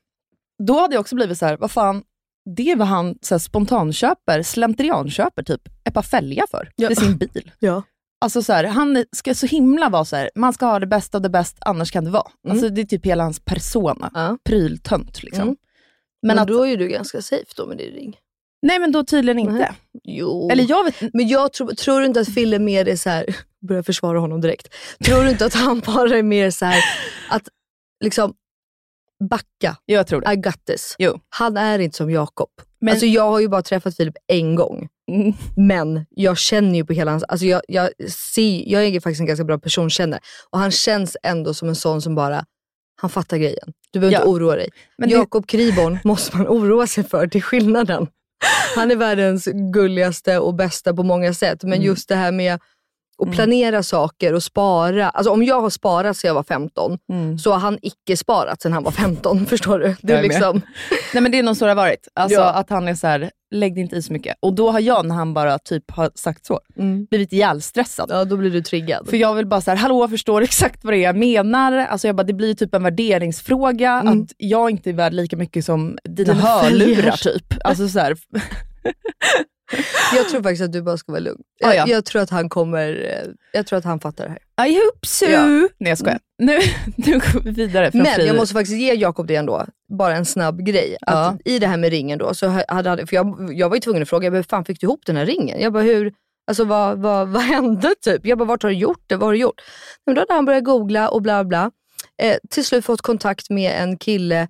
Då 0.66 0.80
hade 0.80 0.94
jag 0.94 1.00
också 1.00 1.14
blivit 1.14 1.38
så 1.38 1.46
här, 1.46 1.56
vad 1.56 1.70
fan, 1.70 2.02
det 2.56 2.70
är 2.70 2.76
vad 2.76 2.88
han 2.88 3.18
så 3.22 3.34
här, 3.34 3.38
spontanköper, 3.38 4.42
slentrianköper 4.42 5.42
typ 5.42 5.62
ett 5.84 5.94
par 5.94 6.02
fälgar 6.02 6.44
för, 6.50 6.70
Ja. 6.76 6.88
till 6.88 6.96
sin 6.96 7.16
bil. 7.16 7.50
Ja. 7.58 7.82
Alltså 8.20 8.42
så 8.42 8.52
här, 8.52 8.64
han 8.64 9.04
ska 9.12 9.34
så 9.34 9.46
himla 9.46 9.88
vara 9.88 10.04
så 10.04 10.16
här, 10.16 10.30
man 10.34 10.52
ska 10.52 10.66
ha 10.66 10.78
det 10.80 10.86
bästa 10.86 11.18
av 11.18 11.22
det 11.22 11.28
bästa, 11.28 11.58
annars 11.60 11.90
kan 11.92 12.04
det 12.04 12.10
vara. 12.10 12.28
Alltså 12.48 12.68
det 12.68 12.80
är 12.80 12.84
typ 12.84 13.06
hela 13.06 13.22
hans 13.22 13.40
persona, 13.40 14.10
Ja. 14.14 14.38
pryltönt 14.44 15.22
liksom. 15.22 15.42
Mm. 15.42 15.56
Men, 16.22 16.36
Men, 16.36 16.38
att, 16.42 16.48
då 16.48 16.62
är 16.62 16.66
ju 16.70 16.76
du 16.76 16.88
ganska 16.88 17.22
safe 17.22 17.44
då 17.56 17.66
med 17.66 17.78
din 17.78 17.92
ring. 17.94 18.16
nej 18.62 18.78
men 18.78 18.92
då 18.92 19.04
tydligen 19.04 19.38
inte. 19.38 19.52
Nej. 19.52 19.72
Jo. 20.04 20.50
Eller 20.50 20.66
jag 20.68 20.84
vet 20.84 21.14
Men 21.14 21.28
jag 21.28 21.52
tror, 21.52 21.68
tror 21.72 22.04
inte 22.04 22.20
att 22.20 22.28
Fille 22.34 22.58
mer 22.58 22.88
är 22.88 22.96
så 22.96 23.10
här, 23.10 23.36
börjar 23.66 23.82
försvara 23.82 24.18
honom 24.20 24.40
direkt. 24.40 24.74
Tror 25.04 25.22
du 25.22 25.30
inte 25.30 25.46
att 25.46 25.54
han 25.54 25.80
bara 25.86 26.18
är 26.18 26.22
mer 26.22 26.50
så 26.50 26.64
här, 26.64 26.82
att 27.30 27.42
liksom 28.04 28.34
backa, 29.30 29.76
jag 29.86 30.06
tror 30.06 30.20
det. 30.20 30.32
I 30.32 30.36
got 30.36 30.64
this. 30.66 30.96
Jo. 30.98 31.20
Han 31.28 31.56
är 31.56 31.78
inte 31.78 31.96
som 31.96 32.10
Jakob. 32.10 32.48
Men- 32.80 32.92
Alltså 32.92 33.06
jag 33.06 33.30
har 33.30 33.40
ju 33.40 33.48
bara 33.48 33.62
träffat 33.62 33.96
Filip 33.96 34.14
en 34.26 34.54
gång. 34.54 34.88
Mm. 35.10 35.32
Men 35.56 36.06
jag 36.10 36.38
känner 36.38 36.74
ju 36.74 36.84
på 36.84 36.92
hela 36.92 37.10
hans... 37.10 37.22
Alltså 37.24 37.46
jag, 37.46 37.62
jag, 37.68 37.90
ser, 38.10 38.62
jag 38.66 38.84
är 38.84 39.00
faktiskt 39.00 39.20
en 39.20 39.26
ganska 39.26 39.44
bra 39.44 39.58
personkännare. 39.58 40.20
Och 40.50 40.58
han 40.58 40.70
känns 40.70 41.16
ändå 41.22 41.54
som 41.54 41.68
en 41.68 41.74
sån 41.76 42.02
som 42.02 42.14
bara, 42.14 42.44
han 43.00 43.10
fattar 43.10 43.36
grejen. 43.36 43.72
Du 43.90 43.98
behöver 44.00 44.12
Ja. 44.14 44.20
inte 44.20 44.28
oroa 44.30 44.56
dig. 44.56 44.68
Men 44.98 45.08
det- 45.08 45.14
Jakob 45.14 45.46
Kriborn 45.46 45.98
måste 46.04 46.36
man 46.36 46.46
oroa 46.48 46.86
sig 46.86 47.04
för 47.04 47.26
till 47.26 47.42
skillnaden. 47.42 48.06
Han 48.76 48.90
är 48.90 48.96
världens 48.96 49.44
gulligaste 49.72 50.38
och 50.38 50.54
bästa 50.54 50.94
på 50.94 51.02
många 51.02 51.34
sätt. 51.34 51.62
Men 51.62 51.72
Mm. 51.72 51.82
just 51.86 52.08
det 52.08 52.14
här 52.16 52.32
med 52.32 52.60
att 53.22 53.32
planera 53.32 53.82
saker 53.82 54.32
och 54.34 54.42
spara. 54.42 55.08
Alltså 55.10 55.32
om 55.32 55.42
jag 55.44 55.60
har 55.60 55.70
sparat 55.70 56.16
sedan 56.16 56.28
jag 56.28 56.34
var 56.34 56.42
15 56.42 56.98
så 57.42 57.52
har 57.52 57.58
han 57.58 57.78
icke 57.82 58.16
sparat 58.16 58.62
sedan 58.62 58.72
han 58.72 58.82
var 58.82 58.90
15. 58.92 59.46
Förstår 59.50 59.78
du? 59.78 59.96
Det 60.02 60.12
är 60.12 60.18
är 60.18 60.22
liksom, 60.22 60.60
Nej 61.14 61.22
men 61.22 61.32
det 61.32 61.38
är 61.38 61.42
nog 61.42 61.56
så 61.56 61.64
det 61.64 61.70
har 61.70 61.76
varit. 61.76 62.08
Alltså 62.14 62.38
Ja. 62.40 62.52
att 62.52 62.70
han 62.70 62.88
är 62.88 62.94
så 62.94 63.06
här, 63.06 63.30
lägg 63.54 63.78
inte 63.78 63.96
i 63.96 64.02
så 64.02 64.12
mycket. 64.12 64.36
Och 64.40 64.54
då 64.54 64.70
har 64.70 64.80
jag, 64.80 65.06
när 65.06 65.14
han 65.14 65.34
bara 65.34 65.58
typ 65.58 65.90
har 65.90 66.10
sagt 66.14 66.46
så, 66.46 66.60
mm. 66.78 67.04
blivit 67.10 67.32
ihjälstressad. 67.32 68.10
ja, 68.12 68.24
då 68.24 68.36
blir 68.36 68.50
du 68.50 68.62
triggad. 68.62 69.08
För 69.10 69.16
jag 69.16 69.34
vill 69.34 69.46
bara 69.46 69.60
så 69.60 69.70
här, 69.70 69.78
hallå 69.78 70.02
jag 70.02 70.10
förstår 70.10 70.42
exakt 70.50 70.84
vad 70.84 70.92
det 70.92 70.98
är 70.98 71.02
jag 71.02 71.16
menar. 71.16 71.72
Alltså 71.72 72.06
jag 72.08 72.16
bara, 72.16 72.22
det 72.22 72.32
blir 72.32 72.54
typ 72.54 72.74
en 72.74 72.82
värderingsfråga, 72.82 74.00
Mm. 74.00 74.22
att 74.22 74.28
jag 74.36 74.70
inte 74.70 74.90
är 74.90 74.94
värd 74.94 75.12
lika 75.12 75.36
mycket 75.36 75.64
som 75.64 75.98
dina, 76.04 76.34
hörlurar 76.34 77.16
typ. 77.16 77.54
Alltså 77.64 77.88
så 77.88 77.98
här, 77.98 78.16
Jag 80.14 80.28
tror 80.28 80.42
faktiskt 80.42 80.62
att 80.62 80.72
du 80.72 80.82
bara 80.82 80.96
ska 80.96 81.12
vara 81.12 81.20
lugn. 81.20 81.40
Ja, 81.58 81.74
Jag, 81.74 81.88
ja. 81.88 81.92
jag 81.94 82.04
tror 82.04 82.22
att 82.22 82.30
han 82.30 82.48
kommer, 82.48 82.88
eh, 82.88 83.32
jag 83.52 83.66
tror 83.66 83.78
att 83.78 83.84
han 83.84 84.00
fattar 84.00 84.24
det 84.24 84.30
här. 84.30 84.66
I 84.68 84.74
hope 84.74 85.06
so. 85.06 85.26
Ja. 85.26 85.46
Nej 85.46 85.68
jag 85.78 85.98
skojar. 85.98 86.18
Nu, 86.38 86.58
nu 86.96 87.12
går 87.12 87.40
vi 87.40 87.50
vidare. 87.50 87.90
från 87.90 88.02
Men 88.02 88.14
fri- 88.14 88.26
jag 88.26 88.36
måste 88.36 88.52
faktiskt 88.54 88.76
ge 88.78 88.94
Jakob 88.94 89.26
det 89.26 89.36
ändå, 89.36 89.66
bara 89.98 90.16
en 90.16 90.24
snabb 90.24 90.60
grej. 90.66 90.96
Att 91.00 91.14
Ja. 91.14 91.38
I 91.52 91.58
det 91.58 91.66
här 91.66 91.76
med 91.76 91.90
ringen 91.90 92.18
då, 92.18 92.34
så 92.34 92.60
hade 92.68 93.06
för 93.06 93.16
jag, 93.16 93.48
jag 93.52 93.68
var 93.68 93.76
ju 93.76 93.80
tvungen 93.80 94.02
att 94.02 94.08
fråga, 94.08 94.30
hur 94.30 94.42
fan 94.42 94.64
fick 94.64 94.80
du 94.80 94.86
ihop 94.86 95.00
den 95.06 95.16
här 95.16 95.26
ringen? 95.26 95.60
Jag 95.60 95.72
bara, 95.72 95.82
hur, 95.82 96.12
alltså 96.46 96.64
vad, 96.64 96.98
vad, 96.98 97.28
vad 97.28 97.42
hände 97.54 97.94
typ? 98.04 98.26
Jag 98.26 98.38
bara, 98.38 98.44
vart 98.44 98.62
har 98.62 98.70
du 98.70 98.76
gjort 98.76 99.02
det? 99.06 99.16
Vad 99.16 99.24
har 99.26 99.32
du 99.32 99.38
gjort? 99.38 99.60
Men 100.06 100.14
då 100.14 100.20
hade 100.20 100.32
han 100.34 100.44
börjat 100.44 100.64
googla 100.64 101.08
och 101.08 101.22
bla 101.22 101.44
bla. 101.44 101.70
Eh, 102.22 102.36
till 102.50 102.64
slut 102.64 102.84
fått 102.84 103.02
kontakt 103.02 103.50
med 103.50 103.82
en 103.82 103.96
kille, 103.98 104.48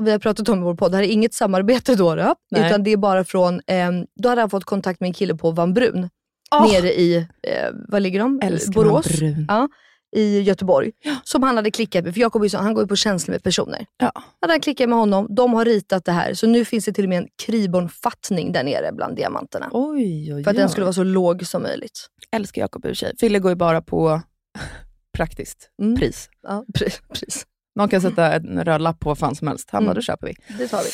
vi 0.00 0.10
har 0.10 0.18
pratat 0.18 0.48
om 0.48 0.58
i 0.58 0.62
vår 0.62 0.74
podd, 0.74 0.90
det 0.92 0.96
här 0.96 1.04
är 1.04 1.08
inget 1.08 1.34
samarbete 1.34 1.94
då, 1.94 2.14
då 2.14 2.34
utan 2.56 2.82
det 2.82 2.90
är 2.92 2.96
bara 2.96 3.24
från, 3.24 3.54
eh, 3.66 3.90
då 4.22 4.28
hade 4.28 4.40
han 4.40 4.50
fått 4.50 4.64
kontakt 4.64 5.00
med 5.00 5.06
en 5.08 5.14
kille 5.14 5.34
på 5.34 5.50
Van 5.50 5.74
Brun, 5.74 6.08
Åh, 6.54 6.72
nere 6.72 6.92
i, 6.92 7.16
eh, 7.16 7.70
vad 7.88 8.02
ligger 8.02 8.18
de? 8.20 8.40
älskar 8.42 8.72
Borås 8.72 9.18
brun. 9.18 9.44
Ja, 9.48 9.68
i 10.16 10.40
Göteborg. 10.40 10.92
Som 11.24 11.42
han 11.42 11.56
hade 11.56 11.70
klickat 11.70 12.04
med, 12.04 12.14
för 12.14 12.20
Jakob 12.20 12.50
så- 12.50 12.58
han 12.58 12.74
går 12.74 12.84
ju 12.84 12.88
på 12.88 12.96
känslor 12.96 13.32
med 13.34 13.42
personer. 13.42 13.86
Ja. 13.98 14.12
Hade 14.40 14.52
han 14.52 14.60
klickat 14.60 14.88
med 14.88 14.98
honom, 14.98 15.26
de 15.34 15.52
har 15.54 15.64
ritat 15.64 16.04
det 16.04 16.12
här. 16.12 16.34
Så 16.34 16.46
nu 16.46 16.64
finns 16.64 16.84
det 16.84 16.92
till 16.92 17.04
och 17.04 17.08
med 17.08 17.18
en 17.18 17.28
Kriborn-fattning 17.46 18.52
där 18.52 18.64
nere 18.64 18.92
bland 18.92 19.16
diamanterna. 19.16 19.68
Oj, 19.72 20.34
oj, 20.34 20.44
För 20.44 20.50
att 20.50 20.56
den 20.56 20.66
oj. 20.66 20.70
skulle 20.72 20.84
vara 20.84 20.92
så 20.92 21.04
låg 21.04 21.46
som 21.46 21.62
möjligt. 21.62 22.06
Älskar 22.36 22.62
Jakob 22.62 22.84
i 22.84 22.88
och 22.88 22.90
för 22.90 22.94
sig. 22.94 23.16
Fille 23.20 23.38
går 23.38 23.50
ju 23.50 23.56
bara 23.56 23.82
på 23.82 24.20
praktiskt 25.16 25.70
Mm. 25.82 25.96
pris. 25.96 26.28
Ja, 26.42 26.64
pre- 26.74 27.00
precis. 27.08 27.46
Man 27.78 27.88
kan 27.88 28.00
sätta 28.00 28.32
en 28.36 28.64
röd 28.64 28.80
lapp 28.82 29.00
på 29.00 29.08
vad 29.08 29.18
fan 29.18 29.34
som 29.34 29.48
helst. 29.48 29.68
Han 29.72 29.82
bara, 29.82 29.86
Mm. 29.90 29.94
då 29.94 30.00
köper 30.02 30.26
vi. 30.26 30.34
Det 30.58 30.68
tar 30.68 30.82
vi. 30.82 30.90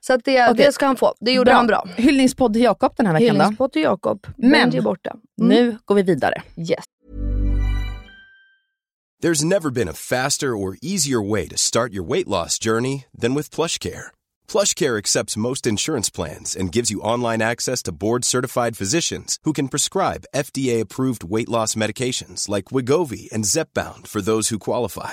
Så 0.00 0.12
att 0.12 0.24
det, 0.24 0.48
Okej. 0.50 0.64
det 0.66 0.72
ska 0.72 0.86
han 0.86 0.96
få. 0.96 1.14
Det 1.20 1.32
gjorde 1.32 1.52
han 1.52 1.66
bra. 1.66 1.86
Hyllningspodd 1.96 2.52
till 2.52 2.62
Jakob 2.62 2.92
den 2.96 3.06
här 3.06 3.12
veckan 3.12 3.26
då. 3.28 3.32
Hyllningspott 3.34 3.72
till 3.72 3.82
Jakob. 3.82 4.26
Men- 4.36 4.74
är 4.74 4.80
borta. 4.82 5.10
Mm. 5.40 5.48
Nu 5.48 5.78
går 5.84 5.94
vi 5.94 6.02
vidare. 6.02 6.42
Yes. 6.56 6.84
There's 9.22 9.44
never 9.44 9.70
been 9.70 9.88
a 9.88 9.92
faster 9.92 10.46
or 10.48 10.76
easier 10.82 11.30
way 11.30 11.48
to 11.48 11.56
start 11.56 11.92
your 11.92 12.04
weight 12.08 12.28
loss 12.28 12.58
journey 12.64 13.04
than 13.20 13.34
with 13.34 13.54
PlushCare. 13.56 14.04
PlushCare 14.52 14.98
accepts 14.98 15.36
most 15.36 15.66
insurance 15.66 16.10
plans 16.10 16.56
and 16.56 16.74
gives 16.74 16.90
you 16.90 17.00
online 17.00 17.42
access 17.52 17.82
to 17.82 17.92
board-certified 17.92 18.76
physicians 18.76 19.38
who 19.44 19.52
can 19.52 19.68
prescribe 19.68 20.26
FDA-approved 20.36 21.24
weight 21.24 21.48
loss 21.48 21.74
medications 21.76 22.48
like 22.48 22.74
Wigovi 22.74 23.32
and 23.32 23.44
Zepbound 23.46 24.06
for 24.08 24.20
those 24.22 24.50
who 24.50 24.58
qualify. 24.58 25.12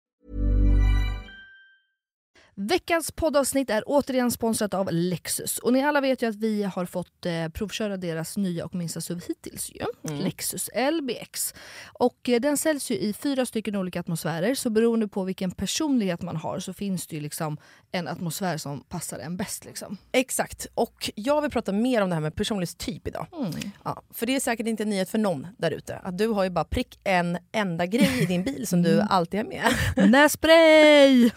Veckans 2.67 3.11
poddavsnitt 3.11 3.69
är 3.69 3.83
återigen 3.85 4.31
sponsrat 4.31 4.73
av 4.73 4.89
Lexus. 4.91 5.57
Och 5.57 5.73
ni 5.73 5.83
alla 5.83 6.01
vet 6.01 6.21
ju 6.21 6.29
att 6.29 6.35
vi 6.35 6.63
har 6.63 6.85
fått 6.85 7.25
eh, 7.25 7.47
provköra 7.47 7.97
deras 7.97 8.37
nya 8.37 8.65
och 8.65 8.75
minsta 8.75 9.01
SUV 9.01 9.21
hittills. 9.27 9.71
Ju. 9.75 10.13
Lexus 10.13 10.69
LBX. 10.91 11.53
Och 11.93 12.29
eh, 12.29 12.39
den 12.39 12.57
säljs 12.57 12.91
ju 12.91 12.95
i 12.95 13.13
fyra 13.13 13.45
stycken 13.45 13.75
olika 13.75 13.99
atmosfärer. 13.99 14.55
Så 14.55 14.69
beroende 14.69 15.07
på 15.07 15.23
vilken 15.23 15.51
personlighet 15.51 16.21
man 16.21 16.35
har 16.35 16.59
så 16.59 16.73
finns 16.73 17.07
det 17.07 17.15
ju 17.15 17.21
liksom 17.21 17.57
en 17.91 18.07
atmosfär 18.07 18.57
som 18.57 18.83
passar 18.83 19.19
en 19.19 19.37
bäst. 19.37 19.65
Liksom. 19.65 19.97
Exakt. 20.11 20.67
Och 20.73 21.11
jag 21.15 21.41
vill 21.41 21.51
prata 21.51 21.71
mer 21.71 22.01
om 22.01 22.09
det 22.09 22.15
här 22.15 22.21
med 22.21 22.35
personlighetstyp 22.35 23.07
idag. 23.07 23.27
Mm. 23.33 23.51
Ja, 23.83 24.01
för 24.13 24.25
det 24.25 24.35
är 24.35 24.39
säkert 24.39 24.67
inte 24.67 24.83
en 24.83 24.89
nyhet 24.89 25.09
för 25.09 25.17
någon 25.17 25.47
där 25.57 25.71
ute. 25.71 25.95
Att 25.95 26.17
du 26.17 26.27
har 26.27 26.43
ju 26.43 26.49
bara 26.49 26.65
prick 26.65 26.99
en 27.03 27.37
enda 27.51 27.85
grej 27.85 28.23
i 28.23 28.25
din 28.25 28.43
bil 28.43 28.67
som 28.67 28.83
du 28.83 29.01
alltid 29.01 29.39
har 29.39 29.47
med. 29.47 30.11
Nässpray! 30.11 31.29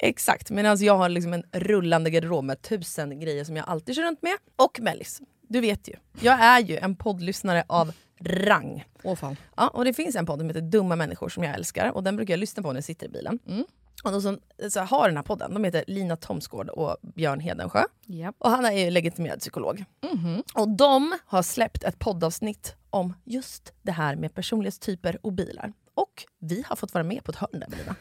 Exakt, 0.00 0.23
medan 0.50 0.76
jag 0.80 0.96
har 0.96 1.08
liksom 1.08 1.32
en 1.32 1.44
rullande 1.52 2.10
garderob 2.10 2.44
med 2.44 2.62
tusen 2.62 3.20
grejer 3.20 3.44
som 3.44 3.56
jag 3.56 3.68
alltid 3.68 3.96
kör 3.96 4.02
runt 4.02 4.22
med. 4.22 4.36
Och 4.56 4.80
Mellis, 4.80 5.20
du 5.48 5.60
vet 5.60 5.88
ju, 5.88 5.94
jag 6.20 6.40
är 6.40 6.60
ju 6.60 6.76
en 6.76 6.96
poddlyssnare 6.96 7.64
av 7.66 7.92
rang. 8.20 8.84
Åh 9.02 9.14
fan. 9.16 9.36
Ja, 9.56 9.68
och 9.68 9.84
det 9.84 9.94
finns 9.94 10.16
en 10.16 10.26
podd 10.26 10.38
som 10.38 10.48
heter 10.48 10.60
Dumma 10.60 10.96
människor 10.96 11.28
som 11.28 11.44
jag 11.44 11.54
älskar 11.54 11.92
och 11.92 12.02
den 12.02 12.16
brukar 12.16 12.32
jag 12.32 12.38
lyssna 12.38 12.62
på 12.62 12.68
när 12.68 12.76
jag 12.76 12.84
sitter 12.84 13.06
i 13.06 13.10
bilen. 13.10 13.38
Mm. 13.46 13.64
Och 14.04 14.12
de 14.12 14.22
som 14.22 14.40
så 14.68 14.78
här, 14.78 14.86
har 14.86 15.08
den 15.08 15.16
här 15.16 15.24
podden 15.24 15.54
de 15.54 15.64
heter 15.64 15.84
Lina 15.86 16.16
Thomsgård 16.16 16.68
och 16.68 16.96
Björn 17.02 17.40
Hedensjö. 17.40 17.84
Japp. 18.06 18.34
Och 18.38 18.50
han 18.50 18.64
är 18.64 18.72
ju 18.72 18.90
legitimerad 18.90 19.40
psykolog. 19.40 19.84
Mhm. 20.12 20.42
Och 20.54 20.68
de 20.68 21.18
har 21.26 21.42
släppt 21.42 21.84
ett 21.84 21.98
poddavsnitt 21.98 22.74
om 22.90 23.14
just 23.24 23.72
det 23.82 23.92
här 23.92 24.16
med 24.16 24.34
personlighetstyper 24.34 25.18
och 25.22 25.32
bilar. 25.32 25.72
Och 25.94 26.24
vi 26.38 26.64
har 26.66 26.76
fått 26.76 26.94
vara 26.94 27.04
med 27.04 27.24
på 27.24 27.30
ett 27.30 27.36
hörn 27.36 27.60
där 27.60 27.68
Melina. 27.68 27.96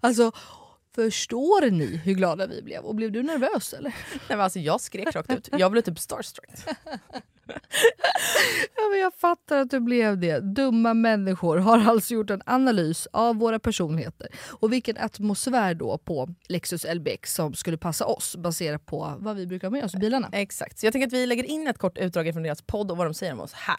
Alltså, 0.00 0.32
förstår 0.94 1.70
ni 1.70 2.00
hur 2.04 2.14
glada 2.14 2.46
vi 2.46 2.62
blev? 2.62 2.84
Och 2.84 2.94
blev 2.94 3.12
du 3.12 3.22
nervös 3.22 3.72
eller? 3.72 3.90
Nej, 4.10 4.20
men 4.28 4.40
alltså, 4.40 4.58
jag 4.58 4.80
skrek 4.80 5.14
rakt 5.14 5.32
ut. 5.32 5.48
Jag 5.52 5.72
blev 5.72 5.82
typ 5.82 5.98
starstruck. 5.98 6.50
Ja, 8.76 8.88
men 8.90 9.00
jag 9.00 9.14
fattar 9.14 9.58
att 9.58 9.70
du 9.70 9.80
blev 9.80 10.18
det. 10.18 10.40
Dumma 10.40 10.94
människor 10.94 11.56
har 11.56 11.90
alltså 11.90 12.14
gjort 12.14 12.30
en 12.30 12.42
analys 12.46 13.08
av 13.12 13.36
våra 13.36 13.58
personligheter 13.58 14.28
och 14.50 14.72
vilken 14.72 14.98
atmosfär 14.98 15.74
då 15.74 15.98
på 15.98 16.28
Lexus 16.48 16.86
LBX 16.94 17.34
som 17.34 17.54
skulle 17.54 17.78
passa 17.78 18.06
oss 18.06 18.36
baserat 18.36 18.86
på 18.86 19.14
vad 19.18 19.36
vi 19.36 19.46
brukar 19.46 19.68
ha 19.68 19.72
med 19.72 19.84
oss 19.84 19.94
i 19.94 19.98
bilarna. 19.98 20.28
Exakt, 20.32 20.78
så 20.78 20.86
jag 20.86 20.92
tänker 20.92 21.06
att 21.06 21.12
vi 21.12 21.26
lägger 21.26 21.44
in 21.44 21.66
ett 21.66 21.78
kort 21.78 21.98
utdrag 21.98 22.32
från 22.32 22.42
deras 22.42 22.62
podd 22.62 22.90
och 22.90 22.96
vad 22.96 23.06
de 23.06 23.14
säger 23.14 23.32
om 23.32 23.40
oss 23.40 23.52
här. 23.52 23.76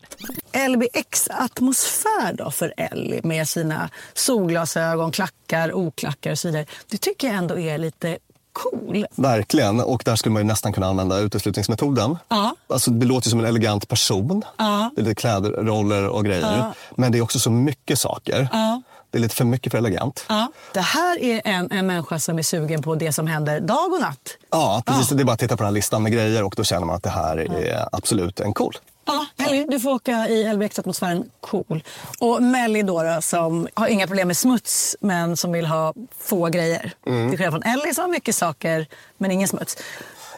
LBX-atmosfär 0.69 2.33
då 2.33 2.51
för 2.51 2.73
Ellie 2.77 3.21
med 3.23 3.47
sina 3.47 3.89
solglasögon, 4.13 5.11
klackar, 5.11 5.73
oklackar 5.73 6.31
och 6.31 6.39
så 6.39 6.47
vidare. 6.47 6.65
Det 6.89 6.97
tycker 7.05 7.27
jag 7.27 7.35
ändå 7.35 7.59
är 7.59 7.77
lite 7.77 8.17
cool. 8.53 9.05
Verkligen, 9.15 9.79
och 9.79 10.01
där 10.05 10.15
skulle 10.15 10.33
man 10.33 10.41
ju 10.41 10.47
nästan 10.47 10.73
kunna 10.73 10.87
använda 10.87 11.19
uteslutningsmetoden. 11.19 12.17
Ja. 12.27 12.55
Alltså, 12.67 12.91
det 12.91 13.05
låter 13.05 13.29
som 13.29 13.39
en 13.39 13.45
elegant 13.45 13.87
person. 13.87 14.43
Ja. 14.57 14.91
Det 14.95 15.01
är 15.01 15.05
lite 15.05 15.15
klädroller 15.15 16.07
och 16.07 16.25
grejer. 16.25 16.57
Ja. 16.57 16.73
Men 16.95 17.11
det 17.11 17.17
är 17.17 17.21
också 17.21 17.39
så 17.39 17.51
mycket 17.51 17.99
saker. 17.99 18.47
Ja. 18.51 18.81
Det 19.11 19.17
är 19.17 19.21
lite 19.21 19.35
för 19.35 19.45
mycket 19.45 19.71
för 19.71 19.77
elegant. 19.77 20.25
Ja, 20.29 20.47
det 20.73 20.79
här 20.79 21.23
är 21.23 21.41
en, 21.45 21.71
en 21.71 21.87
människa 21.87 22.19
som 22.19 22.39
är 22.39 22.43
sugen 22.43 22.81
på 22.81 22.95
det 22.95 23.13
som 23.13 23.27
händer 23.27 23.59
dag 23.59 23.93
och 23.93 24.01
natt. 24.01 24.37
Ja, 24.51 24.83
precis. 24.85 25.09
Det 25.09 25.23
är 25.23 25.25
bara 25.25 25.33
att 25.33 25.39
titta 25.39 25.57
på 25.57 25.63
den 25.63 25.67
här 25.67 25.73
listan 25.73 26.03
med 26.03 26.11
grejer 26.11 26.43
och 26.43 26.53
då 26.57 26.63
känner 26.63 26.85
man 26.85 26.95
att 26.95 27.03
det 27.03 27.09
här 27.09 27.37
är 27.37 27.89
absolut 27.91 28.39
en 28.39 28.53
cool. 28.53 28.73
Ja, 29.05 29.25
Ellie, 29.37 29.65
du 29.69 29.79
får 29.79 29.91
åka 29.91 30.27
i 30.27 30.53
LBX-atmosfären. 30.53 31.29
Cool. 31.41 31.83
Och 32.19 32.43
Melly 32.43 32.81
då, 32.81 33.03
då, 33.03 33.21
som 33.21 33.67
har 33.73 33.87
inga 33.87 34.07
problem 34.07 34.27
med 34.27 34.37
smuts 34.37 34.95
men 34.99 35.37
som 35.37 35.51
vill 35.51 35.65
ha 35.65 35.93
få 36.19 36.45
grejer. 36.45 36.91
Mm. 37.07 37.29
Till 37.29 37.37
skillnad 37.37 37.53
från 37.53 37.73
Ellie 37.73 37.93
som 37.93 38.01
har 38.01 38.11
mycket 38.11 38.35
saker 38.35 38.87
men 39.17 39.31
ingen 39.31 39.47
smuts. 39.47 39.77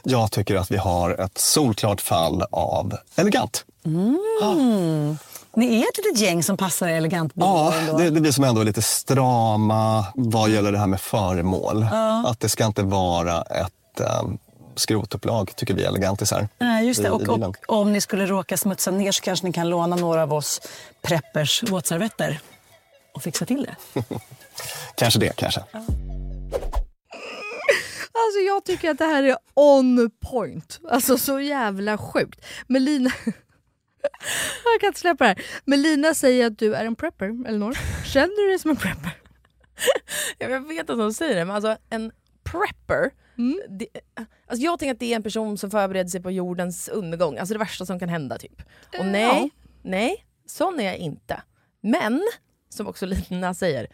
Jag 0.03 0.31
tycker 0.31 0.55
att 0.55 0.71
vi 0.71 0.77
har 0.77 1.11
ett 1.21 1.37
solklart 1.37 2.01
fall 2.01 2.43
av 2.51 2.97
elegant. 3.15 3.65
Mm. 3.85 5.17
Ni 5.55 5.79
är 5.79 5.83
ett 5.83 5.97
litet 5.97 6.19
gäng 6.21 6.43
som 6.43 6.57
passar 6.57 6.87
elegant 6.87 7.31
Ja, 7.35 7.73
det, 7.97 8.09
det 8.09 8.19
är 8.19 8.21
vi 8.21 8.33
som 8.33 8.43
ändå 8.43 8.63
lite 8.63 8.81
strama 8.81 10.05
vad 10.15 10.49
gäller 10.49 10.71
det 10.71 10.79
här 10.79 10.87
med 10.87 11.01
föremål. 11.01 11.87
Ja. 11.91 12.23
Att 12.27 12.39
det 12.39 12.49
ska 12.49 12.65
inte 12.65 12.83
vara 12.83 13.41
ett 13.41 14.01
um, 14.21 14.37
skrotupplag, 14.79 15.55
tycker 15.55 15.73
vi 15.73 15.83
elegantisar. 15.83 16.47
Nej, 16.59 16.87
just 16.87 17.01
det. 17.01 17.07
i- 17.07 17.11
Och, 17.11 17.29
och 17.29 17.55
om 17.67 17.93
ni 17.93 18.01
skulle 18.01 18.25
råka 18.25 18.57
smutsa 18.57 18.91
ner 18.91 19.11
så 19.11 19.21
kanske 19.21 19.45
ni 19.47 19.53
kan 19.53 19.69
låna 19.69 19.95
några 19.95 20.23
av 20.23 20.33
oss 20.33 20.61
preppers 21.01 21.63
våtservetter 21.63 22.39
och 23.13 23.23
fixa 23.23 23.45
till 23.45 23.63
det. 23.63 23.75
Kanske 24.95 25.19
det, 25.19 25.35
kanske. 25.35 25.63
Alltså 28.25 28.39
jag 28.39 28.63
tycker 28.65 28.89
att 28.91 28.97
det 28.97 29.05
här 29.05 29.23
är 29.23 29.37
on 29.53 30.11
point. 30.19 30.79
Alltså 30.91 31.17
så 31.17 31.39
jävla 31.39 31.97
sjukt. 31.97 32.45
Melina... 32.67 33.11
jag 34.73 34.79
kan 34.81 34.87
inte 34.87 34.99
släppa 34.99 35.23
det 35.23 35.27
här. 35.29 35.41
Melina 35.65 36.13
säger 36.13 36.47
att 36.47 36.59
du 36.59 36.75
är 36.75 36.85
en 36.85 36.95
prepper, 36.95 37.47
Elinor. 37.47 37.77
Känner 38.05 38.41
du 38.43 38.47
dig 38.49 38.59
som 38.59 38.71
en 38.71 38.77
prepper? 38.77 39.11
Ja, 40.37 40.49
Jag 40.49 40.67
vet 40.67 40.89
att 40.89 40.97
de 40.97 41.13
säger 41.13 41.35
det, 41.35 41.45
men 41.45 41.55
alltså 41.55 41.77
en 41.89 42.11
prepper, 42.43 43.11
det, 43.69 43.87
alltså 44.47 44.63
jag 44.63 44.79
tänker 44.79 44.93
att 44.93 44.99
det 44.99 45.11
är 45.11 45.15
en 45.15 45.23
person 45.23 45.57
som 45.57 45.71
förbereder 45.71 46.09
sig 46.09 46.21
på 46.21 46.31
jordens 46.31 46.87
undergång, 46.89 47.37
alltså 47.37 47.53
det 47.53 47.59
värsta 47.59 47.85
som 47.85 47.99
kan 47.99 48.09
hända 48.09 48.37
typ. 48.37 48.61
Och 48.87 49.05
Eh, 49.05 49.11
nej, 49.11 49.23
ja. 49.23 49.49
nej, 49.81 50.25
sån 50.45 50.79
är 50.79 50.83
jag 50.83 50.97
inte. 50.97 51.41
Men, 51.81 52.23
som 52.69 52.87
också 52.87 53.05
Lina 53.29 53.53
säger, 53.53 53.87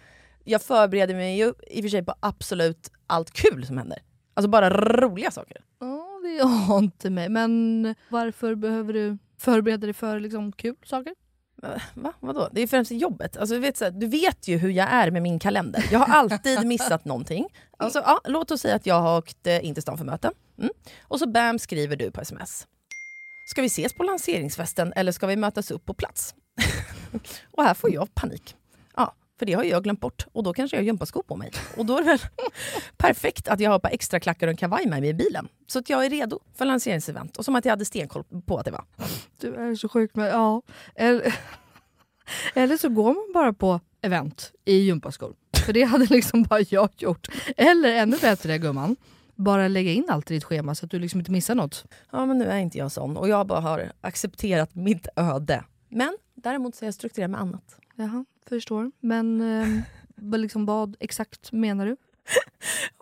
jag 0.43 0.61
förbereder 0.61 1.15
mig 1.15 1.37
ju 1.37 1.53
i 1.67 1.79
och 1.79 1.83
för 1.83 1.89
sig 1.89 2.05
på 2.05 2.15
absolut 2.19 2.91
allt 3.07 3.31
kul 3.31 3.65
som 3.65 3.77
händer. 3.77 3.99
Alltså 4.33 4.49
bara 4.49 4.69
roliga 4.69 5.31
saker. 5.31 5.57
Ja, 5.79 6.07
det 6.23 6.43
har 6.43 6.79
inte 6.79 7.09
mig. 7.09 7.29
Men 7.29 7.95
varför 8.09 8.55
behöver 8.55 8.93
du 8.93 9.17
förbereda 9.37 9.87
dig 9.87 9.93
för 9.93 10.19
liksom, 10.19 10.51
kul 10.51 10.75
saker? 10.85 11.15
Va? 11.93 12.13
Vadå? 12.19 12.49
Det 12.51 12.61
är 12.61 12.67
främst 12.67 12.91
jobbet. 12.91 13.37
Alltså, 13.37 13.55
du, 13.55 13.61
vet, 13.61 13.77
så 13.77 13.83
här, 13.83 13.91
du 13.91 14.07
vet 14.07 14.47
ju 14.47 14.57
hur 14.57 14.69
jag 14.69 14.89
är 14.89 15.11
med 15.11 15.21
min 15.21 15.39
kalender. 15.39 15.85
Jag 15.91 15.99
har 15.99 16.15
alltid 16.15 16.65
missat 16.65 17.05
någonting. 17.05 17.47
Alltså, 17.77 17.99
ja, 18.05 18.21
låt 18.25 18.51
oss 18.51 18.61
säga 18.61 18.75
att 18.75 18.85
jag 18.85 19.01
har 19.01 19.17
åkt 19.17 19.47
eh, 19.47 19.65
in 19.65 19.73
till 19.73 19.83
stan 19.83 19.97
för 19.97 20.05
möte. 20.05 20.31
Mm. 20.57 20.71
Och 21.01 21.19
så 21.19 21.27
bam 21.27 21.59
skriver 21.59 21.95
du 21.95 22.11
på 22.11 22.21
sms. 22.21 22.67
Ska 23.45 23.61
vi 23.61 23.67
ses 23.67 23.93
på 23.93 24.03
lanseringsfesten 24.03 24.93
eller 24.95 25.11
ska 25.11 25.27
vi 25.27 25.35
mötas 25.35 25.71
upp 25.71 25.85
på 25.85 25.93
plats? 25.93 26.35
och 27.51 27.63
här 27.63 27.73
får 27.73 27.93
jag 27.93 28.15
panik. 28.15 28.55
För 29.39 29.45
det 29.45 29.53
har 29.53 29.63
jag 29.63 29.83
glömt 29.83 29.99
bort 29.99 30.27
och 30.31 30.43
då 30.43 30.53
kanske 30.53 30.77
jag 30.77 30.81
har 30.81 30.85
gympaskor 30.85 31.23
på 31.23 31.35
mig. 31.35 31.51
Och 31.77 31.85
då 31.85 31.97
är 31.97 32.01
det 32.01 32.07
väl 32.07 32.19
perfekt 32.97 33.47
att 33.47 33.59
jag 33.59 33.69
har 33.69 33.75
ett 33.75 33.81
par 33.81 33.89
extra 33.89 34.19
klackar 34.19 34.47
och 34.47 34.51
en 34.51 34.57
kavaj 34.57 34.85
med 34.85 35.01
mig 35.01 35.09
i 35.09 35.13
bilen. 35.13 35.47
Så 35.67 35.79
att 35.79 35.89
jag 35.89 36.05
är 36.05 36.09
redo 36.09 36.39
för 36.55 36.65
lanseringsevent. 36.65 37.37
Och 37.37 37.45
som 37.45 37.55
att 37.55 37.65
jag 37.65 37.71
hade 37.71 37.85
stenkoll 37.85 38.23
på 38.45 38.57
att 38.57 38.65
det 38.65 38.71
var. 38.71 38.85
Du 39.39 39.55
är 39.55 39.75
så 39.75 39.89
sjuk. 39.89 40.11
Men, 40.13 40.25
ja. 40.25 40.61
eller, 40.95 41.35
eller 42.53 42.77
så 42.77 42.89
går 42.89 43.13
man 43.13 43.31
bara 43.33 43.53
på 43.53 43.79
event 44.01 44.51
i 44.65 44.75
gympaskor. 44.75 45.33
För 45.65 45.73
det 45.73 45.83
hade 45.83 46.05
liksom 46.05 46.43
bara 46.43 46.59
jag 46.69 46.89
gjort. 46.97 47.27
Eller 47.57 47.95
ännu 47.95 48.17
bättre 48.17 48.57
gumman, 48.57 48.95
bara 49.35 49.67
lägga 49.67 49.91
in 49.91 50.05
allt 50.09 50.31
i 50.31 50.33
ditt 50.33 50.43
schema 50.43 50.75
så 50.75 50.85
att 50.85 50.91
du 50.91 50.99
liksom 50.99 51.19
inte 51.19 51.31
missar 51.31 51.55
något. 51.55 51.85
Ja 52.11 52.25
men 52.25 52.37
nu 52.37 52.45
är 52.45 52.57
inte 52.57 52.77
jag 52.77 52.91
sån 52.91 53.17
och 53.17 53.29
jag 53.29 53.47
bara 53.47 53.59
har 53.59 53.91
accepterat 54.01 54.75
mitt 54.75 55.07
öde. 55.15 55.63
Men 55.89 56.17
däremot 56.35 56.75
så 56.75 56.85
är 56.85 56.87
jag 56.87 56.93
strukturerad 56.93 57.31
med 57.31 57.41
annat. 57.41 57.77
Jaha, 57.95 58.25
förstår. 58.49 58.91
Men 58.99 59.41
eh, 59.41 59.83
liksom, 60.39 60.65
vad 60.65 60.95
exakt 60.99 61.51
menar 61.51 61.85
du? 61.85 61.97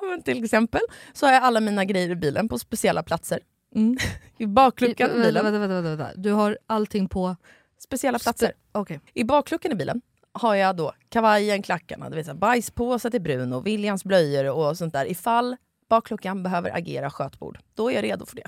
Men 0.01 0.21
till 0.21 0.43
exempel 0.43 0.82
så 1.13 1.25
har 1.25 1.34
jag 1.34 1.43
alla 1.43 1.60
mina 1.60 1.86
grejer 1.86 2.10
i 2.10 2.15
bilen 2.15 2.49
på 2.49 2.60
speciella 2.60 3.04
platser. 3.04 3.39
Mm. 3.75 3.97
I 4.38 4.47
bakluckan 4.47 5.12
i 5.12 5.13
bilen. 5.13 5.43
vänta, 5.43 5.60
vänta, 5.60 5.82
vänta, 5.82 5.95
vänta. 5.95 6.21
Du 6.21 6.32
har 6.32 6.58
allting 6.67 7.10
på... 7.10 7.36
Speciella 7.80 8.19
platser. 8.19 8.54
Okej. 8.71 8.99
I 9.13 9.23
bakluckan 9.23 9.71
i 9.71 9.75
bilen 9.75 10.01
har 10.32 10.56
jag 10.56 10.75
då 10.75 10.93
kavajen, 11.10 11.62
klackarna, 11.62 12.10
du 12.10 12.15
vet, 12.15 12.25
så 12.25 12.32
här, 12.32 12.38
bajspåsar 12.38 13.10
till 13.10 13.21
Bruno, 13.21 13.60
Williams 13.60 14.04
blöjor 14.04 14.51
och 14.51 14.77
sånt 14.77 14.93
där. 14.93 15.06
Ifall 15.06 15.58
bakluckan 15.89 16.43
behöver 16.43 16.77
agera 16.77 17.10
skötbord, 17.10 17.60
då 17.75 17.91
är 17.91 17.95
jag 17.95 18.04
redo 18.04 18.25
för 18.25 18.36
det. 18.36 18.43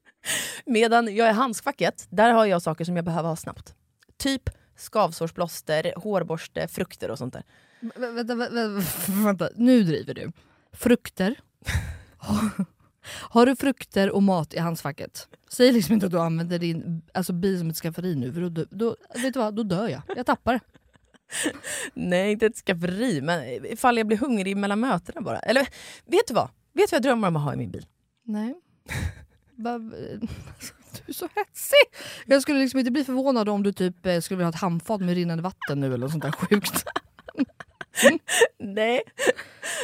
Medan 0.66 1.16
jag 1.16 1.28
är 1.28 1.32
handskfacket, 1.32 2.06
där 2.10 2.30
har 2.30 2.46
jag 2.46 2.62
saker 2.62 2.84
som 2.84 2.96
jag 2.96 3.04
behöver 3.04 3.28
ha 3.28 3.36
snabbt. 3.36 3.74
Typ 4.16 4.50
skavsårsplåster, 4.78 5.92
hårborste, 5.96 6.68
frukter 6.68 7.10
och 7.10 7.18
sånt 7.18 7.32
där. 7.34 7.42
Vä- 7.80 8.12
Vänta, 8.14 8.34
vä- 8.34 8.50
vä- 8.50 9.24
vänta, 9.24 9.48
nu 9.56 9.82
driver 9.82 10.14
du. 10.14 10.32
Frukter. 10.72 11.34
Har 13.30 13.46
du 13.46 13.56
frukter 13.56 14.10
och 14.10 14.22
mat 14.22 14.54
i 14.54 14.58
handskfacket? 14.58 15.28
Säg 15.50 15.72
liksom 15.72 15.94
inte 15.94 16.06
att 16.06 16.12
du 16.12 16.20
använder 16.20 16.58
din 16.58 17.02
alltså, 17.14 17.32
bil 17.32 17.58
som 17.58 17.70
ett 17.70 17.76
skafferi 17.76 18.14
nu, 18.14 18.32
för 18.32 18.40
då, 18.40 18.64
då, 18.70 18.96
vet 19.14 19.34
du 19.34 19.38
vad, 19.40 19.54
då 19.56 19.62
dör 19.62 19.88
jag. 19.88 20.02
Jag 20.16 20.26
tappar 20.26 20.52
det. 20.52 20.60
Nej, 21.94 22.32
inte 22.32 22.46
ett 22.46 22.56
skafferi, 22.56 23.20
men 23.20 23.66
ifall 23.66 23.96
jag 23.98 24.06
blir 24.06 24.16
hungrig 24.18 24.56
mellan 24.56 24.80
mötena 24.80 25.20
bara. 25.20 25.38
Eller 25.38 25.62
vet 26.06 26.26
du 26.28 26.34
vad? 26.34 26.48
Vet 26.72 26.90
du 26.90 26.94
vad 26.94 26.96
jag 26.96 27.02
drömmer 27.02 27.28
om 27.28 27.36
att 27.36 27.42
ha 27.42 27.54
i 27.54 27.56
min 27.56 27.70
bil? 27.70 27.86
Nej. 28.24 28.54
Bara, 29.56 29.80
du 31.08 31.12
är 31.12 31.14
så 31.14 31.28
hetsig! 31.34 31.78
Jag 32.26 32.42
skulle 32.42 32.58
liksom 32.58 32.78
inte 32.78 32.90
bli 32.90 33.04
förvånad 33.04 33.48
om 33.48 33.62
du 33.62 33.72
typ 33.72 34.06
eh, 34.06 34.20
skulle 34.20 34.36
vilja 34.38 34.46
ha 34.46 34.50
ett 34.54 34.60
handfat 34.60 35.00
med 35.00 35.14
rinnande 35.14 35.42
vatten 35.42 35.80
nu 35.80 35.86
eller 35.86 35.98
något 35.98 36.10
sånt 36.10 36.22
där 36.24 36.32
sjukt. 36.32 36.84
Nej. 38.58 39.02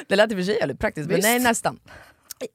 Det 0.09 0.17
lät 0.17 0.31
i 0.31 0.35
och 0.35 0.39
för 0.39 0.45
sig 0.45 0.57
jävligt 0.59 0.79
praktiskt, 0.79 1.09
men 1.09 1.17
Visst. 1.17 1.29
nej 1.29 1.39
nästan. 1.39 1.79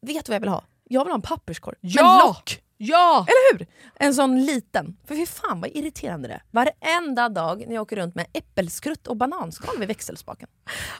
Vet 0.02 0.26
du 0.26 0.30
vad 0.32 0.36
jag 0.36 0.40
vill 0.40 0.50
ha? 0.50 0.64
Jag 0.84 1.06
vill 1.06 1.12
ha 1.12 1.16
en 1.16 1.22
papperskorg 1.22 1.78
Ja! 1.82 2.22
lock. 2.28 2.62
Ja! 2.78 3.26
Eller 3.28 3.58
hur? 3.58 3.68
En 3.96 4.14
sån 4.14 4.46
liten. 4.46 4.98
För 5.06 5.16
fy 5.16 5.26
fan 5.26 5.62
vad 5.62 5.70
irriterande 5.74 6.28
det 6.28 6.34
är. 6.34 6.44
Varenda 6.52 7.30
dag 7.30 7.64
när 7.68 7.76
jag 7.76 7.82
åker 7.82 7.96
runt 7.96 8.16
med 8.16 8.26
äppelskrutt 8.34 9.08
och 9.08 9.18
bananskal 9.18 9.78
vid 9.80 9.88
växelspaken. 9.88 10.50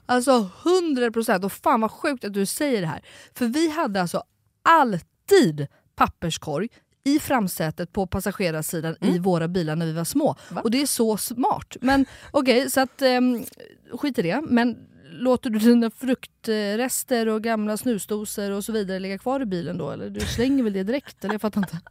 Alltså 0.06 0.50
100% 0.64 1.44
och 1.46 1.52
fan 1.52 1.82
vad 1.82 1.92
sjukt 1.92 2.24
att 2.26 2.34
du 2.34 2.46
säger 2.46 2.82
det 2.82 2.88
här. 2.88 3.02
För 3.34 3.46
vi 3.46 3.70
hade 3.70 4.02
alltså 4.02 4.24
alltid 4.64 5.68
papperskorg 5.96 6.70
i 7.16 7.20
framsätet 7.20 7.94
på 7.94 8.08
passagerarsidan 8.08 8.96
i 9.02 9.20
våra 9.20 9.48
bilar 9.48 9.76
när 9.76 9.86
vi 9.86 9.94
var 9.94 10.04
små. 10.04 10.36
Och 10.64 10.72
det 10.72 10.82
är 10.82 10.86
så 10.86 11.18
smart. 11.18 11.78
Men 11.82 12.06
okej, 12.32 12.72
så 12.72 12.82
att 12.82 13.02
um, 13.02 13.46
skit 13.92 14.20
i 14.20 14.22
det. 14.22 14.42
Men 14.42 14.78
låter 15.12 15.50
du 15.50 15.60
dina 15.60 15.92
fruktrester 15.92 17.28
och 17.28 17.44
gamla 17.44 17.78
snusdosor 17.78 18.52
och 18.52 18.64
så 18.66 18.72
vidare 18.72 19.00
ligga 19.00 19.18
kvar 19.18 19.42
i 19.42 19.46
bilen 19.46 19.78
då? 19.78 19.92
Eller 19.92 20.10
du 20.10 20.20
slänger 20.20 20.64
väl 20.64 20.74
det 20.74 20.84
direkt? 20.84 21.24
Eller 21.24 21.34
jag 21.34 21.42
fattar 21.42 21.62
inte. 21.62 21.80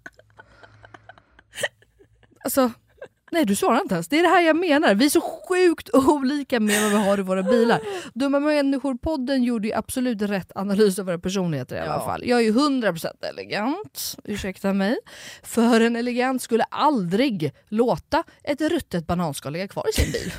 Alltså, 2.44 2.70
nej 3.30 3.44
du 3.44 3.56
svarar 3.56 3.80
inte 3.80 3.94
ens. 3.94 4.08
Det 4.08 4.18
är 4.18 4.22
det 4.22 4.28
här 4.28 4.40
jag 4.40 4.56
menar. 4.56 4.94
Vi 4.94 5.04
är 5.06 5.10
så 5.10 5.20
sjukt 5.20 5.90
olika 5.94 6.60
med 6.60 6.82
vad 6.82 6.90
vi 6.90 6.96
har 7.08 7.18
i 7.18 7.22
våra 7.22 7.42
bilar. 7.42 7.80
Dumma 8.14 8.38
människor-podden 8.40 9.42
gjorde 9.44 9.68
ju 9.68 9.74
absolut 9.74 10.22
rätt 10.22 10.52
analys 10.54 10.98
av 10.98 11.06
våra 11.06 11.18
personligheter 11.18 11.76
i 11.76 11.78
alla 11.78 11.92
Ja. 11.92 12.04
fall. 12.04 12.22
Jag 12.26 12.38
är 12.38 12.42
ju 12.44 12.52
100% 12.52 13.24
elegant, 13.24 14.16
ursäkta 14.24 14.72
mig. 14.72 14.96
För 15.42 15.80
en 15.80 15.96
elegant 15.96 16.42
skulle 16.42 16.64
aldrig 16.64 17.52
låta 17.68 18.24
ett 18.44 18.60
ruttet 18.60 19.06
bananskal 19.06 19.52
ligga 19.52 19.68
kvar 19.68 19.84
i 19.88 19.92
sin 19.92 20.12
bil. 20.12 20.32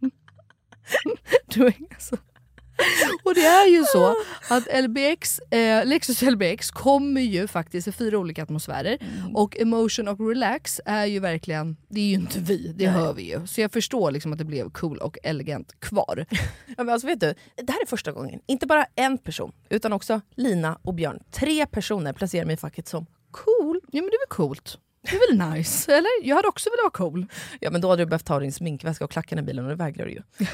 du 1.46 1.66
är 1.66 1.74
alltså. 1.94 2.16
Och 3.22 3.34
det 3.34 3.46
är 3.46 3.66
ju 3.66 3.84
så 3.84 4.14
att 4.48 4.84
LBX, 4.84 5.38
eh, 5.38 5.86
Lexus 5.86 6.22
LBX 6.22 6.70
kommer 6.70 7.20
ju 7.20 7.46
faktiskt 7.48 7.88
i 7.88 7.92
fyra 7.92 8.18
olika 8.18 8.42
atmosfärer 8.42 8.98
och 9.34 9.56
emotion 9.60 10.08
och 10.08 10.28
relax 10.28 10.80
är 10.84 11.04
ju 11.06 11.20
verkligen, 11.20 11.76
det 11.88 12.00
är 12.00 12.04
ju 12.04 12.14
inte 12.14 12.38
vi, 12.38 12.72
det 12.76 12.86
hör 12.86 13.12
vi 13.12 13.22
ju. 13.22 13.46
Så 13.46 13.60
jag 13.60 13.72
förstår 13.72 14.10
liksom 14.10 14.32
att 14.32 14.38
det 14.38 14.44
blev 14.44 14.70
cool 14.70 14.98
och 14.98 15.18
elegant 15.22 15.80
kvar. 15.80 16.26
Ja, 16.78 16.84
men 16.84 16.88
alltså, 16.92 17.06
vet 17.06 17.20
du, 17.20 17.34
det 17.56 17.72
här 17.72 17.82
är 17.82 17.86
första 17.86 18.12
gången, 18.12 18.40
inte 18.46 18.66
bara 18.66 18.86
en 18.94 19.18
person, 19.18 19.52
utan 19.70 19.92
också 19.92 20.20
Lina 20.34 20.78
och 20.82 20.94
Björn. 20.94 21.18
Tre 21.30 21.66
personer 21.66 22.12
placerar 22.12 22.44
mig 22.44 22.54
i 22.54 22.56
facket 22.56 22.88
som 22.88 23.06
cool. 23.30 23.80
Ja 23.92 24.02
men 24.02 24.10
det 24.10 24.16
är 24.16 24.28
väl 24.28 24.36
coolt? 24.36 24.78
Det 25.02 25.16
är 25.16 25.36
väl 25.36 25.52
nice? 25.52 25.92
Eller? 25.92 26.10
Jag 26.22 26.36
hade 26.36 26.48
också 26.48 26.70
velat 26.70 27.00
vara 27.00 27.10
cool. 27.10 27.26
Ja 27.60 27.70
men 27.70 27.80
då 27.80 27.90
hade 27.90 28.02
du 28.02 28.06
behövt 28.06 28.24
ta 28.24 28.40
din 28.40 28.52
sminkväska 28.52 29.04
och 29.04 29.10
klackarna 29.10 29.42
i 29.42 29.44
bilen 29.44 29.64
och 29.64 29.70
det 29.70 29.76
vägrar 29.76 30.06
du 30.06 30.12
ju. 30.12 30.22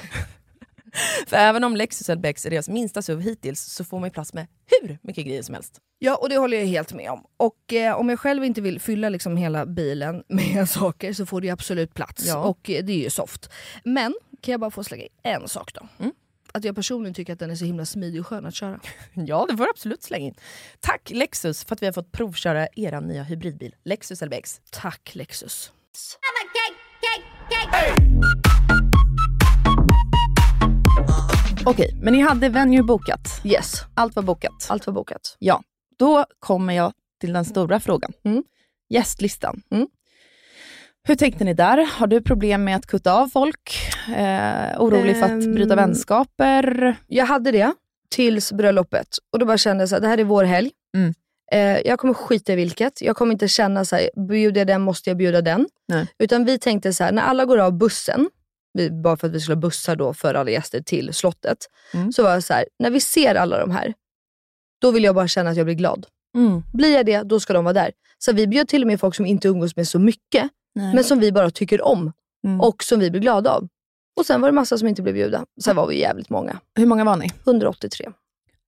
För 1.26 1.36
även 1.36 1.64
om 1.64 1.76
Lexus 1.76 2.08
LBX 2.08 2.46
är 2.46 2.50
deras 2.50 2.68
minsta 2.68 3.02
SUV 3.02 3.20
hittills 3.20 3.60
så 3.60 3.84
får 3.84 4.00
man 4.00 4.08
ju 4.08 4.12
plats 4.12 4.34
med 4.34 4.46
hur 4.66 4.98
mycket 5.02 5.26
grejer 5.26 5.42
som 5.42 5.54
helst. 5.54 5.80
Ja, 5.98 6.16
och 6.16 6.28
det 6.28 6.36
håller 6.36 6.58
jag 6.58 6.66
helt 6.66 6.92
med 6.92 7.10
om. 7.10 7.24
Och 7.36 7.72
eh, 7.72 7.96
om 7.96 8.08
jag 8.08 8.20
själv 8.20 8.44
inte 8.44 8.60
vill 8.60 8.80
fylla 8.80 9.08
liksom 9.08 9.36
hela 9.36 9.66
bilen 9.66 10.22
med 10.28 10.68
saker 10.68 11.12
så 11.12 11.26
får 11.26 11.40
det 11.40 11.46
ju 11.46 11.52
absolut 11.52 11.94
plats. 11.94 12.26
Ja. 12.26 12.36
Och 12.36 12.70
eh, 12.70 12.84
det 12.84 12.92
är 12.92 12.96
ju 12.98 13.10
soft. 13.10 13.50
Men 13.84 14.14
Kan 14.40 14.52
jag 14.52 14.60
bara 14.60 14.70
få 14.70 14.84
slänga 14.84 15.02
in 15.02 15.10
en 15.22 15.48
sak 15.48 15.72
då? 15.74 15.88
Mm. 15.98 16.12
Att 16.54 16.64
jag 16.64 16.74
personligen 16.74 17.14
tycker 17.14 17.32
att 17.32 17.38
den 17.38 17.50
är 17.50 17.54
så 17.54 17.64
himla 17.64 17.86
smidig 17.86 18.20
och 18.20 18.26
skön 18.26 18.46
att 18.46 18.54
köra. 18.54 18.80
Ja, 19.14 19.46
det 19.50 19.56
får 19.56 19.64
du 19.64 19.70
absolut 19.70 20.02
slänga 20.02 20.26
in. 20.26 20.34
Tack 20.80 21.10
Lexus 21.10 21.64
för 21.64 21.74
att 21.74 21.82
vi 21.82 21.86
har 21.86 21.92
fått 21.92 22.12
provköra 22.12 22.68
er 22.76 23.00
nya 23.00 23.22
hybridbil. 23.22 23.74
Lexus 23.84 24.22
LBX. 24.22 24.60
Tack 24.70 25.10
Lexus. 25.14 25.72
Okej, 31.66 31.94
men 32.02 32.12
ni 32.12 32.20
hade 32.20 32.48
venue 32.48 32.82
bokat. 32.82 33.20
Yes. 33.44 33.74
Allt 33.94 34.16
var 34.16 34.22
bokat. 34.22 34.66
Allt 34.68 34.86
var 34.86 34.94
bokat. 34.94 35.36
Ja, 35.38 35.62
då 35.98 36.24
kommer 36.38 36.72
jag 36.74 36.92
till 37.20 37.32
den 37.32 37.44
stora 37.44 37.80
frågan. 37.80 38.12
Mm. 38.24 38.42
Gästlistan. 38.88 39.62
Mm. 39.70 39.86
Hur 41.08 41.14
tänkte 41.14 41.44
ni 41.44 41.54
där? 41.54 41.88
Har 41.98 42.06
du 42.06 42.22
problem 42.22 42.64
med 42.64 42.76
att 42.76 42.86
kutta 42.86 43.12
av 43.14 43.28
folk? 43.28 43.78
Eh, 44.16 44.82
orolig 44.82 45.16
för 45.16 45.24
att 45.24 45.30
Ehm. 45.30 45.54
bryta 45.54 45.76
vänskaper? 45.76 46.96
Jag 47.06 47.26
hade 47.26 47.50
det 47.50 47.72
tills 48.10 48.52
bröllopet 48.52 49.08
och 49.32 49.38
då 49.38 49.46
bara 49.46 49.58
kände 49.58 49.82
jag 49.82 49.88
så 49.88 49.94
här, 49.94 50.00
det 50.00 50.08
här 50.08 50.18
är 50.18 50.24
vår 50.24 50.44
helg. 50.44 50.70
Mm. 50.96 51.14
Eh, 51.52 51.80
jag 51.88 51.98
kommer 51.98 52.14
skita 52.14 52.52
i 52.52 52.56
vilket. 52.56 53.02
Jag 53.02 53.16
kommer 53.16 53.32
inte 53.32 53.48
känna 53.48 53.84
så 53.84 53.96
här, 53.96 54.10
bjuder 54.28 54.60
jag 54.60 54.66
den 54.68 54.82
måste 54.82 55.10
jag 55.10 55.16
bjuda 55.16 55.42
den. 55.42 55.68
Nej. 55.88 56.06
Utan 56.18 56.44
vi 56.44 56.58
tänkte 56.58 56.92
så 56.92 57.04
här, 57.04 57.12
när 57.12 57.22
alla 57.22 57.44
går 57.44 57.58
av 57.58 57.72
bussen, 57.78 58.30
vi, 58.72 58.90
bara 58.90 59.16
för 59.16 59.26
att 59.26 59.32
vi 59.32 59.40
skulle 59.40 59.56
ha 59.56 59.60
bussar 59.60 59.96
då 59.96 60.14
för 60.14 60.34
alla 60.34 60.50
gäster 60.50 60.80
till 60.80 61.14
slottet. 61.14 61.58
Mm. 61.94 62.12
Så 62.12 62.22
var 62.22 62.30
jag 62.30 62.44
så 62.44 62.52
här, 62.52 62.64
när 62.78 62.90
vi 62.90 63.00
ser 63.00 63.34
alla 63.34 63.58
de 63.58 63.70
här, 63.70 63.94
då 64.80 64.90
vill 64.90 65.04
jag 65.04 65.14
bara 65.14 65.28
känna 65.28 65.50
att 65.50 65.56
jag 65.56 65.66
blir 65.66 65.74
glad. 65.74 66.06
Mm. 66.36 66.62
Blir 66.72 66.94
jag 66.96 67.06
det, 67.06 67.22
då 67.22 67.40
ska 67.40 67.52
de 67.52 67.64
vara 67.64 67.72
där. 67.74 67.90
Så 68.18 68.32
vi 68.32 68.46
bjöd 68.46 68.68
till 68.68 68.82
och 68.82 68.86
med 68.86 69.00
folk 69.00 69.14
som 69.14 69.26
inte 69.26 69.48
umgås 69.48 69.76
med 69.76 69.88
så 69.88 69.98
mycket, 69.98 70.48
Nej. 70.74 70.94
men 70.94 71.04
som 71.04 71.20
vi 71.20 71.32
bara 71.32 71.50
tycker 71.50 71.82
om 71.82 72.12
Mm. 72.46 72.60
och 72.60 72.82
som 72.84 73.00
vi 73.00 73.10
blir 73.10 73.20
glada 73.20 73.50
av. 73.50 73.68
Och 74.16 74.26
sen 74.26 74.40
var 74.40 74.48
det 74.48 74.52
massa 74.52 74.78
som 74.78 74.88
inte 74.88 75.02
blev 75.02 75.14
bjudna. 75.14 75.46
Sen 75.64 75.76
var 75.76 75.86
vi 75.86 76.00
jävligt 76.00 76.30
många. 76.30 76.60
Hur 76.78 76.86
många 76.86 77.04
var 77.04 77.16
ni? 77.16 77.30
183. 77.46 78.10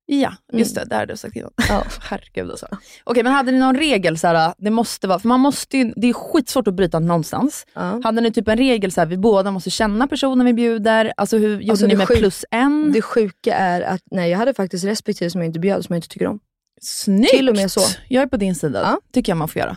Ja, 0.06 0.32
just 0.52 0.76
Mm. 0.76 0.88
det. 0.88 0.94
Där 0.94 1.00
hade 1.00 1.12
du 1.12 1.16
sagt 1.16 1.36
innan. 1.36 1.50
Ja. 1.68 1.84
Herregud 2.00 2.50
alltså. 2.50 2.66
Okej, 3.04 3.22
men 3.22 3.32
hade 3.32 3.52
ni 3.52 3.58
någon 3.58 3.76
regel? 3.76 4.18
Så 4.18 4.26
här, 4.26 4.54
det 4.58 4.70
måste 4.70 5.06
vara, 5.08 5.18
för 5.18 5.28
man 5.28 5.40
måste 5.40 5.78
ju, 5.78 5.92
det 5.96 6.06
är 6.08 6.12
skitsvårt 6.12 6.68
att 6.68 6.74
bryta 6.74 6.98
någonstans. 6.98 7.66
Ja. 7.74 8.00
Hade 8.04 8.20
ni 8.20 8.32
typ 8.32 8.48
en 8.48 8.56
regel, 8.56 8.92
så 8.92 9.00
här, 9.00 9.06
vi 9.08 9.16
båda 9.16 9.50
måste 9.50 9.70
känna 9.70 10.06
personen 10.06 10.46
vi 10.46 10.52
bjuder? 10.54 11.12
Alltså 11.16 11.36
hur 11.38 11.60
gjorde 11.60 11.70
Alltså, 11.72 11.86
ni 11.86 11.90
det 11.90 11.98
med 11.98 12.08
sjuk- 12.08 12.18
plus 12.18 12.44
en? 12.50 12.92
Det 12.92 13.02
sjuka 13.02 13.54
är 13.54 13.80
att 13.80 14.02
nej, 14.10 14.30
jag 14.30 14.38
hade 14.38 14.54
faktiskt 14.54 14.84
respektive 14.84 15.30
som 15.30 15.40
jag 15.40 15.46
inte 15.48 15.58
bjöd, 15.60 15.84
som 15.84 15.92
jag 15.94 15.98
inte 15.98 16.08
tycker 16.08 16.26
om. 16.26 16.40
Snyggt! 16.82 17.30
Till 17.30 17.48
och 17.48 17.56
med 17.56 17.70
så. 17.70 17.80
Jag 18.08 18.22
är 18.22 18.26
på 18.26 18.36
din 18.36 18.54
sida. 18.54 18.80
Ja. 18.82 18.98
tycker 19.12 19.32
jag 19.32 19.36
man 19.36 19.48
får 19.48 19.60
göra. 19.60 19.76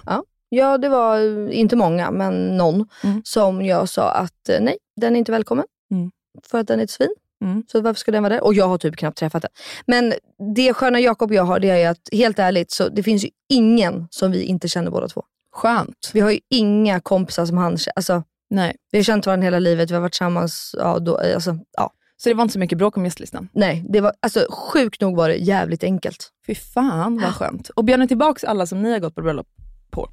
Ja, 0.50 0.78
det 0.78 0.90
var 0.90 1.20
eh, 1.50 1.60
inte 1.60 1.76
många, 1.76 2.12
men 2.12 2.58
någon 2.58 2.88
Mm. 3.04 3.22
som 3.26 3.66
jag 3.66 3.90
sa 3.90 4.12
att 4.12 4.50
eh, 4.50 4.60
nej, 4.62 4.78
den 4.96 5.16
är 5.16 5.20
inte 5.20 5.32
välkommen. 5.32 5.66
Mm. 5.92 6.12
För 6.52 6.60
att 6.60 6.68
den 6.68 6.80
är 6.80 6.84
ett 6.84 6.90
svin. 6.90 7.16
Mm. 7.42 7.64
Så 7.68 7.82
varför 7.82 8.00
ska 8.00 8.12
den 8.12 8.24
vara 8.24 8.34
där? 8.34 8.44
Och 8.44 8.54
jag 8.54 8.68
har 8.68 8.78
typ 8.78 8.96
knappt 8.96 9.18
träffat 9.18 9.42
den. 9.42 9.52
Men 9.86 10.14
det 10.56 10.74
sköna 10.74 11.00
Jakob 11.00 11.30
och 11.30 11.36
jag 11.36 11.44
har, 11.44 11.60
det 11.60 11.70
är 11.70 11.90
att 11.90 12.10
helt 12.12 12.40
ärligt, 12.40 12.72
så 12.72 12.90
det 12.90 13.04
finns 13.04 13.26
ju 13.26 13.30
ingen 13.50 14.08
som 14.10 14.32
vi 14.32 14.44
inte 14.44 14.68
känner 14.68 14.92
båda 14.92 15.08
två. 15.08 15.24
Skönt. 15.52 16.12
Vi 16.14 16.20
har 16.20 16.32
ju 16.32 16.40
inga 16.50 17.00
kompisar 17.00 17.46
som 17.46 17.58
han 17.58 17.78
alltså, 17.96 18.24
Nej. 18.50 18.76
Vi 18.92 18.98
har 18.98 19.04
känt 19.04 19.26
varandra 19.26 19.44
hela 19.44 19.60
livet, 19.60 19.92
vi 19.92 19.94
har 19.94 20.02
varit 20.02 20.14
tillsammans, 20.14 20.76
ja, 20.78 21.00
då, 21.00 21.18
alltså, 21.18 21.58
ja. 21.78 21.92
Så 22.18 22.30
det 22.30 22.36
var 22.36 22.42
inte 22.42 22.54
så 22.54 22.60
mycket 22.60 22.78
bråk 22.78 22.98
om 22.98 23.06
gästlistan? 23.06 23.50
Nej, 23.54 23.86
det 23.90 24.02
var, 24.02 24.14
alltså, 24.20 24.48
sjukt 24.50 25.02
nog 25.02 25.16
var 25.16 25.30
det 25.30 25.36
jävligt 25.36 25.84
enkelt. 25.84 26.30
Fy 26.48 26.56
fan 26.56 27.20
vad 27.22 27.36
skönt. 27.36 27.70
Och 27.70 27.84
bjöd 27.84 28.00
ni 28.00 28.08
tillbaka 28.08 28.48
alla 28.48 28.66
som 28.66 28.82
ni 28.82 28.92
har 28.92 29.00
gått 29.00 29.16
på 29.16 29.22
bröllop 29.22 29.48
på? 29.92 30.10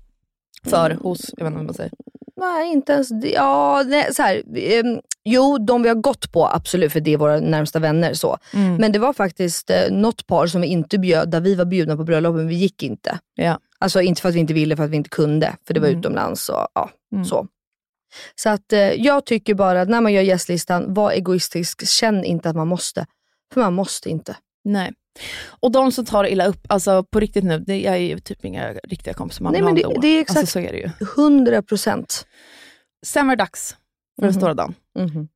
För, 0.65 0.91
hos, 0.91 1.31
jag 1.37 1.45
vet 1.45 1.51
inte 1.51 1.57
vad 1.57 1.65
man 1.65 1.75
säger. 1.75 1.93
Nej, 2.37 2.73
inte 2.73 2.93
ens. 2.93 3.09
Ja, 3.35 3.83
nej, 3.87 4.15
så 4.15 4.23
här, 4.23 4.43
ehm, 4.57 5.01
jo, 5.25 5.59
de 5.59 5.83
vi 5.83 5.89
har 5.89 5.97
gått 5.97 6.33
på, 6.33 6.47
absolut, 6.49 6.93
för 6.93 7.01
det 7.01 7.13
är 7.13 7.17
våra 7.17 7.41
närmsta 7.41 7.79
vänner. 7.79 8.15
så. 8.15 8.39
Mm. 8.55 8.77
Men 8.77 8.93
det 8.93 8.99
var 8.99 9.13
faktiskt 9.13 9.71
eh, 9.71 9.91
något 9.91 10.27
par 10.27 10.47
som 10.47 10.61
vi 10.61 10.67
inte 10.67 10.99
bjöd, 10.99 11.31
där 11.31 11.41
vi 11.41 11.55
var 11.55 11.65
bjudna 11.65 11.97
på 11.97 12.05
bröllop, 12.05 12.37
men 12.37 12.49
vi 12.49 12.55
gick 12.55 12.83
inte. 12.83 13.19
Ja. 13.35 13.59
Alltså 13.79 14.01
inte 14.01 14.23
för 14.23 14.29
att 14.29 14.35
vi 14.35 14.39
inte 14.41 14.55
ville, 14.55 14.77
för 14.77 14.85
att 14.85 14.91
vi 14.91 14.97
inte 14.97 15.11
kunde, 15.11 15.57
för 15.67 15.75
det 15.75 15.81
var 15.81 15.89
Mm. 15.89 15.99
utomlands. 16.01 16.49
Och, 16.49 16.67
ja, 16.75 16.91
Mm. 17.13 17.25
så. 17.25 17.47
så 18.35 18.49
att 18.49 18.73
eh, 18.73 18.79
jag 18.81 19.25
tycker 19.25 19.55
bara 19.55 19.81
att 19.81 19.89
när 19.89 20.01
man 20.01 20.13
gör 20.13 20.23
gästlistan, 20.23 20.95
var 20.95 21.11
egoistisk. 21.13 21.87
Känn 21.87 22.25
inte 22.25 22.51
att 22.51 22.57
man 22.57 22.69
måste. 22.69 23.07
För 23.55 23.61
man 23.61 23.75
måste 23.75 24.11
inte. 24.11 24.37
Nej. 24.65 24.93
Och 25.61 25.73
de 25.73 25.93
som 25.93 26.05
tar 26.05 26.25
illa 26.27 26.47
upp, 26.47 26.67
alltså 26.69 27.05
på 27.05 27.21
riktigt 27.21 27.45
nu, 27.45 27.59
det 27.59 27.87
är 27.87 27.97
ju 27.97 28.19
typ 28.19 28.45
inga 28.45 28.73
riktiga 28.73 29.15
kompisar 29.15 29.43
man 29.45 29.53
Nej, 29.53 29.63
men 29.63 29.75
det- 29.75 29.97
det 30.01 30.09
är 30.09 30.21
exakt- 30.21 30.39
Alltså 30.39 30.53
så 30.53 30.59
är 30.59 30.73
det 30.73 30.79
ju. 30.79 30.91
100 31.17 31.63
procent. 31.63 32.27
Sen 33.07 33.27
var 33.27 33.37
det 33.37 33.43
dags 33.43 33.71
för 34.17 34.23
den 34.23 34.31
Mhm. 34.31 34.41
stora 34.41 34.55
dagen. 34.55 34.75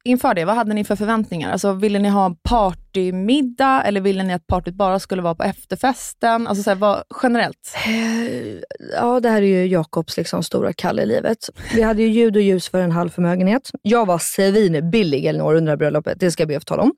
Inför 0.05 0.35
det, 0.35 0.45
vad 0.45 0.57
hade 0.57 0.74
ni 0.74 0.85
för 0.85 0.97
förväntningar? 0.97 1.53
Alltså, 1.53 1.72
ville 1.72 1.99
ni 1.99 2.09
ha 2.09 2.26
en 2.26 2.37
partymiddag 2.37 3.83
eller 3.83 4.01
ville 4.01 4.22
ni 4.22 4.35
att 4.35 4.47
partyt 4.47 4.74
bara 4.74 4.99
skulle 4.99 5.22
vara 5.22 5.35
på 5.35 5.43
efterfesten? 5.43 6.47
Alltså, 6.47 6.62
så 6.62 6.70
här, 6.70 6.74
vad, 6.76 7.03
generellt. 7.22 7.74
Eh, 7.87 8.59
Ja, 8.95 9.20
det 9.20 9.29
här 9.29 9.43
är 9.43 9.47
ju 9.47 9.66
Jakobs 9.66 10.16
liksom 10.16 10.43
stora 10.43 10.72
kall 10.72 11.01
i 11.01 11.07
livet. 11.07 11.39
Vi 11.74 11.83
hade 11.83 12.03
ju 12.03 12.09
ljud 12.09 12.37
och 12.37 12.43
ljus 12.43 12.68
för 12.68 12.81
en 12.81 12.93
halv 12.93 13.11
förmögenhet. 13.11 13.70
Jag 13.83 14.07
var 14.07 14.18
svinbillig 14.18 15.24
Elinor 15.26 15.55
under 15.55 15.62
det 15.66 15.70
här 15.70 15.76
bröllopet, 15.76 16.20
det 16.20 16.31
ska 16.31 16.41
jag 16.43 16.49
be 16.49 16.57
att 16.57 16.66
tala 16.66 16.83
om. 16.83 16.93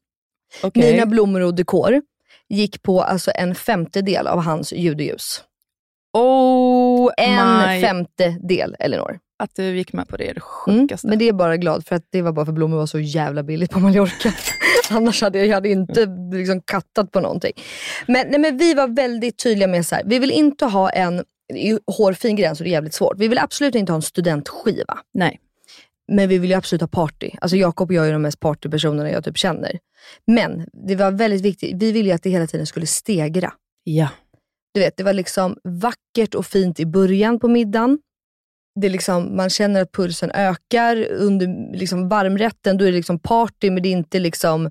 Okej. 0.63 0.93
Mina 0.93 1.07
blommor 1.07 1.41
och 1.41 1.55
dekor 1.55 2.03
gick 2.51 2.83
på 2.83 3.03
alltså 3.03 3.31
en 3.35 3.55
femtedel 3.55 4.27
av 4.27 4.41
hans 4.43 4.73
ljud 4.73 4.97
och 4.97 5.03
ljus. 5.03 5.45
Oh 6.13 7.11
En 7.17 7.69
my... 7.69 7.81
femtedel 7.81 8.77
Elinor. 8.79 9.19
Att 9.39 9.55
du 9.55 9.77
gick 9.77 9.93
med 9.93 10.09
på 10.09 10.17
det 10.17 10.25
är 10.31 10.35
det 10.35 10.41
Mm, 10.67 10.81
sjukaste. 10.83 11.09
men 11.09 11.19
det 11.19 11.29
är 11.29 11.33
bara 11.33 11.57
glad 11.57 11.87
för 11.87 11.97
att 11.97 12.05
det 12.11 12.23
var 12.23 12.33
bara 12.33 12.47
för 12.47 12.53
blommor 12.53 12.77
var 12.77 12.87
så 12.87 13.01
jävla 13.01 13.43
billigt 13.43 13.71
på 13.71 13.79
Mallorca. 13.81 14.33
Annars 14.91 15.23
hade 15.23 15.39
jag, 15.39 15.47
jag 15.49 15.55
hade 15.55 15.69
inte 15.69 16.07
liksom 16.33 16.61
kattat 16.63 17.13
på 17.13 17.21
någonting. 17.21 17.53
Men, 18.07 18.27
nej, 18.31 18.41
men 18.41 18.59
vi 18.59 18.75
var 18.75 18.89
väldigt 18.89 19.39
tydliga 19.39 19.69
med 19.69 19.87
så 19.87 19.95
här. 19.95 20.03
vi 20.07 20.19
vill 20.19 20.31
inte 20.31 20.65
ha 20.67 20.91
en 20.91 21.25
hårfin 21.97 22.37
gräns 22.37 22.61
och 22.61 22.65
det 22.65 22.71
är 22.71 22.73
jävligt 22.73 22.95
svårt. 22.95 23.15
Vi 23.19 23.29
vill 23.29 23.39
absolut 23.39 23.75
inte 23.75 23.93
ha 23.93 23.97
en 23.97 24.03
studentskiva. 24.03 24.99
Nej. 25.15 25.41
Men 26.11 26.29
vi 26.29 26.39
vill 26.39 26.51
ju 26.51 26.57
absolut 26.57 26.81
ha 26.81 26.89
party. 26.89 27.31
Alltså 27.41 27.57
Jakob 27.57 27.91
och 27.91 27.95
jag 27.95 28.09
är 28.09 28.13
de 28.13 28.23
mest 28.23 28.41
partypersonerna 28.41 29.11
jag 29.11 29.25
typ 29.25 29.39
känner. 29.39 29.79
Men 30.27 30.67
det 30.73 30.97
var 30.97 31.11
väldigt 31.11 31.43
viktigt, 31.43 31.83
vi 31.83 31.93
ville 31.93 32.09
ju 32.09 32.15
att 32.15 32.23
det 32.23 32.31
hela 32.31 32.47
tiden 32.47 32.67
skulle 32.67 32.87
stegra. 32.87 33.53
Ja. 33.85 34.09
Du 34.75 34.81
vet, 34.81 34.97
det 34.97 35.03
var 35.03 35.13
liksom 35.13 35.57
vackert 35.65 36.35
och 36.35 36.47
fint 36.47 36.81
i 36.81 36.87
början 36.87 37.39
på 37.41 37.49
middagen. 37.49 37.99
Det 38.81 38.87
är 38.87 38.91
liksom, 38.91 39.37
man 39.37 39.51
känner 39.51 39.83
att 39.83 39.93
pulsen 39.93 40.31
ökar. 40.31 41.07
Under 41.11 41.77
liksom 41.77 42.09
varmrätten 42.09 42.77
då 42.77 42.85
är 42.85 42.91
det 42.91 42.97
liksom 42.97 43.19
party, 43.19 43.71
men 43.71 43.83
det 43.83 43.89
är 43.89 43.93
inte 43.93 44.19
liksom 44.19 44.71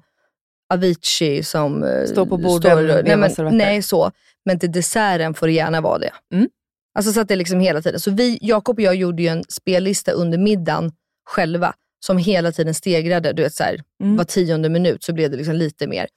Avicii 0.73 1.43
som 1.43 1.83
eh, 1.83 2.05
Står 2.05 2.25
på 2.25 2.37
borden, 2.37 2.61
står- 2.61 2.81
vevar 2.81 3.03
nej, 3.03 3.17
men, 3.37 3.57
nej, 3.57 3.81
så. 3.81 4.11
Men 4.45 4.59
till 4.59 4.71
desserten 4.71 5.33
får 5.33 5.47
det 5.47 5.53
gärna 5.53 5.81
vara 5.81 5.97
det. 5.97 6.11
Mm. 6.33 6.49
Alltså 6.97 7.11
så 7.11 7.21
att 7.21 7.27
det 7.27 7.35
liksom 7.35 7.59
hela 7.59 7.81
tiden. 7.81 7.99
Så 7.99 8.11
vi, 8.11 8.37
Jakob 8.41 8.77
och 8.77 8.81
jag 8.81 8.95
gjorde 8.95 9.23
ju 9.23 9.27
en 9.29 9.43
spellista 9.49 10.11
under 10.11 10.37
middagen 10.37 10.91
själva 11.29 11.73
som 12.05 12.17
hela 12.17 12.51
tiden 12.51 12.73
stegrade. 12.73 13.33
Du 13.33 13.43
vet, 13.43 13.53
så 13.53 13.63
här, 13.63 13.81
Mm. 14.03 14.17
Var 14.17 14.23
tionde 14.23 14.69
minut 14.69 15.03
så 15.03 15.13
blev 15.13 15.31
det 15.31 15.37
liksom 15.37 15.55
lite 15.55 15.87
mer. 15.87 16.07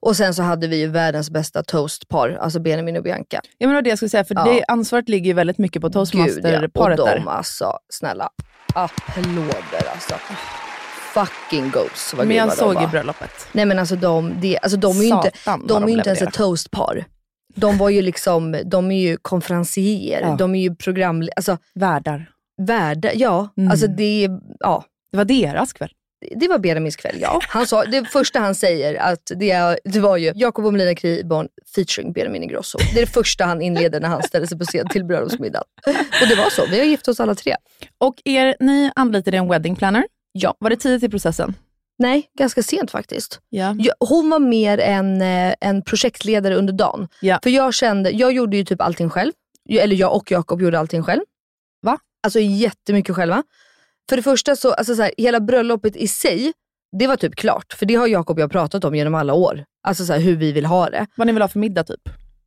Och 0.00 0.16
sen 0.16 0.34
så 0.34 0.42
hade 0.42 0.66
vi 0.66 0.76
ju 0.76 0.86
världens 0.86 1.30
bästa 1.30 1.62
toastpar, 1.62 2.38
alltså 2.40 2.60
Benjamin 2.60 2.96
och 2.96 3.02
Bianca. 3.02 3.40
Ja, 3.58 3.68
men 3.68 3.84
det 3.84 3.88
jag 3.90 3.98
skulle 3.98 4.08
säga, 4.08 4.24
för 4.24 4.34
Ja. 4.34 4.44
det 4.44 4.64
ansvaret 4.68 5.08
ligger 5.08 5.26
ju 5.26 5.32
väldigt 5.32 5.58
mycket 5.58 5.82
på 5.82 5.88
Gud, 5.88 5.96
ja. 5.96 6.00
toastmaster-paret 6.00 6.98
Och 7.00 7.06
där. 7.06 7.16
de 7.16 7.28
alltså, 7.28 7.72
snälla, 7.88 8.30
applåder 8.74 9.88
alltså. 9.94 10.14
Fucking 11.14 11.70
ghosts 11.70 12.14
vad 12.14 12.26
Men 12.26 12.36
jag 12.36 12.52
såg 12.52 12.68
de 12.68 12.74
var. 12.74 12.84
i 12.84 12.86
bröllopet. 12.86 13.46
Nej 13.52 13.64
men 13.66 13.78
alltså 13.78 13.96
de, 13.96 14.40
de, 14.40 14.58
alltså, 14.62 14.76
de 14.78 14.98
är 14.98 15.02
ju 15.04 15.08
inte, 15.08 15.30
de 15.68 15.82
är 15.82 15.88
ju 15.88 15.94
inte 15.94 16.08
ens 16.10 16.22
ett 16.22 16.34
toastpar. 16.34 17.04
De 17.54 17.78
var 17.78 17.88
ju 17.90 18.02
liksom, 18.02 18.56
de 18.64 18.90
är 18.90 19.00
ju 19.00 19.16
konferencier, 19.16 20.20
Ja. 20.20 20.36
de 20.38 20.54
är 20.54 20.60
ju 20.60 20.74
program, 20.74 21.28
alltså 21.36 21.58
Värdar. 21.74 22.26
Värda, 22.66 23.12
ja. 23.14 23.48
Mm. 23.56 23.70
Alltså 23.70 23.86
det, 23.86 24.28
ja. 24.58 24.84
Det 25.12 25.16
var 25.16 25.24
deras 25.24 25.72
kväll. 25.72 25.90
Det 26.36 26.48
var 26.48 26.58
Benjamins 26.58 26.96
kväll, 26.96 27.16
ja. 27.20 27.40
Han 27.48 27.66
sa, 27.66 27.84
det 27.84 28.04
första 28.04 28.38
han 28.38 28.54
säger 28.54 29.00
att 29.00 29.32
det, 29.36 29.78
det 29.84 30.00
var 30.00 30.16
ju 30.16 30.32
Jakob 30.36 30.66
och 30.66 30.72
Melina 30.72 30.94
Kriborn 30.94 31.48
featuring 31.74 32.12
Benjamin 32.12 32.42
Ingrosso. 32.42 32.78
Det 32.78 33.00
är 33.00 33.06
det 33.06 33.12
första 33.12 33.44
han 33.44 33.62
inleder 33.62 34.00
när 34.00 34.08
han 34.08 34.22
ställer 34.22 34.46
sig 34.46 34.58
på 34.58 34.64
scen 34.64 34.88
till 34.88 35.04
bröllopsmiddagen. 35.04 35.64
Och 36.22 36.28
det 36.28 36.34
var 36.34 36.50
så, 36.50 36.66
vi 36.66 36.78
har 36.78 36.86
gift 36.86 37.08
oss 37.08 37.20
alla 37.20 37.34
tre. 37.34 37.56
Och 37.98 38.14
er, 38.24 38.56
ni 38.60 38.90
anlitade 38.96 39.36
en 39.36 39.48
wedding 39.48 39.76
planner. 39.76 40.04
Ja. 40.32 40.54
Var 40.58 40.70
det 40.70 40.76
tidigt 40.76 41.02
i 41.02 41.08
processen? 41.08 41.54
Nej, 41.98 42.30
ganska 42.38 42.62
sent 42.62 42.90
faktiskt. 42.90 43.40
Jag, 43.48 43.76
hon 44.08 44.30
var 44.30 44.38
mer 44.38 44.78
en, 44.78 45.22
eh, 45.22 45.54
en 45.60 45.82
projektledare 45.82 46.54
under 46.54 46.72
dagen. 46.72 47.08
Ja. 47.20 47.38
För 47.42 47.50
jag 47.50 47.74
kände, 47.74 48.10
jag 48.10 48.32
gjorde 48.32 48.56
ju 48.56 48.64
typ 48.64 48.80
allting 48.80 49.10
själv. 49.10 49.32
Eller 49.70 49.96
jag 49.96 50.16
och 50.16 50.30
Jakob 50.30 50.62
gjorde 50.62 50.78
allting 50.78 51.02
själv. 51.02 51.20
Alltså 52.22 52.40
jättemycket 52.40 53.16
själva. 53.16 53.42
För 54.08 54.16
det 54.16 54.22
första 54.22 54.56
så, 54.56 54.72
alltså 54.72 54.94
så 54.94 55.02
här, 55.02 55.12
hela 55.18 55.40
bröllopet 55.40 55.96
i 55.96 56.08
sig, 56.08 56.52
det 56.98 57.06
var 57.06 57.16
typ 57.16 57.34
klart. 57.36 57.72
För 57.72 57.86
det 57.86 57.94
har 57.94 58.06
Jakob 58.06 58.36
och 58.38 58.42
jag 58.42 58.50
pratat 58.52 58.84
om 58.84 58.94
genom 58.94 59.14
alla 59.14 59.34
år. 59.34 59.64
Alltså 59.88 60.04
så 60.04 60.12
här, 60.12 60.20
hur 60.20 60.36
vi 60.36 60.52
vill 60.52 60.66
ha 60.66 60.90
det. 60.90 61.06
Vad 61.16 61.26
ni 61.26 61.32
vill 61.32 61.42
ha 61.42 61.48
för 61.48 61.58
middag 61.58 61.84
typ? 61.84 62.00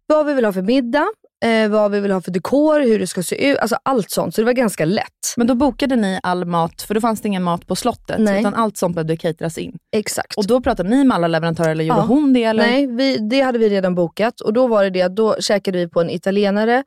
Vad 0.08 0.26
vi 0.26 0.34
vill 0.34 0.46
ha 0.46 0.54
för 0.54 0.62
middag. 0.62 1.06
eh, 1.46 1.70
vad 1.70 1.92
vi 1.92 2.00
vill 2.00 2.12
ha 2.12 2.22
för 2.22 2.32
dekor, 2.32 2.80
hur 2.80 3.00
det 3.00 3.08
ska 3.08 3.24
se 3.24 3.48
ut, 3.50 3.58
alltså 3.58 3.78
allt 3.84 4.10
sånt. 4.12 4.36
Så 4.36 4.42
det 4.42 4.46
var 4.46 4.54
ganska 4.54 4.86
lätt. 4.86 5.34
Men 5.38 5.48
då 5.48 5.56
bokade 5.56 5.96
ni 5.96 6.20
all 6.24 6.46
mat, 6.46 6.82
för 6.82 6.94
då 6.94 7.02
fanns 7.02 7.22
det 7.22 7.28
ingen 7.28 7.44
mat 7.44 7.68
på 7.68 7.76
slottet, 7.76 8.20
Nej. 8.20 8.40
utan 8.40 8.54
allt 8.54 8.78
sånt 8.78 8.96
behövde 8.96 9.18
cateras 9.18 9.58
in. 9.58 9.78
Exakt. 9.96 10.38
Och 10.38 10.48
då 10.48 10.62
pratade 10.62 10.90
ni 10.90 11.04
med 11.04 11.16
alla 11.16 11.28
leverantörer, 11.28 11.70
eller 11.70 11.84
gjorde 11.84 12.00
Ja. 12.00 12.06
hon 12.06 12.34
det? 12.34 12.44
Eller? 12.44 12.64
Nej, 12.64 12.88
vi, 12.88 13.18
det 13.18 13.42
hade 13.42 13.58
vi 13.60 13.70
redan 13.70 13.96
bokat 13.96 14.42
och 14.42 14.54
då 14.54 14.68
var 14.68 14.84
det 14.84 14.90
det 14.90 15.08
då 15.08 15.36
käkade 15.40 15.78
vi 15.78 15.88
på 15.90 16.02
en 16.02 16.10
italienare 16.10 16.84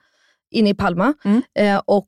inne 0.51 0.71
i 0.71 0.75
Palma. 0.75 1.15
Mm. 1.25 1.43
Eh, 1.59 1.81
och, 1.85 2.07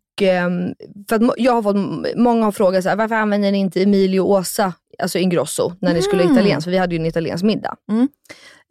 för 1.08 1.16
att 1.16 1.22
jag 1.36 1.52
har 1.52 1.62
fått, 1.62 1.76
många 2.16 2.44
har 2.44 2.52
frågat 2.52 2.82
så 2.82 2.88
här, 2.88 2.96
varför 2.96 3.14
använder 3.14 3.52
ni 3.52 3.58
inte 3.58 3.82
Emilio 3.82 4.20
Åsa, 4.20 4.72
alltså 5.02 5.18
Ingrosso, 5.18 5.72
när 5.80 5.94
ni 5.94 6.02
skulle 6.02 6.22
Mm. 6.22 6.34
italienskt? 6.34 6.64
För 6.64 6.70
vi 6.70 6.76
hade 6.78 6.94
ju 6.94 7.00
en 7.00 7.06
italiensk 7.06 7.44
middag. 7.44 7.74
Mm. 7.90 8.08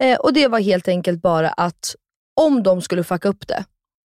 Eh, 0.02 0.18
och 0.18 0.32
det 0.32 0.48
var 0.48 0.58
helt 0.60 0.88
enkelt 0.88 1.22
bara 1.22 1.48
att 1.48 1.94
om 2.40 2.62
de 2.62 2.80
skulle 2.82 3.04
fucka 3.04 3.28
upp 3.28 3.48
det, 3.48 3.64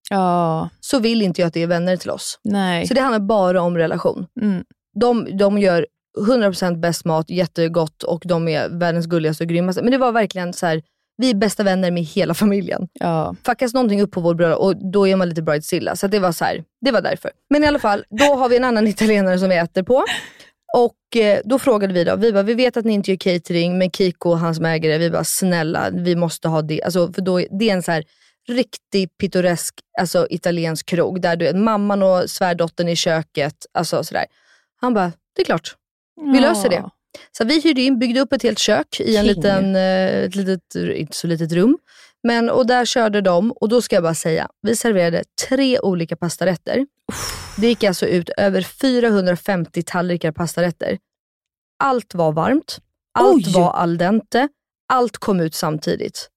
Ja, 0.09 0.69
så 0.79 0.99
vill 0.99 1.21
inte 1.21 1.41
jag 1.41 1.47
att 1.47 1.53
det 1.53 1.61
är 1.63 1.67
vänner 1.67 1.97
till 1.97 2.09
oss. 2.09 2.39
nej. 2.43 2.87
Så 2.87 2.93
det 2.93 3.01
handlar 3.01 3.19
bara 3.19 3.61
om 3.61 3.77
relation. 3.77 4.25
Mm. 4.41 4.63
De, 4.99 5.37
de 5.37 5.57
gör 5.57 5.87
100% 6.27 6.79
bäst 6.79 7.05
mat, 7.05 7.29
jättegott 7.29 8.03
och 8.03 8.21
de 8.25 8.47
är 8.47 8.69
världens 8.69 9.05
gulligaste 9.05 9.43
och 9.43 9.49
grymmaste. 9.49 9.81
Men 9.81 9.91
det 9.91 9.97
var 9.97 10.11
verkligen 10.11 10.53
så 10.53 10.65
här, 10.65 10.81
vi 11.17 11.29
är 11.29 11.33
bästa 11.33 11.63
vänner 11.63 11.91
med 11.91 12.03
hela 12.03 12.33
familjen. 12.33 12.87
Ja. 12.93 13.35
Fuckas 13.45 13.73
någonting 13.73 14.01
upp 14.01 14.11
på 14.11 14.21
vår 14.21 14.33
bröllop 14.35 14.59
och 14.59 14.91
då 14.91 15.07
är 15.07 15.15
man 15.15 15.29
lite 15.29 15.41
bridezilla. 15.41 15.95
Så 15.95 16.07
det 16.07 16.19
var 16.19 16.31
så 16.31 16.45
här, 16.45 16.63
det 16.81 16.91
var 16.91 17.01
därför. 17.01 17.31
Men 17.49 17.63
i 17.63 17.67
alla 17.67 17.79
fall, 17.79 18.03
då 18.09 18.23
har 18.35 18.49
vi 18.49 18.57
en 18.57 18.63
annan 18.63 18.87
italienare 18.93 19.39
som 19.39 19.49
vi 19.49 19.55
äter 19.57 19.83
på. 19.83 20.03
Och 20.77 21.17
eh, 21.21 21.39
då 21.45 21.59
frågade 21.59 21.93
vi 21.93 22.03
då, 22.03 22.15
vi 22.15 22.33
bara, 22.33 22.43
vi 22.43 22.53
vet 22.53 22.77
att 22.77 22.85
ni 22.85 22.93
inte 22.93 23.11
gör 23.11 23.17
catering, 23.17 23.77
men 23.77 23.91
Kiko, 23.91 24.33
han 24.33 24.55
som 24.55 24.65
äger 24.65 24.89
det, 24.89 24.97
vi 24.97 25.09
bara 25.09 25.23
snälla, 25.23 25.89
vi 25.91 26.15
måste 26.15 26.47
ha 26.47 26.61
det. 26.61 26.83
Alltså, 26.83 27.13
för 27.13 27.21
då, 27.21 27.41
är- 27.41 27.47
det 27.59 27.69
är 27.69 27.73
en 27.73 27.83
så 27.83 27.91
här 27.91 28.03
riktig 28.49 29.17
pittoresk 29.17 29.73
alltså, 29.99 30.27
italiensk 30.29 30.85
krog, 30.85 31.21
där 31.21 31.35
du 31.35 31.47
är 31.47 31.53
mamman 31.53 32.03
och 32.03 32.29
svärdottern 32.29 32.87
i 32.87 32.95
köket. 32.95 33.55
Alltså, 33.73 34.03
sådär. 34.03 34.25
Han 34.81 34.93
bara, 34.93 35.11
det 35.35 35.41
är 35.41 35.45
klart, 35.45 35.75
vi 36.33 36.39
löser 36.39 36.69
det. 36.69 36.83
Så 37.37 37.43
vi 37.45 37.61
hyrde 37.61 37.81
in, 37.81 37.99
byggde 37.99 38.19
upp 38.19 38.33
ett 38.33 38.43
helt 38.43 38.59
kök 38.59 38.99
i 38.99 39.15
en 39.17 39.25
King. 39.25 39.35
liten, 39.35 39.75
eh, 39.75 40.23
ett 40.23 40.35
litet, 40.35 40.75
inte 40.95 41.17
så 41.17 41.27
litet 41.27 41.51
rum. 41.51 41.77
Men, 42.23 42.49
och 42.49 42.67
där 42.67 42.85
körde 42.85 43.21
de, 43.21 43.51
och 43.51 43.69
då 43.69 43.81
ska 43.81 43.95
jag 43.95 44.03
bara 44.03 44.15
säga, 44.15 44.47
vi 44.61 44.75
serverade 44.75 45.23
tre 45.49 45.79
olika 45.79 46.15
pastarätter. 46.15 46.85
Det 47.57 47.67
gick 47.67 47.83
alltså 47.83 48.05
ut 48.05 48.29
över 48.37 48.61
450 48.61 49.83
tallrikar 49.85 50.31
pastarätter. 50.31 50.97
Allt 51.83 52.13
var 52.15 52.31
varmt, 52.31 52.77
allt 53.19 53.47
Oj! 53.47 53.53
var 53.53 53.71
al 53.71 53.97
dente, 53.97 54.47
allt 54.93 55.17
kom 55.17 55.39
ut 55.39 55.55
samtidigt. 55.55 56.29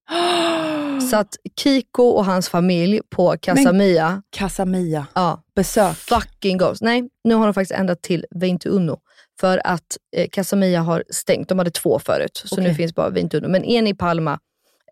Så 1.11 1.16
att 1.16 1.37
Kiko 1.61 2.03
och 2.03 2.24
hans 2.24 2.49
familj 2.49 3.01
på 3.11 3.37
Casamia, 3.43 4.22
Casamia. 4.31 5.07
ja, 5.14 5.43
Besök. 5.57 5.97
fucking 5.97 6.59
ghost. 6.59 6.83
Nej, 6.83 7.09
nu 7.24 7.35
har 7.35 7.45
de 7.47 7.55
faktiskt 7.55 7.79
ändrat 7.81 8.03
till 8.03 8.27
21. 8.43 8.99
För 9.41 9.61
att 9.64 9.97
eh, 10.16 10.28
Casamia 10.32 10.80
har 10.80 11.05
stängt. 11.11 11.49
De 11.49 11.59
hade 11.59 11.70
två 11.70 11.99
förut, 11.99 12.43
så 12.45 12.57
nu 12.57 12.62
Okej. 12.62 12.74
finns 12.74 12.95
bara 12.95 13.12
21. 13.14 13.43
Men 13.43 13.62
ni 13.62 13.91
i 13.91 13.95
Palma, 13.95 14.39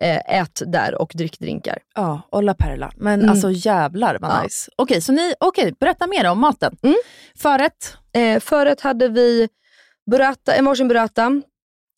eh, 0.01 0.39
ät 0.41 0.61
där 0.65 1.01
och 1.01 1.11
drick 1.15 1.39
drinkar. 1.39 1.77
Ja, 1.95 2.21
Olla 2.31 2.53
Perla. 2.53 2.91
Men 2.95 3.19
Mm. 3.19 3.29
alltså 3.31 3.51
jävlar 3.51 4.17
vad 4.21 4.31
Ja. 4.31 4.43
nice. 4.43 4.71
Okej, 4.75 5.01
så 5.01 5.11
ni, 5.11 5.33
okej, 5.39 5.73
berätta 5.79 6.07
mer 6.07 6.29
om 6.31 6.39
maten. 6.39 6.77
Mm. 6.83 6.95
Förrätt? 7.37 7.97
Eh, 8.13 8.39
förut 8.39 8.81
hade 8.81 9.07
vi 9.09 9.49
burrata, 10.11 10.55
en 10.55 10.65
varsin 10.65 10.87
burrata 10.87 11.41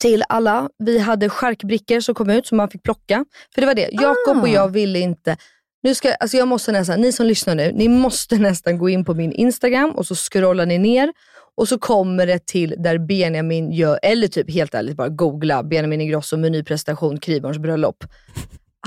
till 0.02 0.24
alla. 0.30 0.70
Vi 0.78 1.00
hade 1.00 1.30
charkbrickor 1.30 2.00
som 2.00 2.16
kom 2.16 2.30
ut 2.30 2.48
som 2.48 2.58
man 2.58 2.70
fick 2.70 2.84
plocka. 2.84 3.26
För 3.56 3.62
det 3.62 3.68
var 3.68 3.74
det, 3.76 3.90
Jakob 3.92 4.38
Ah. 4.38 4.42
och 4.42 4.48
jag 4.50 4.68
ville 4.70 5.00
inte 5.00 5.38
nu 5.84 5.96
ska, 5.96 6.14
alltså 6.14 6.38
jag 6.38 6.48
måste 6.48 6.72
nästan, 6.72 7.02
ni 7.02 7.12
som 7.12 7.26
lyssnar 7.26 7.56
nu, 7.56 7.72
ni 7.76 7.88
måste 7.88 8.36
nästan 8.38 8.78
gå 8.78 8.90
in 8.90 9.06
på 9.06 9.14
min 9.14 9.32
Instagram 9.32 9.92
och 9.92 10.06
så 10.08 10.16
scrollar 10.16 10.66
ni 10.66 10.78
ner 10.78 11.14
och 11.58 11.68
så 11.68 11.80
kommer 11.80 12.28
det 12.28 12.46
till 12.46 12.76
där 12.78 12.98
Benjamin 12.98 13.72
gör, 13.72 14.00
eller 14.04 14.28
typ 14.28 14.52
helt 14.52 14.74
ärligt 14.74 14.98
bara 14.98 15.10
googla 15.10 15.64
Benjamin 15.64 16.02
Ingrosso 16.02 16.38
menyprestation 16.38 17.20
Kriborns 17.20 17.58
bröllop. 17.58 18.04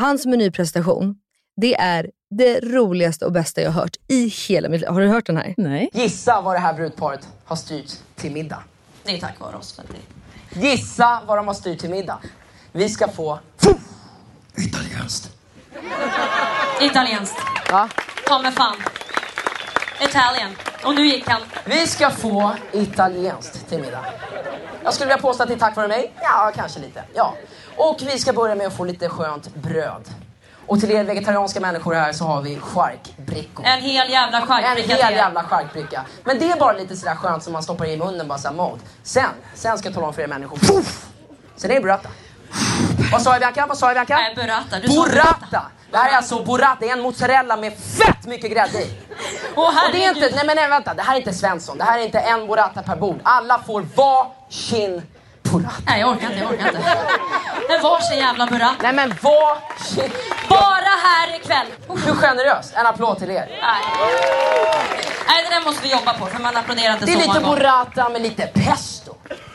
Hans 0.01 0.27
menyprestation, 0.27 1.15
det 1.61 1.75
är 1.75 2.11
det 2.31 2.61
roligaste 2.61 3.27
och 3.27 3.33
bästa 3.33 3.61
jag 3.61 3.71
har 3.71 3.81
hört 3.81 3.97
i 4.09 4.27
hela 4.49 4.69
mitt 4.69 4.81
liv. 4.81 4.91
Har 4.91 5.01
du 5.01 5.09
hört 5.09 5.27
den 5.27 5.37
här? 5.37 5.55
Nej. 5.57 5.91
Gissa 5.93 6.41
vad 6.41 6.55
det 6.55 6.59
här 6.59 6.75
brudparet 6.75 7.29
har 7.45 7.57
styrt 7.57 7.91
till 8.17 8.33
middag. 8.33 8.63
Det 9.05 9.11
är 9.11 9.19
tack 9.19 9.41
vare 9.41 9.57
oss. 9.57 9.73
För 9.73 9.85
det. 9.89 10.67
Gissa 10.67 11.23
vad 11.27 11.39
de 11.39 11.47
har 11.47 11.55
styrt 11.55 11.79
till 11.79 11.91
middag. 11.91 12.19
Vi 12.73 12.89
ska 12.89 13.09
få 13.09 13.39
italienskt. 14.57 15.37
Italienskt. 16.81 17.37
Va? 17.73 17.89
Ta 18.27 18.43
mig 18.43 18.53
fan. 18.53 18.77
Italien. 20.01 20.57
Och 20.85 20.95
nu 20.95 21.07
gick 21.07 21.29
han. 21.29 21.41
Vi 21.65 21.87
ska 21.87 22.11
få 22.11 22.53
italienskt 22.73 23.69
till 23.69 23.81
middag. 23.81 24.05
Jag 24.85 24.95
skulle 24.95 25.07
vilja 25.09 25.23
påstå 25.23 25.43
att 25.43 25.49
det 25.49 25.55
är 25.55 25.59
tack 25.59 25.77
vare 25.77 25.89
mig. 25.89 26.13
Ja, 26.23 26.53
kanske 26.57 26.81
lite. 26.81 27.05
Ja. 27.15 27.35
Och 27.77 27.97
vi 28.03 28.19
ska 28.19 28.33
börja 28.33 28.55
med 28.55 28.67
att 28.67 28.77
få 28.77 28.85
lite 28.85 29.09
skönt 29.09 29.55
bröd. 29.55 30.09
Och 30.67 30.81
till 30.81 30.91
er 30.91 31.05
vegetarianska 31.05 31.61
människor 31.61 31.95
här 31.95 32.13
så 32.13 32.25
har 32.25 32.43
vi 32.43 32.59
charkbrickor. 32.61 33.67
En 33.67 33.81
hel 33.81 34.11
jävla 34.11 34.41
En 34.41 34.47
charkbricka 34.47 34.89
till 34.97 35.05
hel 35.05 35.15
jävla 35.15 35.45
charkbricka. 35.45 36.05
Men 36.25 36.39
det 36.39 36.51
är 36.51 36.57
bara 36.57 36.73
lite 36.73 36.97
sådär 36.97 37.15
skönt 37.15 37.43
som 37.43 37.53
man 37.53 37.63
stoppar 37.63 37.87
i 37.87 37.97
munnen 37.97 38.29
bara 38.29 38.39
såhär 38.39 38.55
mod. 38.55 38.79
Sen, 39.03 39.25
sen 39.55 39.79
ska 39.79 39.89
jag 39.89 39.95
tala 39.95 40.07
om 40.07 40.15
för 40.15 40.23
er 40.23 40.27
människor. 40.27 40.59
Sen 41.57 41.71
är 41.71 41.75
det 41.75 41.81
burrata. 41.81 42.09
Vad 43.13 43.23
sa 43.23 43.31
jag 43.33 43.41
Bianca? 43.41 43.67
Vad 43.67 43.79
sa 43.79 43.87
jag 43.87 43.95
Bianca? 43.95 44.17
Nej, 44.17 44.35
burrata. 44.35 44.79
Du 44.83 44.89
Burrata! 44.89 45.63
Det 45.91 45.97
här 45.99 46.13
är 46.13 46.17
alltså 46.17 46.43
burrata, 46.45 46.77
det 46.81 46.89
är 46.89 46.93
en 46.93 47.01
mozzarella 47.03 47.57
med 47.57 47.73
fett 47.99 48.25
mycket 48.27 48.51
grädde 48.51 48.79
i. 48.79 48.95
Åh 49.55 49.67
Och 49.67 49.93
det 49.93 50.05
är 50.05 50.09
inte, 50.09 50.31
nej 50.37 50.47
men 50.47 50.57
nej, 50.57 50.69
vänta, 50.69 50.95
det 50.95 51.03
här 51.03 51.15
är 51.15 51.19
inte 51.19 51.33
Svensson. 51.33 51.79
Det 51.79 51.85
här 51.85 51.99
är 51.99 52.03
inte 52.03 52.19
en 52.19 52.47
burrata 52.47 52.83
per 52.83 52.97
bord. 52.97 53.21
Alla 53.23 53.59
får 53.67 53.81
varsin 53.97 55.03
burrata. 55.43 55.75
Nej, 55.87 56.01
jag 56.01 56.09
orkar 56.11 56.27
inte. 56.27 56.39
Jag 56.39 56.51
orkar 56.53 56.67
inte. 56.69 56.83
En 57.75 57.83
varsin 57.83 58.19
jävla 58.19 58.47
burrata. 58.47 58.75
Nej 58.83 58.93
men 58.93 59.09
varsin... 59.23 60.11
Bara 60.49 60.95
här 61.03 61.37
ikväll. 61.37 61.67
Hur 62.07 62.15
generöst? 62.15 62.75
En 62.75 62.87
applåd 62.87 63.19
till 63.19 63.31
er. 63.31 63.47
Nej. 63.63 63.83
Nej, 65.29 65.45
det 65.49 65.55
där 65.55 65.65
måste 65.65 65.83
vi 65.83 65.93
jobba 65.93 66.15
på 66.15 66.27
för 66.27 66.39
man 66.39 66.57
applåderar 66.57 66.93
inte 66.93 67.05
Det 67.07 67.13
är 67.13 67.15
så 67.15 67.19
lite 67.19 67.29
många 67.29 67.41
gånger. 67.41 67.57
burrata 67.61 68.09
med 68.09 68.23
lite 68.23 68.47
pesto. 68.47 69.00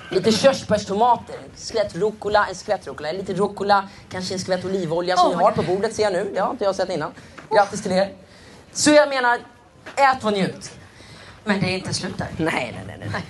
Lite 0.09 0.31
körsbärstomater, 0.31 1.35
skvätt 1.55 1.95
rucola, 1.95 2.45
en 2.49 2.55
skvätt 2.55 2.87
rucola, 2.87 3.11
lite 3.11 3.33
rucola, 3.33 3.89
kanske 4.11 4.33
en 4.33 4.39
skvätt 4.39 4.65
olivolja 4.65 5.17
som 5.17 5.31
Oh 5.31 5.37
ni 5.37 5.43
har 5.43 5.51
på 5.51 5.61
bordet 5.61 5.95
ser 5.95 6.03
jag 6.03 6.13
nu. 6.13 6.31
Det 6.33 6.39
har 6.39 6.51
inte 6.51 6.63
jag 6.63 6.75
sett 6.75 6.89
innan. 6.89 7.11
Grattis 7.51 7.83
till 7.83 7.91
er. 7.91 8.13
Så 8.73 8.91
jag 8.91 9.09
menar, 9.09 9.39
ät 9.95 10.23
och 10.23 10.33
njut. 10.33 10.71
Men 11.43 11.61
det 11.61 11.67
är 11.67 11.77
inte 11.77 11.93
slut 11.93 12.17
där. 12.17 12.27
Nej, 12.37 12.83
nej, 12.87 12.97
nej, 12.99 13.09
nej. 13.11 13.23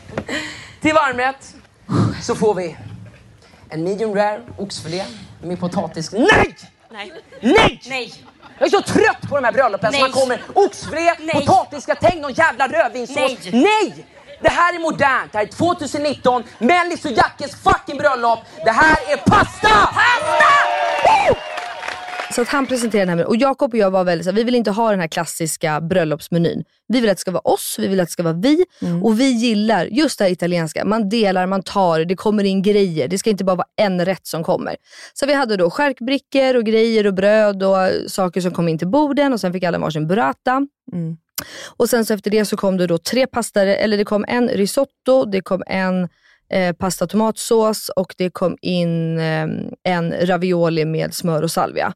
Till 0.81 0.93
varmrätt 0.93 1.55
så 2.21 2.35
får 2.35 2.55
vi 2.55 2.77
en 3.69 3.83
medium 3.83 4.15
rare 4.15 4.41
oxfilé 4.57 5.05
med 5.41 5.59
potatis. 5.59 6.11
Nej! 6.11 6.55
Nej. 6.91 7.11
Nej! 7.41 7.81
Nej. 7.85 8.13
Jag 8.57 8.65
är 8.65 8.69
så 8.69 8.81
trött 8.81 9.29
på 9.29 9.35
de 9.35 9.43
här 9.43 9.51
bröllopen 9.51 9.91
som 9.91 10.01
man 10.01 10.11
kommer 10.11 10.41
oxfilé, 10.53 11.15
potatisgratäng, 11.33 12.21
någon 12.21 12.33
jävla 12.33 12.67
rödvinssås. 12.67 13.15
Nej. 13.17 13.37
Nej! 13.51 14.05
Det 14.45 14.51
här 14.51 14.75
är 14.75 14.79
modernt, 14.79 15.31
det 15.31 15.37
här 15.37 15.45
är 15.45 15.49
2019, 15.49 16.43
Mellis 16.59 17.05
och 17.05 17.11
Jackes 17.11 17.55
fucking 17.55 17.97
bröllop. 17.97 18.39
Det 18.65 18.71
här 18.71 18.97
är 19.13 19.17
pasta! 19.17 19.69
Pasta! 19.69 20.53
Woo! 21.05 21.35
Så 22.35 22.41
att 22.41 22.47
han 22.47 22.67
presenterade 22.67 23.11
den 23.11 23.19
här. 23.19 23.27
Och 23.27 23.35
Jakob 23.35 23.73
och 23.73 23.79
jag 23.79 23.91
var 23.91 24.03
väldigt 24.03 24.25
så 24.25 24.31
här, 24.31 24.35
vi 24.35 24.43
vill 24.43 24.55
inte 24.55 24.71
ha 24.71 24.91
den 24.91 24.99
här 24.99 25.07
klassiska 25.07 25.81
bröllopsmenyn. 25.81 26.63
Vi 26.87 27.01
vill 27.01 27.09
att 27.09 27.17
det 27.17 27.21
ska 27.21 27.31
vara 27.31 27.41
oss, 27.41 27.75
vi 27.79 27.87
vill 27.87 27.99
att 27.99 28.07
det 28.07 28.11
ska 28.11 28.23
vara 28.23 28.33
vi. 28.33 28.65
Och 29.03 29.19
vi 29.19 29.31
gillar 29.31 29.85
just 29.85 30.19
det 30.19 30.25
här 30.25 30.31
italienska. 30.31 30.85
Man 30.85 31.09
delar, 31.09 31.47
man 31.47 31.63
tar, 31.63 31.99
det 31.99 32.15
kommer 32.15 32.43
in 32.43 32.61
grejer. 32.61 33.07
Det 33.07 33.17
ska 33.17 33.29
inte 33.29 33.43
bara 33.43 33.55
vara 33.55 33.67
en 33.75 34.05
rätt 34.05 34.27
som 34.27 34.43
kommer. 34.43 34.75
Så 35.13 35.25
vi 35.25 35.33
hade 35.33 35.57
då 35.57 35.69
skärkbrickor 35.69 36.55
och 36.55 36.63
grejer 36.63 37.07
och 37.07 37.13
bröd 37.13 37.63
och 37.63 38.11
saker 38.11 38.41
som 38.41 38.51
kom 38.51 38.67
in 38.67 38.77
till 38.77 38.87
borden 38.87 39.33
och 39.33 39.39
sen 39.39 39.53
fick 39.53 39.63
alla 39.63 39.77
varsin 39.77 40.07
burrata. 40.07 40.67
Mm. 40.93 41.17
Och 41.77 41.89
sen 41.89 42.05
så 42.05 42.13
efter 42.13 42.31
det 42.31 42.45
så 42.45 42.57
kom 42.57 42.77
det 42.77 42.87
då 42.87 42.97
tre 42.97 43.27
pastor, 43.27 43.61
eller 43.65 43.97
det 43.97 44.05
kom 44.05 44.25
en 44.27 44.49
risotto, 44.49 45.25
det 45.25 45.41
kom 45.41 45.63
en 45.67 46.09
eh, 46.49 46.75
pasta 46.75 47.07
tomatsås 47.07 47.89
och 47.95 48.15
det 48.17 48.29
kom 48.29 48.57
in 48.61 49.19
eh, 49.19 49.47
en 49.83 50.13
ravioli 50.21 50.85
med 50.85 51.13
smör 51.13 51.43
och 51.43 51.51
salvia. 51.51 51.93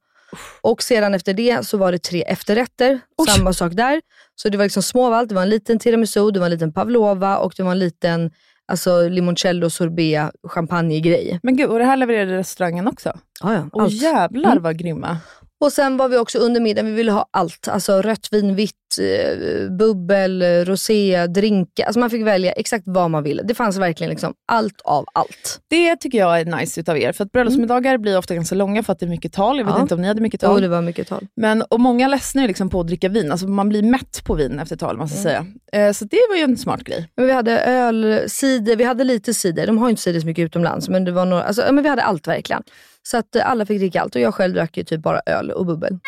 Och 0.62 0.84
sedan 0.84 1.14
efter 1.14 1.34
det 1.34 1.66
så 1.68 1.78
var 1.78 1.92
det 1.92 2.00
tre 2.00 2.22
efterrätter, 2.22 3.00
samma 3.36 3.54
sak 3.54 3.74
där. 3.74 4.02
Så 4.36 4.50
det 4.50 4.58
var 4.58 4.66
liksom 4.66 4.84
små 4.84 5.06
av 5.08 5.14
allt. 5.14 5.30
Det 5.30 5.36
var 5.36 5.42
en 5.42 5.50
liten 5.50 5.80
tiramisu, 5.80 6.32
det 6.32 6.40
var 6.40 6.46
en 6.46 6.52
liten 6.52 6.74
pavlova 6.74 7.38
och 7.38 7.54
det 7.58 7.64
var 7.64 7.72
en 7.72 7.80
liten 7.80 8.32
alltså, 8.68 9.08
limoncello 9.08 9.70
sorbet 9.70 10.32
champagnegrej. 10.48 11.40
Men 11.44 11.58
gud, 11.58 11.70
och 11.70 11.80
det 11.80 11.86
här 11.86 11.98
levererade 11.98 12.38
restaurangen 12.38 12.88
också? 12.88 13.18
Ja, 13.44 13.54
ja, 13.54 13.82
allt. 13.82 13.94
jävlar 13.94 14.52
Mm. 14.52 14.64
vad 14.64 14.78
grymma. 14.78 15.18
Och 15.62 15.72
sen 15.74 15.97
var 15.97 16.10
vi 16.10 16.18
också 16.18 16.38
under 16.39 16.62
middagen, 16.62 16.86
vi 16.86 16.91
ville 16.91 17.12
ha 17.12 17.26
allt. 17.32 17.68
Alltså 17.68 18.01
rött 18.01 18.28
vin, 18.32 18.55
vitt, 18.55 18.74
eh, 19.01 19.70
bubbel, 19.72 20.43
rosé, 20.66 21.28
drinkar. 21.28 21.86
Alltså 21.86 21.99
man 21.99 22.10
fick 22.10 22.26
välja 22.26 22.51
exakt 22.51 22.84
vad 22.88 23.12
man 23.12 23.24
ville. 23.24 23.43
Det 23.43 23.55
fanns 23.55 23.78
verkligen 23.78 24.10
liksom 24.10 24.34
allt 24.51 24.82
av 24.84 25.05
allt. 25.14 25.60
Det 25.70 25.95
tycker 25.95 26.18
jag 26.18 26.39
är 26.41 26.45
nice 26.45 26.80
utav 26.80 26.97
er. 26.97 27.12
För 27.12 27.24
att 27.26 27.32
bröllopsmiddagar 27.32 27.97
blir 27.97 28.18
ofta 28.18 28.36
ganska 28.36 28.55
långa 28.55 28.84
för 28.84 28.93
att 28.93 28.99
det 28.99 29.05
är 29.05 29.10
mycket 29.10 29.34
tal. 29.34 29.57
Jag 29.57 29.66
vet 29.66 29.76
Ja. 29.76 29.82
inte 29.82 29.93
om 29.95 30.01
ni 30.01 30.07
hade 30.07 30.22
mycket 30.22 30.41
tal. 30.41 30.53
Jo, 30.55 30.60
det 30.62 30.68
var 30.68 30.82
mycket 30.82 31.07
tal. 31.07 31.28
Men, 31.36 31.62
och 31.62 31.80
många 31.80 32.07
ledsnar 32.07 32.47
liksom 32.47 32.70
på 32.70 32.80
att 32.80 32.88
dricka 32.88 33.10
vin. 33.10 33.32
Alltså 33.32 33.47
man 33.47 33.70
blir 33.70 33.84
mätt 33.84 34.24
på 34.24 34.34
vin 34.36 34.60
efter 34.60 34.76
tal, 34.76 34.97
måste 34.97 35.18
jag 35.18 35.24
säga. 35.24 35.45
Eh, 35.88 35.93
så 35.93 36.05
det 36.05 36.20
var 36.30 36.36
ju 36.38 36.43
en 36.43 36.57
smart 36.57 36.84
grej. 36.84 37.10
Men 37.18 37.26
vi 37.28 37.32
hade 37.34 37.60
öl, 37.60 38.24
cider, 38.30 38.76
vi 38.76 38.84
hade 38.84 39.03
lite 39.03 39.34
cider. 39.34 39.68
De 39.68 39.78
har 39.78 39.88
ju 39.88 39.89
inte 39.89 40.01
cider 40.01 40.20
så 40.20 40.26
mycket 40.28 40.45
utomlands, 40.45 40.89
men, 40.89 41.05
det 41.05 41.12
var 41.12 41.26
några, 41.26 41.43
alltså, 41.43 41.64
men 41.72 41.84
vi 41.84 41.89
hade 41.89 42.01
allt 42.03 42.28
verkligen. 42.28 42.64
Så 43.12 43.18
att 43.18 43.36
eh, 43.36 43.49
alla 43.49 43.66
fick 43.66 43.80
dricka 43.80 44.01
allt 44.01 44.16
och 44.16 44.22
jag 44.22 44.34
själv 44.34 44.53
drack 44.53 44.78
ju 44.78 44.84
typ 44.84 45.01
bara 45.01 45.22
öl 45.26 45.51
och 45.51 45.66
bubbel. 45.66 45.99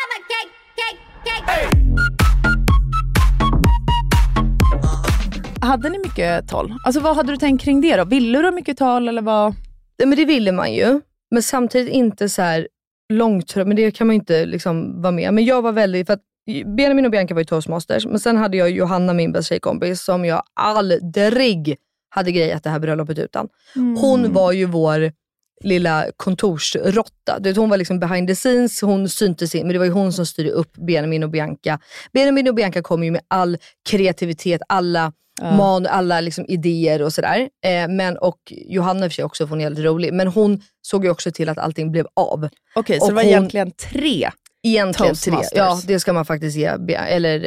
Hade 5.60 5.88
ni 5.88 5.98
mycket 5.98 6.48
tal? 6.48 6.74
Alltså 6.86 7.00
vad 7.00 7.16
hade 7.16 7.32
du 7.32 7.36
tänkt 7.36 7.64
kring 7.64 7.80
det 7.80 7.96
då? 7.96 8.04
Ville 8.04 8.38
du 8.38 8.44
ha 8.44 8.50
mycket 8.50 8.78
tal 8.78 9.08
eller 9.08 9.22
vad? 9.22 9.54
Ja, 9.96 10.06
men 10.06 10.18
det 10.18 10.24
ville 10.24 10.52
man 10.52 10.74
ju, 10.74 11.00
men 11.30 11.42
samtidigt 11.42 11.94
inte 11.94 12.28
så 12.28 12.42
här 12.42 12.68
långt, 13.12 13.56
men 13.56 13.76
det 13.76 13.90
kan 13.90 14.06
man 14.06 14.14
ju 14.14 14.20
inte 14.20 14.46
liksom 14.46 15.02
vara 15.02 15.12
med. 15.12 15.34
Men 15.34 15.44
jag 15.44 15.62
var 15.62 15.72
väldigt, 15.72 16.06
för 16.06 16.14
att 16.14 16.22
Benjamin 16.76 17.04
och 17.04 17.10
Bianca 17.10 17.34
var 17.34 17.40
ju 17.40 17.44
toastmasters, 17.44 18.06
men 18.06 18.20
sen 18.20 18.36
hade 18.36 18.56
jag 18.56 18.70
Johanna, 18.70 19.12
min 19.12 19.32
bästa 19.32 19.48
tjejkompis, 19.48 20.04
som 20.04 20.24
jag 20.24 20.42
aldrig 20.54 21.78
hade 22.08 22.32
grejat 22.32 22.64
det 22.64 22.70
här 22.70 22.78
bröllopet 22.78 23.18
utan. 23.18 23.48
Hon 23.74 24.32
var 24.32 24.52
ju 24.52 24.66
vår 24.66 25.12
lilla 25.62 26.06
kontorsrotta. 26.16 27.38
Du 27.38 27.48
vet, 27.50 27.56
hon 27.56 27.70
var 27.70 27.76
liksom 27.76 27.98
behind 28.00 28.28
the 28.28 28.34
scenes, 28.34 28.80
hon 28.80 29.08
syntes 29.08 29.54
in, 29.54 29.66
men 29.66 29.72
det 29.72 29.78
var 29.78 29.86
ju 29.86 29.92
hon 29.92 30.12
som 30.12 30.26
styrde 30.26 30.50
upp 30.50 30.72
Benjamin 30.86 31.22
och 31.22 31.30
Bianca. 31.30 31.78
Benjamin 32.12 32.48
och 32.48 32.54
Bianca 32.54 32.82
kom 32.82 33.04
ju 33.04 33.10
med 33.10 33.20
all 33.28 33.56
kreativitet, 33.88 34.60
alla 34.68 35.12
Ja. 35.40 35.56
man, 35.56 35.86
alla 35.86 36.20
liksom 36.20 36.44
idéer 36.48 37.02
och 37.02 37.12
sådär. 37.12 37.48
Eh, 37.64 37.88
men, 37.88 38.16
och 38.18 38.36
Johanna 38.50 39.04
i 39.04 39.08
och 39.08 39.12
för 39.12 39.14
sig 39.14 39.24
också, 39.24 39.46
för 39.46 39.50
hon 39.50 39.60
är 39.60 39.64
väldigt 39.64 39.84
rolig, 39.84 40.12
men 40.12 40.28
hon 40.28 40.60
såg 40.82 41.04
ju 41.04 41.10
också 41.10 41.30
till 41.30 41.48
att 41.48 41.58
allting 41.58 41.92
blev 41.92 42.06
av. 42.16 42.48
Okej, 42.74 42.98
så 42.98 43.04
Och 43.04 43.10
det 43.10 43.14
var 43.14 43.22
hon- 43.22 43.28
egentligen 43.30 43.70
tre 43.70 44.30
Egentligen 44.64 45.14
tre. 45.14 45.34
Ja, 45.52 45.80
det 45.86 46.00
ska 46.00 46.12
man 46.12 46.24
faktiskt 46.24 46.56
ge, 46.56 46.64
eller, 47.08 47.44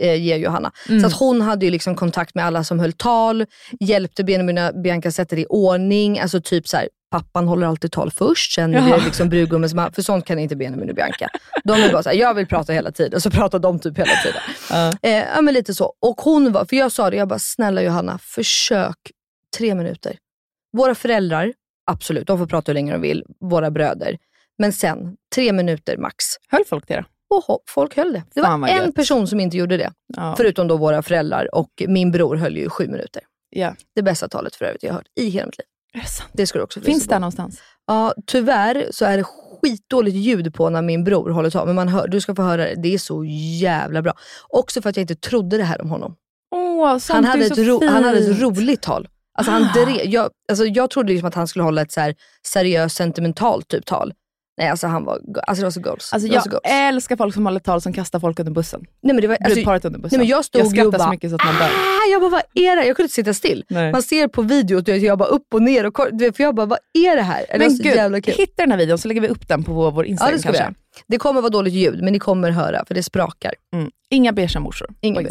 eh, 0.00 0.14
ge 0.22 0.36
Johanna. 0.36 0.72
Mm. 0.88 1.00
Så 1.00 1.06
att 1.06 1.12
hon 1.12 1.40
hade 1.40 1.64
ju 1.66 1.70
liksom 1.70 1.94
kontakt 1.94 2.34
med 2.34 2.44
alla 2.44 2.64
som 2.64 2.78
höll 2.80 2.92
tal, 2.92 3.44
hjälpte 3.80 4.24
Benjamin 4.24 4.58
och 4.58 4.82
Bianca 4.82 5.10
sätta 5.10 5.36
det 5.36 5.42
i 5.42 5.46
ordning. 5.48 6.18
Alltså 6.18 6.40
typ 6.40 6.68
så 6.68 6.76
här, 6.76 6.88
pappan 7.10 7.48
håller 7.48 7.66
alltid 7.66 7.92
tal 7.92 8.10
först, 8.10 8.52
sen 8.52 8.74
är 8.74 8.98
det 8.98 9.04
liksom 9.04 9.28
brudgummens 9.28 9.74
mamma. 9.74 9.92
För 9.92 10.02
sånt 10.02 10.24
kan 10.24 10.38
inte 10.38 10.56
Benjamin 10.56 10.88
och 10.88 10.94
Bianca. 10.94 11.28
De 11.64 11.72
är 11.72 11.92
bara 11.92 12.02
såhär, 12.02 12.16
jag 12.16 12.34
vill 12.34 12.46
prata 12.46 12.72
hela 12.72 12.90
tiden. 12.92 13.14
Och 13.14 13.22
så 13.22 13.30
pratar 13.30 13.58
de 13.58 13.78
typ 13.78 13.98
hela 13.98 14.12
tiden. 14.24 14.40
Eh, 15.02 15.28
ja 15.34 15.40
men 15.42 15.54
lite 15.54 15.74
så. 15.74 15.94
Och 16.00 16.20
hon 16.20 16.52
var, 16.52 16.64
för 16.64 16.76
jag 16.76 16.92
sa 16.92 17.10
det, 17.10 17.16
jag 17.16 17.28
bara 17.28 17.38
snälla 17.38 17.82
Johanna, 17.82 18.18
försök 18.22 18.96
tre 19.58 19.74
minuter. 19.74 20.16
Våra 20.72 20.94
föräldrar, 20.94 21.52
absolut, 21.90 22.26
de 22.26 22.38
får 22.38 22.46
prata 22.46 22.72
hur 22.72 22.74
länge 22.74 22.92
de 22.92 23.00
vill. 23.00 23.24
Våra 23.40 23.70
bröder. 23.70 24.18
Men 24.58 24.72
sen, 24.72 25.16
tre 25.34 25.52
minuter 25.52 25.96
max. 25.96 26.24
Höll 26.48 26.64
folk 26.64 26.88
det 26.88 26.96
då? 26.96 27.04
Och 27.36 27.62
folk 27.68 27.96
höll 27.96 28.12
det. 28.12 28.22
Det 28.34 28.42
Fan, 28.42 28.60
var 28.60 28.68
en 28.68 28.76
gött. 28.86 28.94
person 28.94 29.26
som 29.26 29.40
inte 29.40 29.56
gjorde 29.56 29.76
det. 29.76 29.92
Ja. 30.16 30.34
Förutom 30.36 30.68
då 30.68 30.76
våra 30.76 31.02
föräldrar 31.02 31.54
och 31.54 31.70
min 31.88 32.10
bror 32.10 32.36
höll 32.36 32.56
ju 32.56 32.68
sju 32.68 32.86
minuter. 32.88 33.22
Ja. 33.50 33.74
Det 33.94 34.02
bästa 34.02 34.28
talet 34.28 34.56
för 34.56 34.64
övrigt 34.64 34.82
jag 34.82 34.90
har 34.90 34.94
hört 34.96 35.06
i 35.20 35.28
hela 35.28 35.46
mitt 35.46 35.58
liv. 35.58 35.66
Det 36.32 36.46
ska 36.46 36.58
du 36.58 36.64
också 36.64 36.80
Finns 36.80 37.06
det 37.06 37.18
någonstans? 37.18 37.62
Ja, 37.86 38.14
tyvärr 38.26 38.88
så 38.90 39.04
är 39.04 39.16
det 39.16 39.24
skitdåligt 39.62 40.16
ljud 40.16 40.54
på 40.54 40.70
när 40.70 40.82
min 40.82 41.04
bror 41.04 41.30
håller 41.30 41.50
tal. 41.50 41.66
Men 41.66 41.76
man 41.76 41.88
hör, 41.88 42.08
du 42.08 42.20
ska 42.20 42.34
få 42.34 42.42
höra 42.42 42.64
det. 42.64 42.74
Det 42.74 42.94
är 42.94 42.98
så 42.98 43.24
jävla 43.60 44.02
bra. 44.02 44.12
Också 44.48 44.82
för 44.82 44.90
att 44.90 44.96
jag 44.96 45.02
inte 45.02 45.14
trodde 45.14 45.56
det 45.56 45.64
här 45.64 45.80
om 45.80 45.90
honom. 45.90 46.14
Åh, 46.54 46.98
Han 47.08 47.24
hade, 47.24 47.44
ett 47.44 47.58
ro, 47.58 47.80
han 47.88 48.04
hade 48.04 48.18
ett 48.18 48.40
roligt 48.40 48.82
tal. 48.82 49.08
Alltså 49.38 49.52
han 49.52 49.68
drev, 49.74 50.06
jag, 50.06 50.30
alltså 50.48 50.64
jag 50.64 50.90
trodde 50.90 51.12
liksom 51.12 51.28
att 51.28 51.34
han 51.34 51.48
skulle 51.48 51.62
hålla 51.62 51.82
ett 51.82 51.92
så 51.92 52.12
seriöst 52.46 52.96
sentimentalt 52.96 53.68
typ 53.68 53.86
tal. 53.86 54.12
Nej, 54.58 54.68
alltså 54.68 54.86
han 54.86 55.04
var, 55.04 55.20
alltså 55.46 55.60
det 55.60 55.64
var 55.66 55.70
så 55.70 55.80
goals. 55.80 56.12
Alltså 56.12 56.28
det 56.28 56.34
jag 56.34 56.44
goals. 56.44 56.60
älskar 56.64 57.16
folk 57.16 57.34
som 57.34 57.46
håller 57.46 57.60
tal 57.60 57.80
som 57.80 57.92
kastar 57.92 58.20
folk 58.20 58.38
under 58.38 58.52
bussen. 58.52 58.80
Nej, 59.02 59.14
men 59.14 59.22
det 59.22 59.28
var, 59.28 59.36
alltså, 59.40 59.54
Brudparet 59.54 59.84
under 59.84 59.98
bussen. 60.00 60.18
Nej, 60.18 60.26
men 60.26 60.30
jag 60.30 60.44
stod 60.44 60.60
jag 60.60 60.66
ju 60.66 60.70
skrattar 60.70 60.86
och 60.86 60.92
bara, 60.92 61.04
så 61.04 61.10
mycket 61.10 61.30
så 61.30 61.36
att 61.36 61.44
man 61.44 61.54
dör. 61.54 61.64
Ah, 61.64 62.10
jag 62.12 62.20
bara, 62.20 62.30
vad 62.30 62.42
är 62.54 62.76
det? 62.76 62.86
Jag 62.86 62.96
kunde 62.96 63.04
inte 63.04 63.14
sitta 63.14 63.34
still. 63.34 63.64
Nej. 63.68 63.92
Man 63.92 64.02
ser 64.02 64.28
på 64.28 64.42
videot, 64.42 64.88
vet, 64.88 65.02
jag 65.02 65.18
bara 65.18 65.28
upp 65.28 65.54
och 65.54 65.62
ner. 65.62 65.86
Och, 65.86 65.96
för 66.36 66.40
jag 66.42 66.54
bara, 66.54 66.66
vad 66.66 66.78
är 66.92 67.16
det 67.16 67.22
här? 67.22 67.46
Det 67.52 67.58
Men 67.58 67.70
så 67.76 67.82
jävla 67.82 68.18
gud, 68.18 68.24
kul. 68.24 68.34
hitta 68.34 68.62
den 68.62 68.70
här 68.70 68.78
videon 68.78 68.98
så 68.98 69.08
lägger 69.08 69.20
vi 69.20 69.28
upp 69.28 69.48
den 69.48 69.64
på 69.64 69.72
vår, 69.72 69.90
vår 69.90 70.04
Ja, 70.06 70.10
Instagram 70.10 70.32
det 70.34 70.40
ska 70.40 70.50
vi 70.52 70.58
kanske. 70.58 70.72
göra. 70.72 71.02
Det 71.08 71.18
kommer 71.18 71.40
vara 71.40 71.50
dåligt 71.50 71.74
ljud, 71.74 72.02
men 72.02 72.12
ni 72.12 72.18
kommer 72.18 72.50
höra, 72.50 72.84
för 72.86 72.94
det 72.94 73.02
sprakar. 73.02 73.52
Mm. 73.74 73.90
Inga 74.10 74.32
beiga 74.32 74.60
morsor 74.60 74.88
Inga 75.00 75.22
på. 75.22 75.30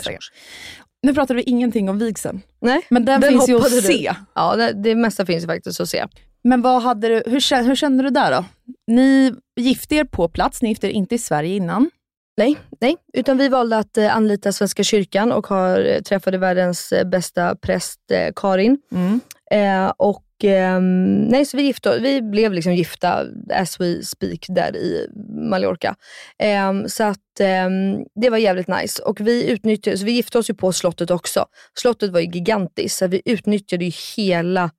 Nu 1.03 1.13
pratade 1.13 1.37
vi 1.37 1.43
ingenting 1.43 1.89
om 1.89 1.99
vigseln. 1.99 2.41
Nej, 2.61 2.81
Men 2.89 3.05
den, 3.05 3.21
finns 3.21 3.49
ju 3.49 3.55
att 3.57 3.71
se. 3.71 4.13
Ja, 4.35 4.55
det, 4.55 4.71
det 4.73 4.95
mesta 4.95 5.25
finns 5.25 5.43
ju 5.43 5.47
faktiskt 5.47 5.81
att 5.81 5.89
se. 5.89 6.05
Men 6.47 6.61
vad 6.61 6.81
hade 6.81 7.07
du, 7.07 7.23
hur, 7.25 7.63
hur 7.63 7.75
kände 7.75 8.03
du 8.03 8.09
där 8.09 8.31
då? 8.31 8.45
Ni 8.87 9.33
gifte 9.59 9.95
er 9.95 10.03
på 10.03 10.27
plats, 10.29 10.61
ni 10.61 10.69
gifte 10.69 10.87
er 10.87 10.91
inte 10.91 11.15
i 11.15 11.17
Sverige 11.17 11.55
innan. 11.55 11.89
Nej, 12.37 12.57
nej, 12.81 12.95
utan 13.13 13.37
vi 13.37 13.49
valde 13.49 13.77
att 13.77 13.97
eh, 13.97 14.15
anlita 14.15 14.51
Svenska 14.51 14.83
kyrkan 14.83 15.31
och 15.31 15.47
har, 15.47 15.85
eh, 15.85 16.01
träffade 16.01 16.37
världens 16.37 16.91
eh, 16.91 17.07
bästa 17.07 17.55
präst 17.55 18.11
eh, 18.11 18.33
Karin. 18.35 18.77
Mm. 18.91 19.19
Eh, 19.51 19.93
och 19.97 20.23
ehm, 20.43 21.21
nej, 21.21 21.45
så 21.45 21.57
vi, 21.57 21.63
gifte, 21.63 21.99
vi 21.99 22.21
blev 22.21 22.53
liksom 22.53 22.73
gifta 22.73 23.25
as 23.53 23.79
we 23.79 24.03
speak 24.03 24.45
där 24.49 24.75
i 24.75 25.07
Mallorca. 25.49 25.95
Ehm, 26.39 26.89
så 26.89 27.03
att 27.03 27.39
ehm, 27.39 28.05
det 28.21 28.29
var 28.29 28.37
jävligt 28.37 28.67
nice. 28.67 29.03
Och 29.03 29.21
vi 29.21 29.49
utnyttjade, 29.49 29.97
så 29.97 30.05
vi 30.05 30.11
gifte 30.11 30.37
oss 30.37 30.49
ju 30.49 30.53
på 30.53 30.71
slottet 30.71 31.11
också. 31.11 31.45
Slottet 31.79 32.11
var 32.11 32.19
ju 32.19 32.29
gigantiskt, 32.31 32.97
så 32.97 33.07
vi 33.07 33.21
utnyttjade 33.25 33.85
ju 33.85 33.91
hela 34.17 34.71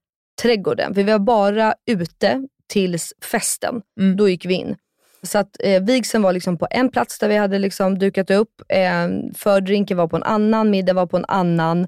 trädgården. 0.42 0.94
För 0.94 1.02
vi 1.02 1.12
var 1.12 1.18
bara 1.18 1.74
ute 1.86 2.48
tills 2.68 3.12
festen. 3.30 3.82
Mm. 4.00 4.16
Då 4.16 4.28
gick 4.28 4.46
vi 4.46 4.54
in. 4.54 4.76
Så 5.22 5.38
att 5.38 5.56
eh, 5.60 5.82
vigseln 5.82 6.22
var 6.22 6.32
liksom 6.32 6.58
på 6.58 6.66
en 6.70 6.88
plats 6.88 7.18
där 7.18 7.28
vi 7.28 7.36
hade 7.36 7.58
liksom 7.58 7.98
dukat 7.98 8.30
upp. 8.30 8.62
Eh, 8.68 9.08
fördrinken 9.34 9.96
var 9.96 10.08
på 10.08 10.16
en 10.16 10.22
annan, 10.22 10.70
middag 10.70 10.92
var 10.92 11.06
på 11.06 11.16
en 11.16 11.24
annan. 11.28 11.86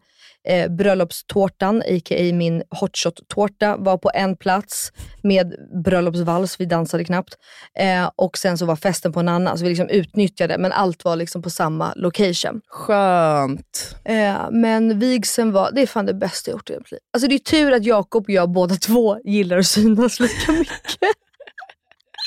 Eh, 0.48 0.70
bröllopstårtan, 0.70 1.82
a.k.a. 1.82 2.32
min 2.34 2.62
hotshot-tårta, 2.70 3.76
var 3.76 3.98
på 3.98 4.10
en 4.14 4.36
plats 4.36 4.92
med 5.22 5.54
bröllopsvals, 5.84 6.60
vi 6.60 6.64
dansade 6.64 7.04
knappt. 7.04 7.34
Eh, 7.78 8.10
och 8.16 8.38
sen 8.38 8.58
så 8.58 8.66
var 8.66 8.76
festen 8.76 9.12
på 9.12 9.20
en 9.20 9.28
annan, 9.28 9.58
så 9.58 9.64
vi 9.64 9.68
liksom 9.68 9.88
utnyttjade, 9.88 10.58
men 10.58 10.72
allt 10.72 11.04
var 11.04 11.16
liksom 11.16 11.42
på 11.42 11.50
samma 11.50 11.92
location. 11.96 12.60
Skönt. 12.68 13.96
Eh, 14.04 14.50
men 14.50 14.98
vigseln 14.98 15.52
var, 15.52 15.70
det 15.72 15.82
är 15.82 15.86
fan 15.86 16.06
det 16.06 16.14
bästa 16.14 16.50
jag 16.50 16.56
gjort 16.56 16.70
i 16.70 16.76
mitt 16.76 16.90
liv. 16.90 17.00
Alltså 17.12 17.28
det 17.28 17.34
är 17.34 17.38
tur 17.38 17.72
att 17.72 17.84
Jakob 17.84 18.24
och 18.24 18.30
jag 18.30 18.50
båda 18.50 18.74
två 18.74 19.18
gillar 19.24 19.58
att 19.58 19.66
synas 19.66 20.20
lika 20.20 20.52
mycket. 20.52 20.98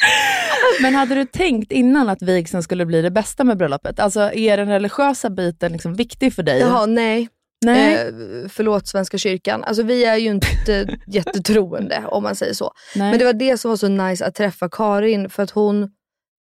Men 0.82 0.95
hade 0.95 1.15
du 1.15 1.26
tänkt 1.26 1.72
innan 1.72 2.09
att 2.09 2.22
vigseln 2.22 2.63
skulle 2.63 2.86
bli 2.86 3.01
det 3.01 3.11
bästa 3.11 3.43
med 3.43 3.57
bröllopet? 3.57 3.99
Alltså 3.99 4.34
är 4.34 4.57
den 4.57 4.67
religiösa 4.67 5.30
biten 5.30 5.72
liksom 5.72 5.93
viktig 5.93 6.34
för 6.34 6.43
dig? 6.43 6.59
Jaha, 6.59 6.86
nej. 6.86 7.30
Nej. 7.66 7.93
Eh, 7.95 8.14
förlåt 8.49 8.88
Svenska 8.88 9.18
kyrkan. 9.18 9.64
Alltså 9.64 9.84
vi 9.84 10.05
är 10.05 10.18
ju 10.18 10.30
inte 10.30 10.97
jättetroende 11.07 12.03
om 12.07 12.24
man 12.24 12.36
säger 12.36 12.53
så. 12.53 12.72
Nej. 12.95 13.09
Men 13.09 13.20
det 13.20 13.26
var 13.26 13.34
det 13.34 13.57
som 13.57 13.70
var 13.70 13.76
så 13.78 13.88
nice 13.88 14.26
att 14.26 14.36
träffa 14.36 14.70
Karin 14.70 15.30
för 15.30 15.43
att 15.43 15.51
hon 15.51 15.89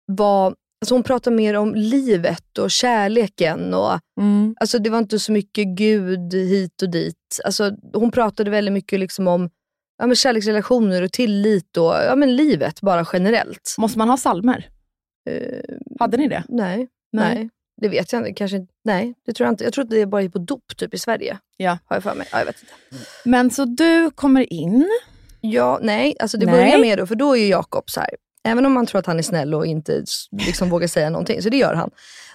var 0.06 0.54
Alltså 0.82 0.94
hon 0.94 1.02
pratade 1.02 1.36
mer 1.36 1.54
om 1.56 1.74
livet 1.74 2.58
och 2.58 2.70
kärleken. 2.70 3.74
Och, 3.74 3.98
Mm. 4.20 4.54
alltså 4.60 4.78
det 4.78 4.90
var 4.90 4.98
inte 4.98 5.18
så 5.18 5.32
mycket 5.32 5.66
Gud 5.66 6.34
hit 6.34 6.82
och 6.82 6.90
dit. 6.90 7.16
Alltså 7.44 7.70
hon 7.94 8.10
pratade 8.10 8.50
väldigt 8.50 8.72
mycket 8.72 9.00
liksom 9.00 9.28
om 9.28 9.50
ja, 9.98 10.06
men 10.06 10.16
kärleksrelationer 10.16 11.02
och 11.02 11.12
tillit 11.12 11.76
och 11.76 11.84
ja, 11.94 12.16
men 12.16 12.36
livet 12.36 12.80
bara 12.80 13.06
generellt. 13.12 13.74
Måste 13.78 13.98
man 13.98 14.08
ha 14.08 14.16
salmer? 14.16 14.68
Eh, 15.30 15.58
Hade 16.00 16.16
ni 16.16 16.28
det? 16.28 16.44
nej, 16.48 16.88
Nej. 17.12 17.34
nej. 17.34 17.50
Det 17.82 17.88
vet 17.88 18.12
jag 18.12 18.20
inte. 18.20 18.32
Kanske, 18.32 18.66
nej, 18.84 19.14
det 19.26 19.32
tror 19.32 19.46
jag 19.46 19.52
inte. 19.52 19.64
Jag 19.64 19.72
tror 19.72 19.84
att 19.84 19.90
det 19.90 20.06
bara 20.06 20.22
är 20.22 20.28
på 20.28 20.38
dop 20.38 20.76
typ 20.76 20.94
i 20.94 20.98
Sverige. 20.98 21.38
Ja. 21.56 21.78
Har 21.84 21.96
jag 21.96 22.02
för 22.02 22.14
mig. 22.14 22.28
Ja, 22.32 22.38
jag 22.38 22.46
vet 22.46 22.56
inte. 22.60 23.04
Men 23.24 23.50
så 23.50 23.64
du 23.64 24.10
kommer 24.10 24.52
in. 24.52 24.88
Ja, 25.40 25.78
nej. 25.82 26.16
Alltså 26.20 26.38
det 26.38 26.46
Nej. 26.46 26.54
börjar 26.54 26.78
med 26.78 26.98
då, 26.98 27.06
för 27.06 27.14
då 27.14 27.36
är 27.36 27.40
ju 27.40 27.46
Jakob 27.48 27.90
så 27.90 28.00
här. 28.00 28.10
Även 28.44 28.66
om 28.66 28.72
man 28.72 28.86
tror 28.86 28.98
att 28.98 29.06
han 29.06 29.18
är 29.18 29.22
snäll 29.22 29.54
och 29.54 29.66
inte 29.66 30.04
liksom 30.46 30.70
vågar 30.70 30.88
säga 30.88 31.10
någonting, 31.10 31.42
så 31.42 31.48
det 31.48 31.56
gör 31.56 31.74
han. 31.74 31.90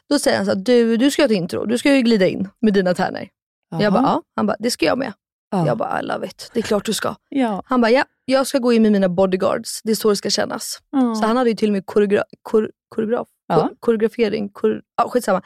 Då 0.10 0.20
säger 0.20 0.38
han 0.38 0.46
så 0.46 0.52
här, 0.52 0.60
du, 0.60 0.98
du 0.98 1.12
ska 1.12 1.22
göra 1.22 1.32
ett 1.32 1.38
intro. 1.38 1.66
Du 1.66 1.78
ska 1.78 1.96
ju 1.96 2.02
glida 2.02 2.28
in 2.28 2.50
med 2.62 2.74
dina 2.74 2.94
tärnor. 2.94 3.28
Jag 3.80 3.94
bara, 3.94 4.04
ja. 4.04 4.22
Han 4.36 4.48
bara, 4.48 4.58
det 4.60 4.72
ska 4.72 4.86
jag 4.86 4.98
med. 4.98 5.14
Ja. 5.52 5.68
Jag 5.68 5.78
bara, 5.78 6.00
I 6.00 6.04
love 6.04 6.28
it. 6.28 6.52
Det 6.54 6.60
är 6.60 6.64
klart 6.64 6.86
du 6.86 6.94
ska. 6.94 7.16
Ja. 7.30 7.64
Han 7.66 7.82
bara, 7.82 7.92
ja, 7.92 8.04
jag 8.26 8.48
ska 8.48 8.58
gå 8.58 8.74
in 8.74 8.82
med 8.82 8.92
mina 8.92 9.10
bodyguards. 9.10 9.82
Det 9.84 9.92
är 9.92 9.96
så 9.96 10.10
det 10.10 10.16
ska 10.16 10.30
kännas. 10.30 10.80
Ja. 10.92 11.16
Så 11.16 11.26
han 11.26 11.38
hade 11.38 11.50
ju 11.50 11.56
till 11.56 11.70
och 11.70 11.74
med 11.74 11.86
koreogra 11.86 12.24
kor 12.42 12.72
koreograf, 12.90 13.28
Ja. 13.48 13.68
ko 13.68 13.76
koreografering, 13.80 14.50
kor 14.50 14.82
ja, 14.98 15.10
skitsamma, 15.10 15.42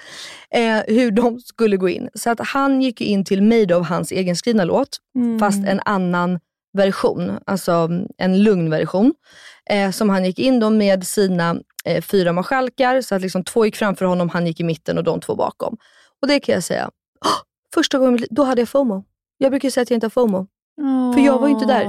eh, 0.55 0.79
hur 0.87 1.11
de 1.11 1.39
skulle 1.39 1.77
gå 1.77 1.89
in. 1.89 2.09
Så 2.13 2.29
att 2.29 2.39
han 2.39 2.81
gick 2.81 3.01
in 3.01 3.25
till 3.25 3.41
Made 3.43 3.75
of 3.75 3.89
hans 3.89 4.11
egenskrivna 4.11 4.63
låt, 4.63 4.97
Mm. 5.15 5.39
fast 5.39 5.65
en 5.67 5.79
annan 5.85 6.39
version, 6.77 7.31
alltså 7.45 7.89
en 8.17 8.43
lugn 8.43 8.69
version. 8.69 9.13
Eh, 9.69 9.91
som 9.91 10.09
han 10.09 10.25
gick 10.25 10.39
in 10.39 10.59
då 10.59 10.69
med 10.69 11.07
sina 11.07 11.55
eh, 11.85 12.01
fyra 12.01 12.33
marskalkar, 12.33 13.01
så 13.01 13.15
att 13.15 13.21
liksom 13.21 13.43
två 13.43 13.65
gick 13.65 13.75
framför 13.75 14.05
honom, 14.05 14.29
han 14.29 14.47
gick 14.47 14.59
i 14.59 14.63
mitten 14.63 14.97
och 14.97 15.03
de 15.03 15.19
två 15.19 15.35
bakom. 15.35 15.77
Och 16.21 16.27
det 16.27 16.39
kan 16.39 16.53
jag 16.53 16.63
säga, 16.63 16.89
åh, 17.25 17.31
första 17.73 17.99
gången, 17.99 18.25
då 18.29 18.43
hade 18.43 18.61
jag 18.61 18.69
FOMO. 18.69 19.03
Jag 19.37 19.51
brukar 19.51 19.69
säga 19.69 19.81
att 19.81 19.89
jag 19.89 19.95
inte 19.97 20.05
har 20.05 20.09
FOMO. 20.09 20.47
För 21.13 21.21
jag 21.21 21.39
var 21.39 21.47
ju 21.47 21.53
inte 21.53 21.65
där. 21.65 21.83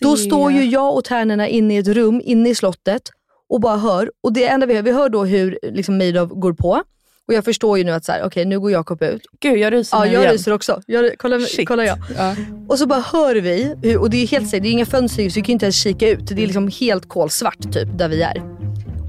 Då 0.00 0.16
står 0.16 0.52
ju 0.52 0.64
jag 0.64 0.94
och 0.96 1.04
tärnorna 1.04 1.48
inne 1.48 1.74
i 1.74 1.78
ett 1.78 1.88
rum, 1.88 2.20
inne 2.24 2.48
i 2.48 2.54
slottet 2.54 3.10
och 3.48 3.60
bara 3.60 3.76
hör. 3.76 4.10
Och 4.22 4.32
det 4.32 4.48
enda 4.48 4.66
vi 4.66 4.74
hör, 4.74 4.82
vi 4.82 4.92
hör 4.92 5.08
då 5.08 5.24
hur 5.24 5.58
liksom 5.62 5.98
Madoff 5.98 6.30
går 6.30 6.52
på. 6.52 6.82
Och 7.28 7.34
jag 7.34 7.44
förstår 7.44 7.78
ju 7.78 7.84
nu 7.84 7.92
att 7.92 8.04
så 8.04 8.12
här, 8.12 8.22
okej 8.24 8.44
nu 8.44 8.60
går 8.60 8.70
Jakob 8.70 9.02
ut. 9.02 9.22
Gud, 9.40 9.58
jag 9.58 9.72
ryser 9.72 9.96
Ja, 9.96 10.04
nu 10.04 10.12
jag 10.12 10.22
igen. 10.22 10.32
ryser 10.32 10.52
också. 10.52 10.80
Jag, 10.86 11.12
kolla, 11.18 11.40
Shit. 11.40 11.68
kolla 11.68 11.84
jag. 11.84 11.98
Ja. 12.16 12.36
Och 12.68 12.78
så 12.78 12.86
bara 12.86 13.00
hör 13.00 13.34
vi, 13.34 13.74
hur, 13.82 13.98
och 13.98 14.10
det 14.10 14.16
är 14.22 14.26
helt 14.26 14.48
säkert, 14.48 14.62
det 14.62 14.68
är 14.68 14.72
inga 14.72 14.86
fönster 14.86 15.28
så 15.30 15.34
vi 15.34 15.42
kan 15.42 15.52
inte 15.52 15.64
ens 15.64 15.76
kika 15.76 16.08
ut. 16.08 16.26
Det 16.28 16.42
är 16.42 16.46
liksom 16.46 16.68
helt 16.80 17.08
kolsvart 17.08 17.72
typ 17.72 17.98
där 17.98 18.08
vi 18.08 18.22
är. 18.22 18.42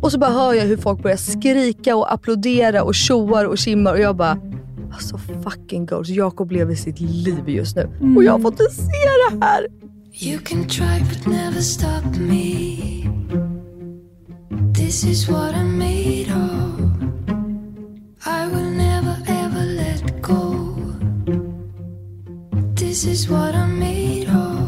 Och 0.01 0.11
så 0.11 0.19
bara 0.19 0.29
hör 0.31 0.53
jag 0.53 0.63
hur 0.65 0.77
folk 0.77 1.03
börjar 1.03 1.17
skrika 1.17 1.95
och 1.95 2.13
applådera 2.13 2.83
och 2.83 2.95
tjoar 2.95 3.45
och 3.45 3.57
kimmar 3.57 3.93
och 3.93 3.99
jag 3.99 4.15
bara 4.15 4.37
Alltså 4.93 5.17
fucking 5.43 5.85
goals, 5.85 6.09
Jakob 6.09 6.51
lever 6.51 6.75
sitt 6.75 6.99
liv 6.99 7.43
just 7.49 7.75
nu. 7.75 7.89
Och 8.17 8.23
jag 8.23 8.41
får 8.41 8.51
inte 8.51 8.63
se 8.63 8.81
det 9.31 9.45
här. 9.45 9.67
You 10.21 10.39
can 10.39 10.67
try 10.67 10.99
but 11.09 11.27
never 11.27 11.61
stop 11.61 12.19
me. 12.19 13.48
This 14.89 15.03
is 15.03 15.29
what 15.29 15.53
I'm 15.55 15.77
made 15.77 16.31
of. 16.31 16.79
I 18.25 18.47
will 18.47 18.71
never 18.71 19.17
ever 19.27 19.65
let 19.65 20.21
go. 20.21 20.75
This 22.75 23.05
is 23.05 23.29
what 23.29 23.55
I'm 23.55 23.79
made 23.79 24.27
of. 24.29 24.59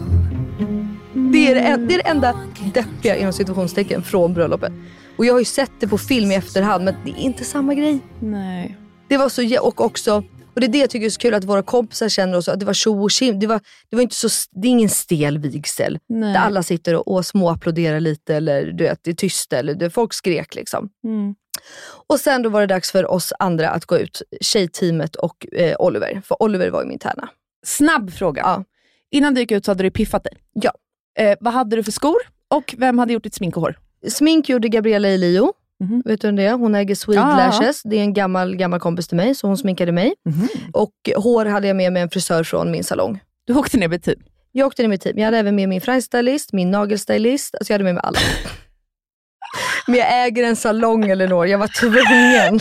Det 1.13 1.47
är 1.47 1.55
det, 1.55 1.86
det 1.88 1.93
är 1.93 1.97
det 2.03 2.07
enda 2.09 2.36
deppiga 2.74 3.15
inom 3.15 3.34
situationstecken 3.34 4.03
från 4.03 4.34
bröllopet. 4.34 4.72
Och 5.17 5.26
jag 5.26 5.34
har 5.34 5.39
ju 5.39 5.45
sett 5.45 5.72
det 5.80 5.88
på 5.88 5.97
film 5.97 6.32
i 6.32 6.36
efterhand 6.36 6.84
men 6.84 6.95
det 7.05 7.11
är 7.11 7.17
inte 7.17 7.45
samma 7.45 7.74
grej. 7.74 7.99
Nej. 8.19 8.78
Det 9.07 9.17
var 9.17 9.30
så, 9.30 9.59
och 9.61 9.82
också, 9.82 10.24
och 10.54 10.62
det 10.62 10.68
är 10.68 10.72
det 10.72 10.78
jag 10.78 10.89
tycker 10.89 11.06
är 11.06 11.10
så 11.10 11.20
kul 11.20 11.34
att 11.34 11.43
våra 11.43 11.64
kompisar 11.64 12.10
känner 12.10 12.38
också, 12.38 12.52
att 12.52 12.60
det 12.60 12.66
var 12.66 12.74
tjo 12.74 13.04
och 13.04 13.12
tjim. 13.12 13.39
Det, 13.39 13.47
var, 13.47 13.60
det, 13.89 13.95
var 13.95 14.04
inte 14.04 14.16
så, 14.16 14.30
det 14.52 14.68
är 14.68 14.70
ingen 14.70 14.89
stel 14.89 15.38
vigsel. 15.38 15.99
Nej. 16.10 16.34
Där 16.34 16.39
alla 16.39 16.64
sitter 16.64 16.95
och, 16.95 17.08
och 17.08 17.26
småapplåderar 17.26 17.99
lite 17.99 18.36
eller 18.36 18.66
du 18.66 18.84
vet, 18.84 18.99
det 19.04 19.12
är 19.12 19.16
tyst 19.16 19.54
eller 19.54 19.74
det, 19.74 19.89
folk 19.89 20.14
skrek 20.14 20.56
liksom. 20.56 20.89
Mm. 21.04 21.36
Och 22.08 22.20
sen 22.20 22.41
då 22.41 22.49
var 22.49 22.62
det 22.62 22.68
dags 22.68 22.91
för 22.91 23.12
oss 23.12 23.34
andra 23.39 23.70
att 23.70 23.86
gå 23.86 23.97
ut, 23.97 24.22
tjejteamet 24.41 25.16
och 25.16 25.47
eh, 25.52 25.76
Oliver. 25.80 26.22
För 26.26 26.43
Oliver 26.43 26.70
var 26.70 26.82
ju 26.82 26.88
min 26.88 26.99
tärna. 26.99 27.30
Snabb 27.66 28.12
fråga. 28.12 28.64
Innan 29.12 29.34
du 29.34 29.41
gick 29.41 29.52
ut 29.52 29.66
så 29.66 29.72
hade 29.72 29.84
du 29.84 29.91
piffat 29.91 30.24
dig. 30.24 30.34
Ja. 30.54 30.72
Eh, 31.20 31.38
vad 31.39 31.54
hade 31.54 31.76
du 31.76 31.84
för 31.84 31.91
skor? 31.91 32.18
Och 32.47 32.76
vem 32.78 32.99
hade 32.99 33.14
gjort 33.14 33.24
ditt 33.24 33.36
smink 33.36 33.58
och 33.58 33.62
hår? 33.62 33.80
Smink 34.10 34.49
gjorde 34.49 34.70
Gabriella 34.70 35.08
Elio. 35.08 35.54
Vet 36.05 36.21
du 36.21 36.27
vem 36.27 36.36
det 36.36 36.43
är? 36.43 36.53
Hon 36.53 36.75
äger 36.75 36.95
Sweet 36.95 37.15
Ja, 37.15 37.32
ja, 37.32 37.43
ja. 37.43 37.59
Lashes. 37.59 37.82
Det 37.84 37.95
är 37.95 38.01
en 38.01 38.13
gammal, 38.13 38.55
gammal 38.55 38.79
kompis 38.79 39.07
till 39.07 39.17
mig, 39.17 39.36
så 39.36 39.47
hon 39.47 39.57
sminkade 39.57 39.91
mig. 39.91 40.13
Och 40.73 40.93
hår 41.15 41.45
hade 41.45 41.67
jag 41.67 41.75
med 41.75 41.93
mig 41.93 42.01
en 42.01 42.09
frisör 42.09 42.43
från 42.43 42.71
min 42.71 42.84
salong. 42.84 43.19
Du 43.45 43.53
åkte 43.53 43.77
ner 43.77 43.88
med 43.88 44.03
team? 44.03 44.19
Jag 44.51 44.67
åkte 44.67 44.82
ner 44.82 44.89
med 44.89 45.01
team. 45.01 45.17
Jag 45.17 45.25
hade 45.25 45.38
även 45.38 45.55
med 45.55 45.69
min 45.69 45.82
frajstylist, 45.82 46.53
min 46.53 46.71
nagelstylist. 46.71 47.55
Alltså 47.55 47.73
jag 47.73 47.75
hade 47.75 47.84
med 47.84 47.93
mig 47.93 48.03
alla. 48.03 48.19
Men 49.88 49.95
jag 49.95 50.25
äger 50.25 50.43
en 50.43 50.55
salong 50.55 51.09
Elinor. 51.09 51.47
Jag 51.47 51.57
var 51.57 51.67
tvungen. 51.67 52.59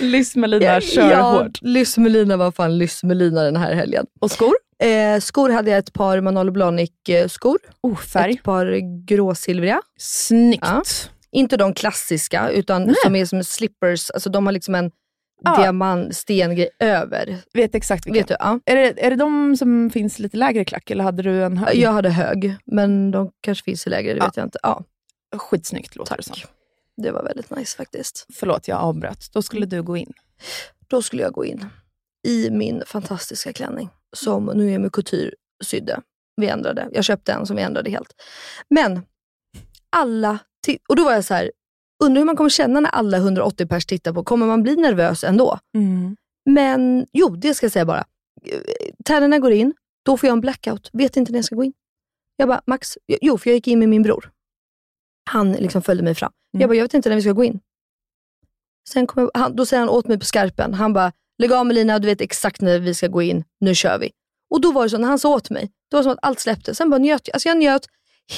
Lyss 0.00 0.36
Melina 0.36 0.80
kör 0.80 1.10
ja, 1.10 1.22
hårt. 1.22 1.58
Lyss 1.62 1.98
Melina 1.98 2.36
var 2.36 2.52
fan 2.52 2.78
Lyss 2.78 3.02
Melina 3.02 3.42
den 3.42 3.56
här 3.56 3.74
helgen. 3.74 4.06
Och 4.20 4.30
skor? 4.30 4.54
Eh, 4.82 5.20
skor 5.20 5.50
hade 5.50 5.70
jag 5.70 5.78
ett 5.78 5.92
par 5.92 6.20
Manolo 6.20 6.52
Blahnik-skor. 6.52 7.58
Oh, 7.82 7.96
färg. 7.96 8.32
Ett 8.32 8.42
par 8.42 8.80
gråsilvriga. 9.06 9.80
Snyggt. 9.98 10.64
Inte 11.32 11.56
de 11.56 11.74
klassiska, 11.74 12.50
utan 12.50 12.84
Nej. 12.84 12.94
som 13.04 13.16
är 13.16 13.24
som 13.26 13.44
slippers. 13.44 14.10
Alltså 14.10 14.30
de 14.30 14.46
har 14.46 14.52
liksom 14.52 14.74
en 14.74 14.90
Ja. 15.44 15.56
diamant, 15.62 16.16
stengrej 16.16 16.70
över. 16.78 17.38
Vet 17.52 17.74
exakt 17.74 18.06
vilka. 18.06 18.18
Vet 18.20 18.28
du? 18.28 18.36
Ja. 18.38 18.60
Är, 18.64 18.76
det, 18.76 19.04
är 19.06 19.10
det 19.10 19.16
de 19.16 19.56
som 19.56 19.90
finns 19.90 20.18
lite 20.18 20.36
lägre 20.36 20.64
klack 20.64 20.90
eller 20.90 21.04
hade 21.04 21.22
du 21.22 21.44
en 21.44 21.56
hög? 21.56 21.76
Jag 21.76 21.92
hade 21.92 22.10
hög, 22.10 22.56
men 22.64 23.10
de 23.10 23.30
kanske 23.40 23.64
finns 23.64 23.86
i 23.86 23.90
lägre, 23.90 24.14
det 24.14 24.20
vet 24.20 24.36
jag 24.36 24.46
inte. 24.46 24.58
Ja. 24.62 24.84
Skitsnyggt 25.36 25.96
låter 25.96 26.16
det 26.16 26.22
som. 26.22 26.36
Det 26.96 27.10
var 27.10 27.22
väldigt 27.24 27.50
nice 27.50 27.76
faktiskt. 27.76 28.26
Förlåt, 28.34 28.68
jag 28.68 28.78
avbröt. 28.78 29.32
Då 29.32 29.42
skulle 29.42 29.66
du 29.66 29.82
gå 29.82 29.96
in. 29.96 30.12
Då 30.88 31.02
skulle 31.02 31.22
jag 31.22 31.32
gå 31.32 31.44
in 31.44 31.66
i 32.28 32.50
min 32.50 32.82
fantastiska 32.86 33.52
klänning 33.52 33.88
som 34.16 34.44
Noemi 34.44 34.90
Couture 34.92 35.30
sydde. 35.64 36.00
Vi 36.36 36.48
ändrade. 36.48 36.88
Jag 36.92 37.04
köpte 37.04 37.32
en 37.32 37.46
som 37.46 37.56
vi 37.56 37.62
ändrade 37.62 37.90
helt. 37.90 38.14
Men 38.70 39.02
alla, 39.90 40.38
och 40.88 40.96
då 40.96 41.04
var 41.04 41.12
jag 41.12 41.24
så 41.24 41.34
här, 41.34 41.50
undrar 42.04 42.20
hur 42.20 42.26
man 42.26 42.36
kommer 42.36 42.50
känna 42.50 42.80
när 42.80 42.90
alla 42.90 43.16
180 43.16 43.66
pers 43.66 43.86
tittar 43.86 44.12
på. 44.12 44.24
Kommer 44.24 44.46
man 44.46 44.62
bli 44.62 44.76
nervös 44.76 45.24
ändå? 45.24 45.58
Men 46.50 47.06
jo, 47.12 47.36
det 47.36 47.54
ska 47.54 47.64
jag 47.64 47.72
säga 47.72 47.84
bara. 47.84 48.04
Tärnorna 49.04 49.38
går 49.38 49.52
in, 49.52 49.74
då 50.04 50.16
får 50.16 50.26
jag 50.26 50.32
en 50.32 50.40
blackout. 50.40 50.90
Vet 50.92 51.16
inte 51.16 51.32
när 51.32 51.38
jag 51.38 51.44
ska 51.44 51.56
gå 51.56 51.64
in. 51.64 51.72
Jag 52.36 52.48
bara, 52.48 52.62
Max, 52.66 52.98
jo 53.20 53.38
för 53.38 53.50
jag 53.50 53.54
gick 53.54 53.68
in 53.68 53.78
med 53.78 53.88
min 53.88 54.02
bror. 54.02 54.30
Han 55.30 55.52
liksom 55.52 55.82
följde 55.82 56.04
mig 56.04 56.14
fram. 56.14 56.32
Jag 56.50 56.68
bara, 56.68 56.74
jag 56.74 56.84
vet 56.84 56.94
inte 56.94 57.08
när 57.08 57.16
vi 57.16 57.22
ska 57.22 57.32
gå 57.32 57.44
in. 57.44 57.60
Sen 58.88 59.06
kom 59.06 59.22
jag, 59.22 59.40
han, 59.40 59.56
då 59.56 59.66
säger 59.66 59.80
han 59.80 59.88
åt 59.88 60.08
mig 60.08 60.18
på 60.18 60.24
skarpen. 60.24 60.74
Han 60.74 60.92
bara, 60.92 61.12
lägg 61.38 61.52
av 61.52 61.66
med 61.66 61.74
Lina, 61.74 61.98
du 61.98 62.06
vet 62.06 62.20
exakt 62.20 62.60
när 62.60 62.78
vi 62.78 62.94
ska 62.94 63.08
gå 63.08 63.22
in. 63.22 63.44
Nu 63.60 63.74
kör 63.74 63.98
vi. 63.98 64.10
Och 64.50 64.60
då 64.60 64.72
var 64.72 64.82
det 64.82 64.90
så, 64.90 64.98
när 64.98 65.08
han 65.08 65.18
sa 65.18 65.34
åt 65.34 65.50
mig, 65.50 65.70
det 65.90 65.96
var 65.96 66.02
som 66.02 66.12
att 66.12 66.18
allt 66.22 66.40
släppte. 66.40 66.74
Sen 66.74 66.90
bara 66.90 66.98
njöt 66.98 67.28
jag. 67.28 67.34
Alltså 67.34 67.48
jag 67.48 67.58
njöt 67.58 67.86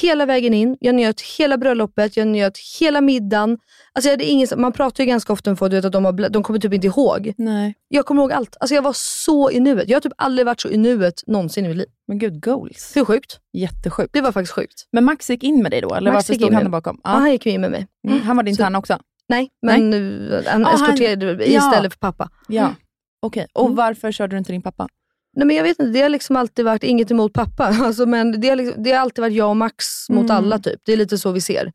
hela 0.03 0.27
vägen 0.27 0.55
in. 0.55 0.77
Jag 0.81 0.95
njöt 0.95 1.21
hela 1.21 1.59
bröllopet, 1.59 2.17
jag 2.17 2.27
njöt 2.29 2.59
hela 2.81 3.01
middagen. 3.01 3.59
Alltså 3.93 4.09
jag 4.09 4.13
hade 4.13 4.25
ingen, 4.25 4.49
man 4.57 4.73
pratar 4.73 5.05
ju 5.05 5.09
ganska 5.09 5.33
ofta 5.33 5.51
med 5.51 5.59
folk, 5.59 5.71
du 5.71 5.77
vet 5.77 5.85
att 5.85 5.93
de, 5.93 6.05
har, 6.05 6.29
de 6.29 6.43
kommer 6.43 6.59
typ 6.59 6.73
inte 6.73 6.87
ihåg. 6.87 7.33
Nej. 7.39 7.75
Jag 7.89 8.07
kommer 8.07 8.23
ihåg 8.23 8.33
allt. 8.33 8.57
Alltså 8.61 8.75
jag 8.75 8.83
var 8.83 8.93
så 8.97 9.51
i 9.51 9.61
nuet. 9.61 9.89
Jag 9.89 9.97
har 9.97 10.01
typ 10.01 10.13
aldrig 10.17 10.47
varit 10.47 10.61
så 10.61 10.69
i 10.69 10.77
nuet 10.77 11.15
någonsin 11.27 11.65
i 11.65 11.69
mitt 11.69 11.77
liv. 11.77 11.87
Men 12.09 12.19
gud, 12.19 12.43
goals. 12.45 12.93
Hur 12.97 13.05
sjukt? 13.05 13.39
Jättesjukt. 13.53 14.13
Det 14.13 14.21
var 14.21 14.33
faktiskt 14.33 14.53
sjukt. 14.53 14.89
Men 14.93 15.05
Max 15.05 15.31
gick 15.31 15.43
in 15.43 15.63
med 15.63 15.71
dig 15.73 15.81
då? 15.81 15.95
Eller 15.95 16.13
Max 16.13 16.29
varför 16.29 16.41
stod 16.41 16.55
han 16.55 16.71
bakom? 16.71 17.01
Ja. 17.05 17.11
han 17.11 17.31
gick 17.33 17.47
in 17.47 17.61
med 17.61 17.71
mig. 17.71 17.87
Mm. 18.09 18.21
Han 18.21 18.37
var 18.37 18.43
din 18.43 18.57
Så- 18.57 18.77
också? 18.77 18.99
Nej, 19.29 19.49
men 19.63 19.93
eh, 19.93 20.43
han 20.47 20.67
Ah, 20.67 20.69
han- 20.71 20.75
eskorterade 20.85 21.47
Ja. 21.47 21.69
istället 21.71 21.93
för 21.93 21.99
pappa. 21.99 22.31
Ja. 22.49 22.75
Okej, 23.23 23.47
och 23.55 23.77
varför 23.77 24.13
körde 24.13 24.35
du 24.35 24.39
inte 24.39 24.53
din 24.53 24.63
pappa? 24.63 24.89
Nej, 25.37 25.47
men 25.47 25.57
jag 25.57 25.63
vet 25.63 25.79
inte, 25.81 25.93
det 25.93 26.01
har 26.03 26.09
liksom 26.09 26.37
alltid 26.37 26.65
varit 26.65 26.83
inget 26.83 27.11
emot 27.11 27.33
pappa. 27.33 27.65
Alltså, 27.81 28.07
men 28.07 28.41
det 28.41 28.49
har, 28.49 28.57
liksom, 28.57 28.83
det 28.83 28.93
har 28.93 28.99
alltid 29.01 29.23
varit 29.23 29.35
jag 29.35 29.49
och 29.51 29.57
Max 29.57 30.09
mot 30.11 30.25
Mm. 30.31 30.37
alla. 30.37 30.59
typ. 30.59 30.81
Det 30.85 30.93
är 30.93 30.97
lite 30.97 31.19
så 31.19 31.33
vi 31.33 31.41
ser. 31.41 31.73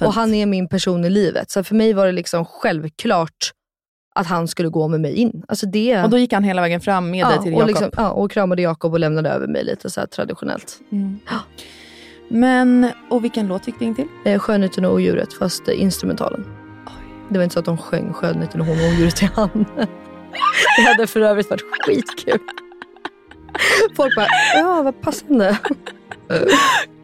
Och 0.00 0.12
han 0.14 0.34
är 0.34 0.46
min 0.46 0.68
person 0.68 1.04
i 1.04 1.10
livet. 1.10 1.50
Så 1.50 1.64
för 1.64 1.74
mig 1.74 1.92
var 1.92 2.06
det 2.06 2.12
liksom 2.12 2.44
självklart 2.44 3.50
att 4.14 4.26
han 4.26 4.48
skulle 4.48 4.68
gå 4.68 4.88
med 4.88 5.00
mig 5.00 5.14
in. 5.14 5.42
Alltså 5.48 5.66
det... 5.66 6.02
Och 6.04 6.10
då 6.10 6.18
gick 6.18 6.32
han 6.32 6.44
hela 6.44 6.62
vägen 6.62 6.80
fram 6.80 7.10
med 7.10 7.26
dig 7.26 7.42
till 7.42 7.52
Jakob? 7.52 7.68
liksom, 7.68 7.90
ja, 7.96 8.10
och 8.10 8.30
kramade 8.30 8.62
Jakob 8.62 8.92
och 8.92 9.00
lämnade 9.00 9.28
över 9.30 9.46
mig 9.46 9.64
lite 9.64 9.90
så 9.90 10.06
traditionellt. 10.06 10.78
Mm. 10.92 11.18
Men, 12.28 12.90
och 13.10 13.24
vilken 13.24 13.46
låt 13.46 13.66
gick 13.66 13.78
det 13.78 13.84
in 13.84 13.94
till? 13.94 14.06
Eh, 14.24 14.38
Skönheten 14.38 14.84
och 14.84 14.94
odjuret, 14.94 15.32
fast 15.32 15.68
eh, 15.68 15.82
instrumentalen. 15.82 16.44
Det 17.30 17.38
var 17.38 17.42
inte 17.44 17.52
så 17.52 17.58
att 17.58 17.64
de 17.64 17.78
sjöng 17.78 18.12
Skönheten 18.12 18.60
och 18.60 18.66
hon 18.66 18.78
och 18.80 18.88
odjuret 18.92 19.16
till 19.16 19.28
han. 19.34 19.50
Det 20.76 20.82
hade 20.82 21.06
för 21.06 21.20
övrigt 21.20 21.50
varit 21.50 21.62
skitkul. 21.86 22.38
Folk 23.96 24.16
bara, 24.16 24.26
ja 24.54 24.82
vad 24.82 25.00
passande. 25.00 25.58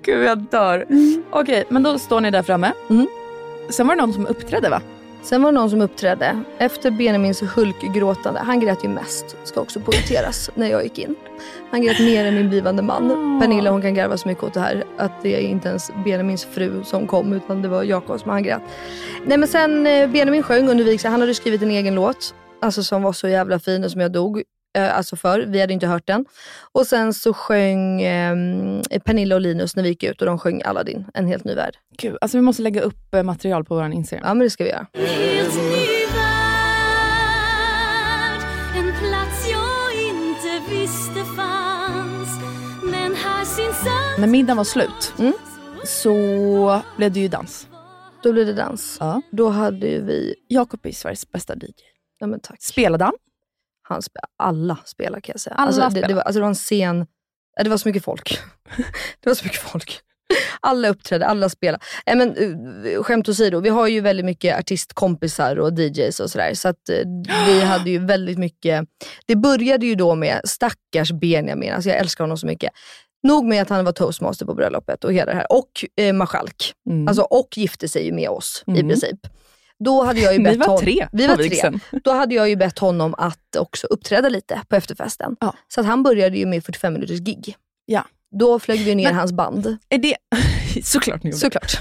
Gud, 0.03 0.25
jag 0.25 0.39
dör. 0.39 0.87
Okej, 1.31 1.65
men 1.69 1.83
då 1.83 1.99
står 1.99 2.21
ni 2.21 2.31
där 2.31 2.43
framme. 2.43 2.73
Mm. 2.91 3.07
Sen 3.71 3.87
var 3.87 3.95
det 3.95 4.03
någon 4.03 4.13
som 4.13 4.27
uppträdde 4.27 4.71
va? 4.71 4.81
Sen 5.23 5.43
var 5.43 5.53
det 5.53 5.59
någon 5.59 5.71
som 5.71 5.81
uppträdde 5.81 6.43
efter 6.59 6.91
Benjamins 6.91 7.43
hulkgråtande. 7.43 8.41
Han 8.41 8.61
grät 8.61 8.85
ju 8.85 8.89
mest, 8.89 9.37
ska 9.45 9.61
också 9.61 9.81
poängteras, 9.81 10.51
när 10.55 10.71
jag 10.71 10.83
gick 10.83 10.99
in. 10.99 11.15
Han 11.71 11.83
grät 11.83 12.01
mer 12.01 12.25
än 12.25 12.35
min 12.35 12.49
blivande 12.49 12.83
man. 12.83 13.39
Pernilla 13.41 13.71
hon 13.71 13.83
kan 13.83 13.95
garva 13.95 14.17
så 14.17 14.29
mycket 14.29 14.45
åt 14.45 14.55
det 14.55 14.61
här. 14.61 14.85
Att 14.97 15.23
det 15.23 15.37
är 15.37 15.41
inte 15.41 15.69
ens 15.69 15.91
Benjamins 16.05 16.45
fru 16.45 16.85
som 16.85 17.07
kom, 17.07 17.33
utan 17.33 17.63
det 17.63 17.69
var 17.69 17.83
Jakob 17.83 18.21
som 18.21 18.31
han 18.31 18.43
grät. 18.43 18.63
Nej 19.25 19.39
men 19.39 19.49
sen 19.49 19.87
eh, 19.87 20.11
Benjamin 20.11 20.43
sjöng 20.43 20.69
under 20.69 20.85
vigseln. 20.85 21.13
Han 21.13 21.21
hade 21.21 21.35
skrivit 21.35 21.63
en 21.63 21.71
egen 21.71 21.95
låt. 21.95 22.35
Alltså 22.63 22.83
som 22.83 23.03
var 23.03 23.13
så 23.13 23.29
jävla 23.29 23.59
fin 23.59 23.85
och 23.85 23.91
som 23.91 24.01
jag 24.01 24.13
dog. 24.13 24.43
Eh, 24.77 24.97
Alltså 24.97 25.17
för. 25.17 25.41
Vi 25.41 25.61
hade 25.61 25.73
inte 25.73 25.87
hört 25.87 26.07
den. 26.07 26.25
Och 26.73 26.87
sen 26.87 27.15
så 27.15 27.33
sjöng 27.33 28.03
eh, 28.03 28.37
Pernilla 29.05 29.35
och 29.35 29.41
Linus 29.41 29.77
när 29.77 29.83
vi 29.83 29.89
gick 29.89 30.03
ut 30.03 30.21
och 30.21 30.27
de 30.27 30.39
sjöng 30.39 30.63
Aladdin, 30.63 31.07
en 31.15 31.27
helt 31.27 31.45
ny 31.45 31.55
värld. 31.55 31.75
Gud, 31.99 32.17
alltså 32.21 32.39
vi 32.39 32.43
måste 32.43 32.63
lägga 32.63 32.81
upp 32.81 33.15
eh, 33.15 33.23
material 33.23 33.65
på 33.65 33.75
vår 33.75 33.93
Instagram. 33.93 34.25
Ja 34.29 34.35
men 34.35 34.45
det 34.45 34.51
ska 34.51 34.65
vi 34.65 34.71
göra. 34.71 34.87
En 38.77 38.93
plats 38.99 39.49
jag 39.51 40.05
inte 40.09 40.71
visste 40.71 41.25
fanns 41.37 42.29
Men 42.83 43.15
här 43.15 43.45
syns 43.45 43.81
allt 43.81 44.19
När 44.19 44.27
middagen 44.27 44.57
var 44.57 44.65
slut 44.65 45.15
så 45.85 46.83
blev 46.97 47.13
det 47.13 47.21
ju 47.21 47.29
dans. 47.29 47.69
Då 48.23 48.33
blev 48.33 48.47
det 48.47 48.53
dans. 48.53 48.97
Ja. 49.01 49.23
Då 49.31 49.49
hade 49.49 49.87
vi... 50.01 50.35
Jakob 50.49 50.87
är 50.87 50.93
Sveriges 50.93 51.31
bästa 51.31 51.55
DJ. 51.55 51.73
Ja, 52.19 52.27
men 52.27 52.41
tack. 52.41 52.63
Spelade 52.63 53.05
han? 53.05 53.15
Han 53.89 54.03
spe, 54.03 54.21
alla 54.37 54.79
spelar 54.85 55.21
kan 55.21 55.33
jag 55.33 55.41
säga. 55.41 55.55
Alla 55.57 55.67
alltså, 55.67 56.01
det, 56.01 56.07
det, 56.07 56.15
var, 56.15 56.23
alltså, 56.23 56.39
det 56.39 56.43
var 56.43 56.49
en 56.49 56.55
scen 56.55 57.07
det 57.65 57.71
var 57.71 57.77
så 57.77 57.89
mycket 57.89 58.05
folk. 58.05 58.39
det 59.21 59.31
var 59.31 59.35
så 59.35 59.45
mycket 59.45 59.61
folk. 59.61 60.01
Alla 60.61 60.89
uppträdde, 60.89 61.27
alla 61.27 61.49
spelade. 61.49 61.85
Äh, 62.07 62.17
men, 62.17 62.37
uh, 62.37 63.03
skämt 63.03 63.29
åsido, 63.29 63.61
vi 63.61 63.69
har 63.69 63.87
ju 63.89 64.01
väldigt 64.01 64.27
mycket 64.27 64.59
artistkompisar 64.59 65.57
och 65.57 65.79
DJs 65.79 66.21
och 66.21 66.31
sådär. 66.31 66.55
Så 66.55 66.69
att, 66.69 66.91
uh, 66.91 67.25
vi 67.47 67.61
hade 67.65 67.91
ju 67.91 67.99
väldigt 68.07 68.39
mycket. 68.39 68.85
Det 69.27 69.37
började 69.37 69.87
ju 69.87 69.95
då 69.95 70.15
med 70.15 70.41
stackars 70.45 71.13
Benjamin, 71.13 71.73
alltså 71.73 71.91
jag 71.91 71.99
älskar 71.99 72.25
honom 72.25 72.39
så 72.39 72.47
mycket. 72.47 72.73
Nog 73.23 73.45
med 73.45 73.63
att 73.63 73.69
han 73.69 73.85
var 73.85 73.93
toastmaster 73.93 74.47
på 74.47 74.55
bröllopet 74.55 75.05
och 75.05 75.13
hela 75.13 75.33
det 75.33 75.37
här. 75.39 75.53
Och 75.53 75.71
eh, 75.97 76.13
marskalk. 76.13 76.73
Alltså, 77.09 77.23
och 77.23 77.49
gifte 77.57 77.89
sig 77.89 78.07
ju 78.07 78.13
med 78.13 78.29
oss 78.29 78.65
i 78.67 78.71
Mm. 78.71 78.89
princip. 78.89 79.21
Då 79.85 80.03
hade 80.03 80.21
jag 80.21 80.33
ju 80.33 80.39
Ni 80.43 80.45
bett 80.45 80.59
var 80.59 80.67
hon- 80.69 80.81
tre 80.81 81.09
Vi 81.13 81.27
var 81.27 81.37
tre. 81.37 81.73
Då 82.05 82.13
hade 82.13 82.35
jag 82.35 82.49
ju 82.49 82.57
bett 82.57 82.79
honom 82.79 83.15
att 83.19 83.57
också 83.59 83.87
uppträda 83.87 84.29
lite 84.29 84.61
på 84.69 84.77
efterfesten. 84.77 85.37
Så 85.69 85.81
att 85.81 85.87
han 85.87 86.03
började 86.03 86.39
ju 86.39 86.47
med 86.47 86.65
45 86.65 86.93
minuters 86.93 87.21
gig. 87.21 87.57
Ja. 87.87 88.05
Då 88.39 88.59
flög 88.59 88.79
vi 88.81 88.95
ner 88.95 89.05
Men- 89.05 89.15
hans 89.15 89.33
band. 89.33 89.77
Är 89.89 89.99
det... 89.99 90.17
Såklart 90.85 91.23
ni 91.23 91.31
gjorde. 91.31 91.41
Såklart. 91.41 91.79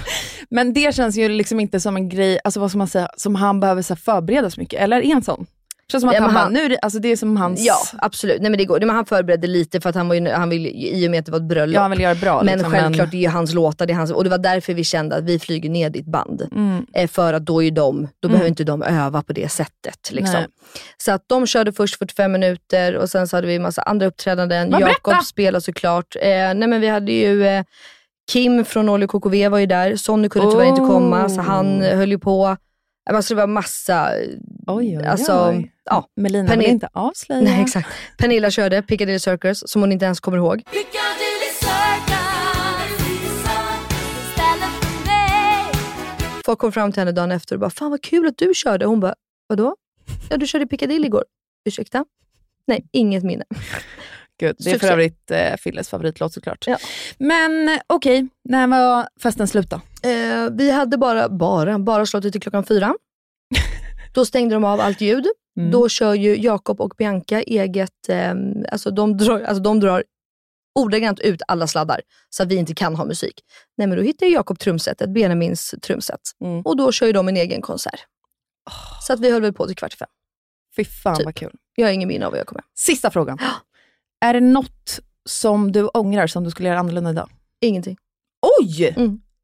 Men 0.50 0.72
det 0.72 0.94
känns 0.94 1.16
ju 1.16 1.28
liksom 1.28 1.60
inte 1.60 1.80
som 1.80 1.96
en 1.96 2.08
grej, 2.08 2.38
alltså 2.44 2.60
vad 2.60 2.70
ska 2.70 2.78
man 2.78 2.88
säga, 2.88 3.08
som 3.16 3.34
han 3.34 3.60
behöver 3.60 3.82
så 3.82 3.96
förbereda 3.96 4.50
så 4.50 4.60
mycket. 4.60 4.80
Eller 4.80 5.00
är 5.02 5.12
han 5.12 5.22
sån? 5.22 5.46
Det 5.88 5.92
känns 5.92 6.02
som 6.02 6.08
att 6.08 6.14
Ja, 6.14 6.20
han, 6.20 6.28
men 6.28 6.34
bara, 6.34 6.42
han- 6.60 6.68
nu 6.70 6.76
alltså 6.82 6.98
det 6.98 7.08
är 7.08 7.16
som 7.16 7.36
hans... 7.36 7.60
Ja, 7.66 7.76
absolut. 7.98 8.40
Nej, 8.42 8.50
men 8.50 8.58
det 8.58 8.64
går. 8.64 8.78
Nej, 8.78 8.86
men 8.86 8.96
han 8.96 9.06
förberedde 9.06 9.46
lite 9.46 9.80
för 9.80 9.88
att 9.90 9.94
han, 9.96 10.08
var 10.08 10.14
ju, 10.14 10.28
han 10.30 10.48
ville, 10.48 10.68
i 10.68 11.06
och 11.06 11.10
med 11.10 11.18
att 11.20 11.26
det 11.26 11.32
var 11.32 11.38
ett 11.38 11.44
bröllop. 11.48 11.74
Ja, 11.74 11.80
han 11.80 11.90
vill 11.90 12.00
göra 12.00 12.14
det 12.14 12.20
bra, 12.20 12.42
Men 12.42 12.54
liksom, 12.54 12.72
självklart, 12.72 12.96
men- 13.06 13.10
det 13.10 13.16
är 13.16 13.20
ju 13.20 13.28
hans 13.28 13.54
låtar. 13.54 13.86
Det 13.86 13.92
är 13.92 13.96
hans, 13.96 14.10
och 14.12 14.24
det 14.24 14.30
var 14.30 14.38
därför 14.38 14.74
vi 14.74 14.84
kände 14.84 15.16
att 15.16 15.24
vi 15.24 15.38
flyger 15.38 15.70
ner 15.70 15.90
ditt 15.90 16.06
band. 16.06 16.48
Mm. 16.52 16.86
Eh, 16.94 17.08
För 17.08 17.32
att 17.32 17.44
då 17.46 17.62
är 17.62 17.70
de, 17.70 18.08
då 18.20 18.28
Mm. 18.28 18.32
behöver 18.32 18.48
inte 18.48 18.64
de 18.64 18.82
öva 18.82 19.22
på 19.22 19.32
det 19.32 19.48
sättet. 19.48 20.10
Liksom. 20.10 20.40
Så 20.96 21.12
att 21.12 21.22
de 21.26 21.46
körde 21.46 21.72
först 21.72 21.98
45 21.98 22.32
minuter 22.32 22.96
och 22.96 23.10
sen 23.10 23.28
så 23.28 23.36
hade 23.36 23.46
vi 23.46 23.58
massa 23.58 23.82
andra 23.82 24.06
uppträdanden. 24.06 24.70
Jakob 24.80 25.24
spelade 25.24 25.60
såklart. 25.62 26.16
Eh, 26.16 26.28
nej 26.28 26.54
men 26.68 26.80
vi 26.80 26.88
hade 26.88 27.12
ju 27.12 27.46
eh, 27.46 27.64
Kim 28.32 28.64
från 28.64 28.88
Olly 28.88 29.06
KKV 29.06 29.48
var 29.48 29.58
ju 29.58 29.66
där. 29.66 29.96
Sonny 29.96 30.28
kunde 30.28 30.50
tyvärr 30.50 30.64
inte 30.66 30.80
komma 30.80 31.28
så 31.28 31.40
han 31.40 31.66
Oh. 31.82 31.96
höll 31.96 32.10
ju 32.10 32.18
på. 32.18 32.56
Alltså 33.10 33.34
det 33.34 33.40
var 33.40 33.46
massa... 33.46 34.10
Oj, 34.66 34.98
oj, 34.98 35.04
alltså, 35.06 35.48
oj. 35.48 35.72
Ja. 35.84 36.08
Melina 36.16 36.42
vill 36.50 36.58
Pernilla- 36.58 36.68
inte 36.70 36.88
avslöja. 36.92 37.40
Nej, 37.40 37.62
exakt. 37.62 37.88
Pernilla 38.18 38.50
körde 38.50 38.82
Piccadilly 38.82 39.18
Circus 39.18 39.62
som 39.66 39.80
hon 39.82 39.92
inte 39.92 40.04
ens 40.04 40.20
kommer 40.20 40.38
ihåg. 40.38 40.62
Folk 46.44 46.58
kom 46.58 46.72
fram 46.72 46.92
till 46.92 47.00
henne 47.00 47.12
dagen 47.12 47.32
efter 47.32 47.54
och 47.56 47.60
bara, 47.60 47.70
fan 47.70 47.90
vad 47.90 48.02
kul 48.02 48.26
att 48.26 48.38
du 48.38 48.52
körde. 48.54 48.86
Hon 48.86 49.00
bara, 49.00 49.14
vadå? 49.46 49.76
Ja, 50.30 50.36
du 50.36 50.46
körde 50.46 50.66
Piccadilly 50.66 51.06
igår. 51.06 51.24
Ursäkta? 51.64 52.04
Nej, 52.66 52.86
inget 52.92 53.24
minne. 53.24 53.44
Gud, 54.38 54.56
det 54.58 54.70
är 54.70 54.78
för 54.78 54.92
övrigt 54.92 55.30
eh, 55.30 55.56
Filles 55.58 55.88
favoritlåt 55.88 56.32
såklart. 56.32 56.66
Men 57.18 57.68
eh, 57.68 57.78
okej, 57.86 58.28
när 58.44 58.66
var 58.66 59.08
festen 59.22 59.48
slut 59.48 59.70
då? 59.70 60.08
Eh, 60.08 60.50
vi 60.52 60.70
hade 60.70 60.98
bara, 60.98 61.28
bara, 61.28 61.78
bara 61.78 62.06
slått 62.06 62.32
till 62.32 62.40
klockan 62.40 62.64
fyra. 62.64 62.94
Då 64.14 64.24
stängde 64.24 64.54
de 64.54 64.64
av 64.64 64.80
allt 64.80 65.00
ljud. 65.00 65.26
Mm. 65.58 65.70
Då 65.70 65.88
kör 65.88 66.14
ju 66.14 66.36
Jakob 66.36 66.80
och 66.80 66.94
Bianca 66.98 67.42
eget, 67.42 68.08
eh, 68.08 68.34
alltså, 68.72 68.90
de 68.90 69.16
drar, 69.16 69.40
alltså 69.40 69.62
de 69.62 69.80
drar 69.80 70.04
ordagrant 70.74 71.20
ut 71.20 71.42
alla 71.48 71.66
sladdar 71.66 72.00
så 72.30 72.42
att 72.42 72.48
vi 72.48 72.56
inte 72.56 72.74
kan 72.74 72.94
ha 72.94 73.04
musik. 73.04 73.40
Nej 73.76 73.86
men 73.86 73.98
då 73.98 74.04
hittar 74.04 74.26
Jakob 74.26 74.58
trumsetet, 74.58 75.10
Benjamins 75.10 75.74
trumset. 75.82 76.20
Mm. 76.44 76.62
Och 76.62 76.76
då 76.76 76.92
kör 76.92 77.06
ju 77.06 77.12
de 77.12 77.28
en 77.28 77.36
egen 77.36 77.62
konsert. 77.62 78.00
Så 79.02 79.12
att 79.12 79.20
vi 79.20 79.30
höll 79.30 79.42
väl 79.42 79.52
på 79.52 79.66
till 79.66 79.76
kvart 79.76 79.94
i 79.94 79.96
fem. 79.96 80.08
Fy 80.76 80.84
fan 80.84 81.16
Typ. 81.16 81.24
vad 81.24 81.34
kul. 81.34 81.54
Jag 81.74 81.86
har 81.86 81.92
ingen 81.92 82.08
minne 82.08 82.26
av 82.26 82.32
vad 82.32 82.40
jag 82.40 82.46
kommer. 82.46 82.64
Sista 82.74 83.10
frågan. 83.10 83.38
Är 84.20 84.32
det 84.34 84.40
något 84.40 85.00
som 85.28 85.72
du 85.72 85.86
ångrar 85.86 86.26
som 86.26 86.44
du 86.44 86.50
skulle 86.50 86.68
göra 86.68 86.78
annorlunda 86.78 87.10
idag? 87.10 87.28
Ingenting. 87.60 87.96
Oj! 88.60 88.94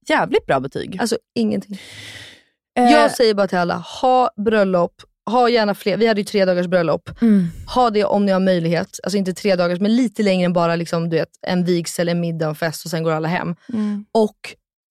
Jävligt 0.09 0.47
bra 0.47 0.61
betyg. 0.61 0.97
Alltså 1.01 1.17
ingenting. 1.35 1.79
Eh, 2.79 2.85
Jag 2.93 3.11
säger 3.11 3.35
bara 3.35 3.49
till 3.49 3.59
alla, 3.59 3.77
ha 3.77 4.31
bröllop, 4.45 4.93
ha 5.31 5.49
gärna 5.49 5.75
fler. 5.75 5.97
Vi 5.97 6.07
hade 6.07 6.21
ju 6.21 6.25
tre 6.25 6.45
dagars 6.45 6.67
bröllop. 6.67 7.11
Mm. 7.23 7.47
Ha 7.75 7.91
det 7.91 8.05
om 8.05 8.27
ni 8.27 8.33
har 8.33 8.41
möjlighet. 8.41 8.99
Alltså 9.03 9.17
inte 9.19 9.33
tre 9.35 9.57
dagars, 9.57 9.81
men 9.81 9.97
lite 9.97 10.23
längre 10.23 10.45
än 10.47 10.53
bara 10.53 10.77
liksom, 10.77 11.09
du 11.11 11.17
vet, 11.17 11.29
en 11.47 11.65
vigsel, 11.65 12.09
en 12.09 12.21
middag, 12.21 12.47
en 12.49 12.55
fest 12.55 12.85
och 12.85 12.91
sen 12.91 13.03
går 13.03 13.13
alla 13.13 13.29
hem. 13.29 13.55
Mm. 13.73 14.05
Och 14.13 14.37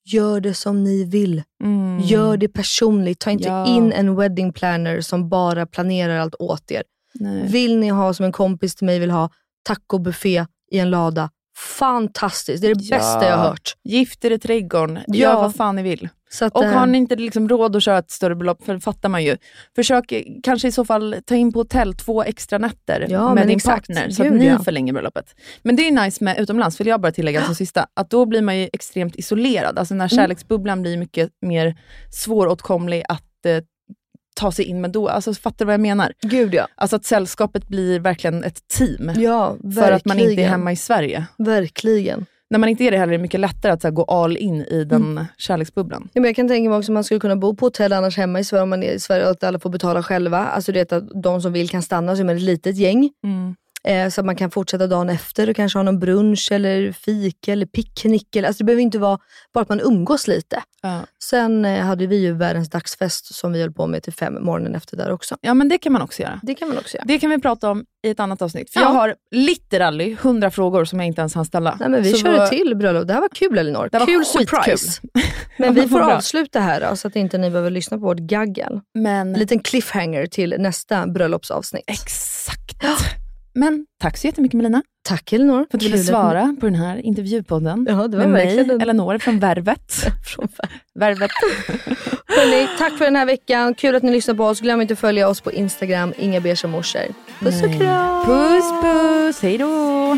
gör 0.05 0.39
det 0.41 0.53
som 0.53 0.84
ni 0.84 1.03
vill. 1.03 1.43
Mm. 1.63 1.99
Gör 2.03 2.38
det 2.38 2.47
personligt. 2.47 3.19
Ta 3.19 3.32
inte 3.32 3.47
Ja. 3.49 3.67
in 3.67 3.91
en 3.91 4.15
wedding 4.15 4.53
planner 4.53 5.01
som 5.01 5.29
bara 5.29 5.65
planerar 5.65 6.17
allt 6.19 6.36
åt 6.39 6.71
er. 6.71 6.84
Nej. 7.13 7.47
Vill 7.47 7.77
ni 7.77 7.89
ha, 7.89 8.13
som 8.13 8.25
en 8.25 8.32
kompis 8.32 8.75
till 8.75 8.86
mig 8.86 8.99
vill 8.99 9.11
ha, 9.11 9.29
tacobuffé 9.64 10.45
i 10.72 10.80
en 10.80 10.89
lada. 10.89 11.30
Fantastiskt. 11.80 12.62
Det 12.62 12.68
är 12.68 12.76
det 12.76 12.89
bästa 12.89 13.26
jag 13.26 13.38
har 13.38 13.47
hört. 13.49 13.74
Gift 13.84 14.26
er 14.26 14.32
i 14.32 14.39
trädgården. 14.39 14.99
Gör 15.07 15.30
Ja. 15.32 15.41
vad 15.41 15.55
fan 15.55 15.76
ni 15.76 15.82
vill. 15.84 16.09
Att, 16.41 16.55
och 16.55 16.64
eh, 16.64 16.72
har 16.72 16.86
ni 16.86 16.97
inte 16.97 17.16
liksom 17.16 17.49
råd 17.49 17.76
att 17.76 17.84
köra 17.84 17.97
ett 17.97 18.12
större 18.12 18.36
belopp, 18.36 18.64
för 18.64 18.74
det 18.74 18.80
fattar 18.80 19.09
man 19.09 19.24
ju. 19.24 19.38
Försök 19.76 20.12
eh, 20.12 20.24
kanske 20.43 20.68
i 20.68 20.72
så 20.72 20.86
fall 20.86 21.16
ta 21.26 21.36
in 21.36 21.53
på 21.53 21.59
hotell 21.59 21.93
två 21.93 22.24
extra 22.24 22.57
nätter 22.57 23.07
Ja, 23.09 23.34
med 23.34 23.47
din 23.47 23.55
exakt. 23.57 23.88
partner, 23.88 24.09
så 24.09 24.24
att 24.28 24.34
ni 24.34 24.45
ja. 24.47 24.59
förlänger 24.59 24.93
bröllopet. 24.93 25.36
Men 25.64 25.76
det 25.76 25.88
är 25.88 25.91
nice 26.05 26.24
med 26.24 26.39
utomlands, 26.39 26.80
vill 26.80 26.88
jag 26.88 27.01
bara 27.01 27.12
tillägga 27.12 27.45
som 27.45 27.55
sista, 27.55 27.88
att 27.93 28.09
då 28.09 28.26
blir 28.26 28.41
man 28.41 28.57
ju 28.59 28.70
extremt 28.74 29.16
isolerad. 29.16 29.80
Alltså 29.80 29.93
när 29.95 30.05
Mm. 30.05 30.09
kärleksbubblan 30.09 30.82
blir 30.82 30.97
mycket 30.97 31.30
mer 31.41 31.76
svåråtkomlig 32.12 33.03
att 33.09 33.45
eh, 33.45 33.57
ta 34.36 34.51
sig 34.51 34.65
in 34.65 34.82
med 34.82 34.91
då. 34.91 35.07
Alltså, 35.07 35.34
fattar 35.34 35.57
du 35.57 35.65
vad 35.65 35.73
jag 35.73 35.82
menar? 35.82 36.13
Gud 36.21 36.53
ja. 36.53 36.67
Alltså 36.75 36.95
att 36.95 37.05
sällskapet 37.05 37.67
blir 37.67 37.99
verkligen 37.99 38.43
ett 38.43 38.67
team. 38.67 39.11
Ja, 39.15 39.57
För 39.75 39.91
att 39.91 40.05
man 40.05 40.19
inte 40.19 40.41
är 40.41 40.47
hemma 40.47 40.71
i 40.71 40.75
Sverige. 40.75 41.25
Verkligen. 41.38 42.25
När 42.49 42.59
man 42.59 42.69
inte 42.69 42.84
är 42.84 42.91
det 42.91 42.97
heller 42.97 43.13
är 43.13 43.17
det 43.17 43.21
mycket 43.21 43.39
lättare 43.39 43.71
att 43.71 43.84
här, 43.84 43.91
gå 43.91 44.03
all 44.03 44.38
in 44.38 44.61
i 44.61 44.84
den 44.84 45.25
kärleksbubblan. 45.38 46.09
Ja, 46.13 46.21
men 46.21 46.29
jag 46.29 46.36
kan 46.36 46.47
tänka 46.47 46.69
mig 46.69 46.77
också 46.77 46.91
att 46.91 46.93
man 46.93 47.03
skulle 47.03 47.19
kunna 47.19 47.36
bo 47.36 47.55
på 47.55 47.65
hotell 47.65 47.93
annars 47.93 48.17
hemma 48.17 48.39
i 48.39 48.43
Sverige 48.43 48.63
om 48.63 48.69
man 48.69 48.84
är 48.84 48.91
i 48.91 48.99
Sverige 48.99 49.25
och 49.25 49.32
att 49.32 49.43
alla 49.43 49.59
får 49.59 49.69
betala 49.69 50.03
själva. 50.03 50.38
Alltså 50.38 50.71
det 50.71 50.91
att 50.91 51.03
de 51.23 51.41
som 51.41 51.53
vill 51.53 51.69
kan 51.69 51.82
stanna, 51.82 52.15
man 52.15 52.29
ett 52.29 52.41
litet 52.41 52.77
gäng. 52.77 53.09
Mm. 53.23 53.55
Eh, 53.88 54.09
så 54.09 54.21
att 54.21 54.25
man 54.25 54.36
kan 54.36 54.51
fortsätta 54.51 54.88
dagen 54.88 55.09
efter 55.09 55.49
och 55.49 55.55
kanske 55.55 55.79
ha 55.79 55.84
någon 55.84 55.99
brunch 55.99 56.47
eller 56.51 56.91
fika 56.91 57.51
eller 57.51 57.65
picknick. 57.65 58.36
Eller, 58.36 58.47
alltså 58.47 58.63
det 58.63 58.65
behöver 58.65 58.82
inte 58.82 58.99
vara 58.99 59.19
bara 59.53 59.61
att 59.61 59.69
man 59.69 59.79
umgås 59.82 60.27
lite. 60.27 60.61
Ja. 60.82 60.99
Sen 61.23 61.65
eh, 61.65 61.86
hade 61.86 62.07
vi 62.07 62.15
ju 62.17 62.34
världens 62.34 62.69
dagsfest 62.69 63.36
som 63.36 63.53
vi 63.53 63.61
höll 63.61 63.71
på 63.71 63.88
med 63.88 64.03
till 64.03 64.13
fem 64.13 64.43
morgonen 64.43 64.75
efter 64.75 64.97
där 64.97 65.11
också. 65.11 65.38
Ja, 65.41 65.53
men 65.53 65.69
det 65.69 65.77
kan 65.77 65.93
man 65.93 66.01
också 66.01 66.21
göra. 66.21 66.39
Det 66.43 66.55
kan 66.55 66.67
man 66.67 66.77
också 66.77 66.97
göra. 66.97 67.05
Det 67.07 67.19
kan 67.19 67.29
vi 67.29 67.39
prata 67.41 67.69
om 67.71 67.86
i 68.07 68.09
ett 68.09 68.19
annat 68.19 68.41
avsnitt. 68.41 68.73
För 68.73 68.79
Ja. 68.79 68.86
jag 68.86 68.93
har 68.93 69.15
literally 69.32 70.15
hundra 70.21 70.51
frågor 70.51 70.86
som 70.86 70.99
jag 70.99 71.07
inte 71.07 71.21
ens 71.21 71.36
hann 71.36 71.45
ställa. 71.45 71.77
Nej, 71.79 71.89
men 71.89 72.03
vi 72.03 72.11
Så 72.11 72.17
kör 72.17 72.32
vad- 72.38 72.43
ett 72.43 72.49
till 72.49 72.75
bröllop. 72.75 73.07
Det 73.07 73.13
här 73.13 73.21
var 73.21 73.29
kul 73.29 73.57
Elinor. 73.57 73.89
Det 73.91 73.99
var 73.99 74.05
kul 74.05 74.23
skitkul. 74.23 74.47
surprise. 74.47 75.01
Men 75.57 75.73
vi 75.73 75.88
får 75.88 76.01
avsluta 76.01 76.59
här 76.59 76.89
då, 76.89 76.95
så 76.95 77.07
att 77.07 77.15
inte 77.15 77.38
ni 77.38 77.49
behöver 77.49 77.69
lyssna 77.71 77.97
på 77.97 78.03
vårt 78.03 78.17
gaggel. 78.19 78.79
Men... 78.93 79.27
En 79.34 79.39
liten 79.39 79.59
cliffhanger 79.59 80.25
till 80.25 80.55
nästa 80.59 81.07
bröllopsavsnitt. 81.07 81.84
Exakt. 81.88 82.84
Men 83.53 83.85
tack 84.01 84.17
så 84.17 84.27
jättemycket 84.27 84.57
Melina. 84.57 84.83
Tack 85.03 85.33
Elinor. 85.33 85.65
För 85.71 85.77
att 85.77 85.81
du 85.83 85.85
ville 85.89 85.97
svara 86.03 86.55
på 86.59 86.65
den 86.65 86.75
här 86.75 86.97
intervjupodden. 86.97 87.85
Ja, 87.89 87.95
det 88.07 88.17
var 88.17 88.23
med 88.23 88.29
mig, 88.29 88.45
verkligen 88.45 88.71
en- 88.71 88.81
Eleonor 88.81 89.17
från 89.17 89.39
Värvet. 89.39 89.91
Från 90.35 90.47
Värvet. 90.99 91.31
Hörrni, 92.27 92.67
tack 92.77 92.97
för 92.97 93.05
den 93.05 93.15
här 93.15 93.25
veckan. 93.25 93.73
Kul 93.73 93.95
att 93.95 94.03
ni 94.03 94.11
lyssnar 94.11 94.35
på 94.35 94.45
oss. 94.45 94.59
Glöm 94.61 94.81
inte 94.81 94.93
att 94.93 94.99
följa 94.99 95.27
oss 95.29 95.41
på 95.41 95.51
Instagram, 95.51 96.13
inga 96.17 96.39
beiga. 96.41 96.55
Puss 97.39 97.63
och 97.63 97.77
kram! 97.79 98.25
Puss 98.25 98.81
puss, 98.81 99.41
hej 99.41 99.57
då! 99.57 100.17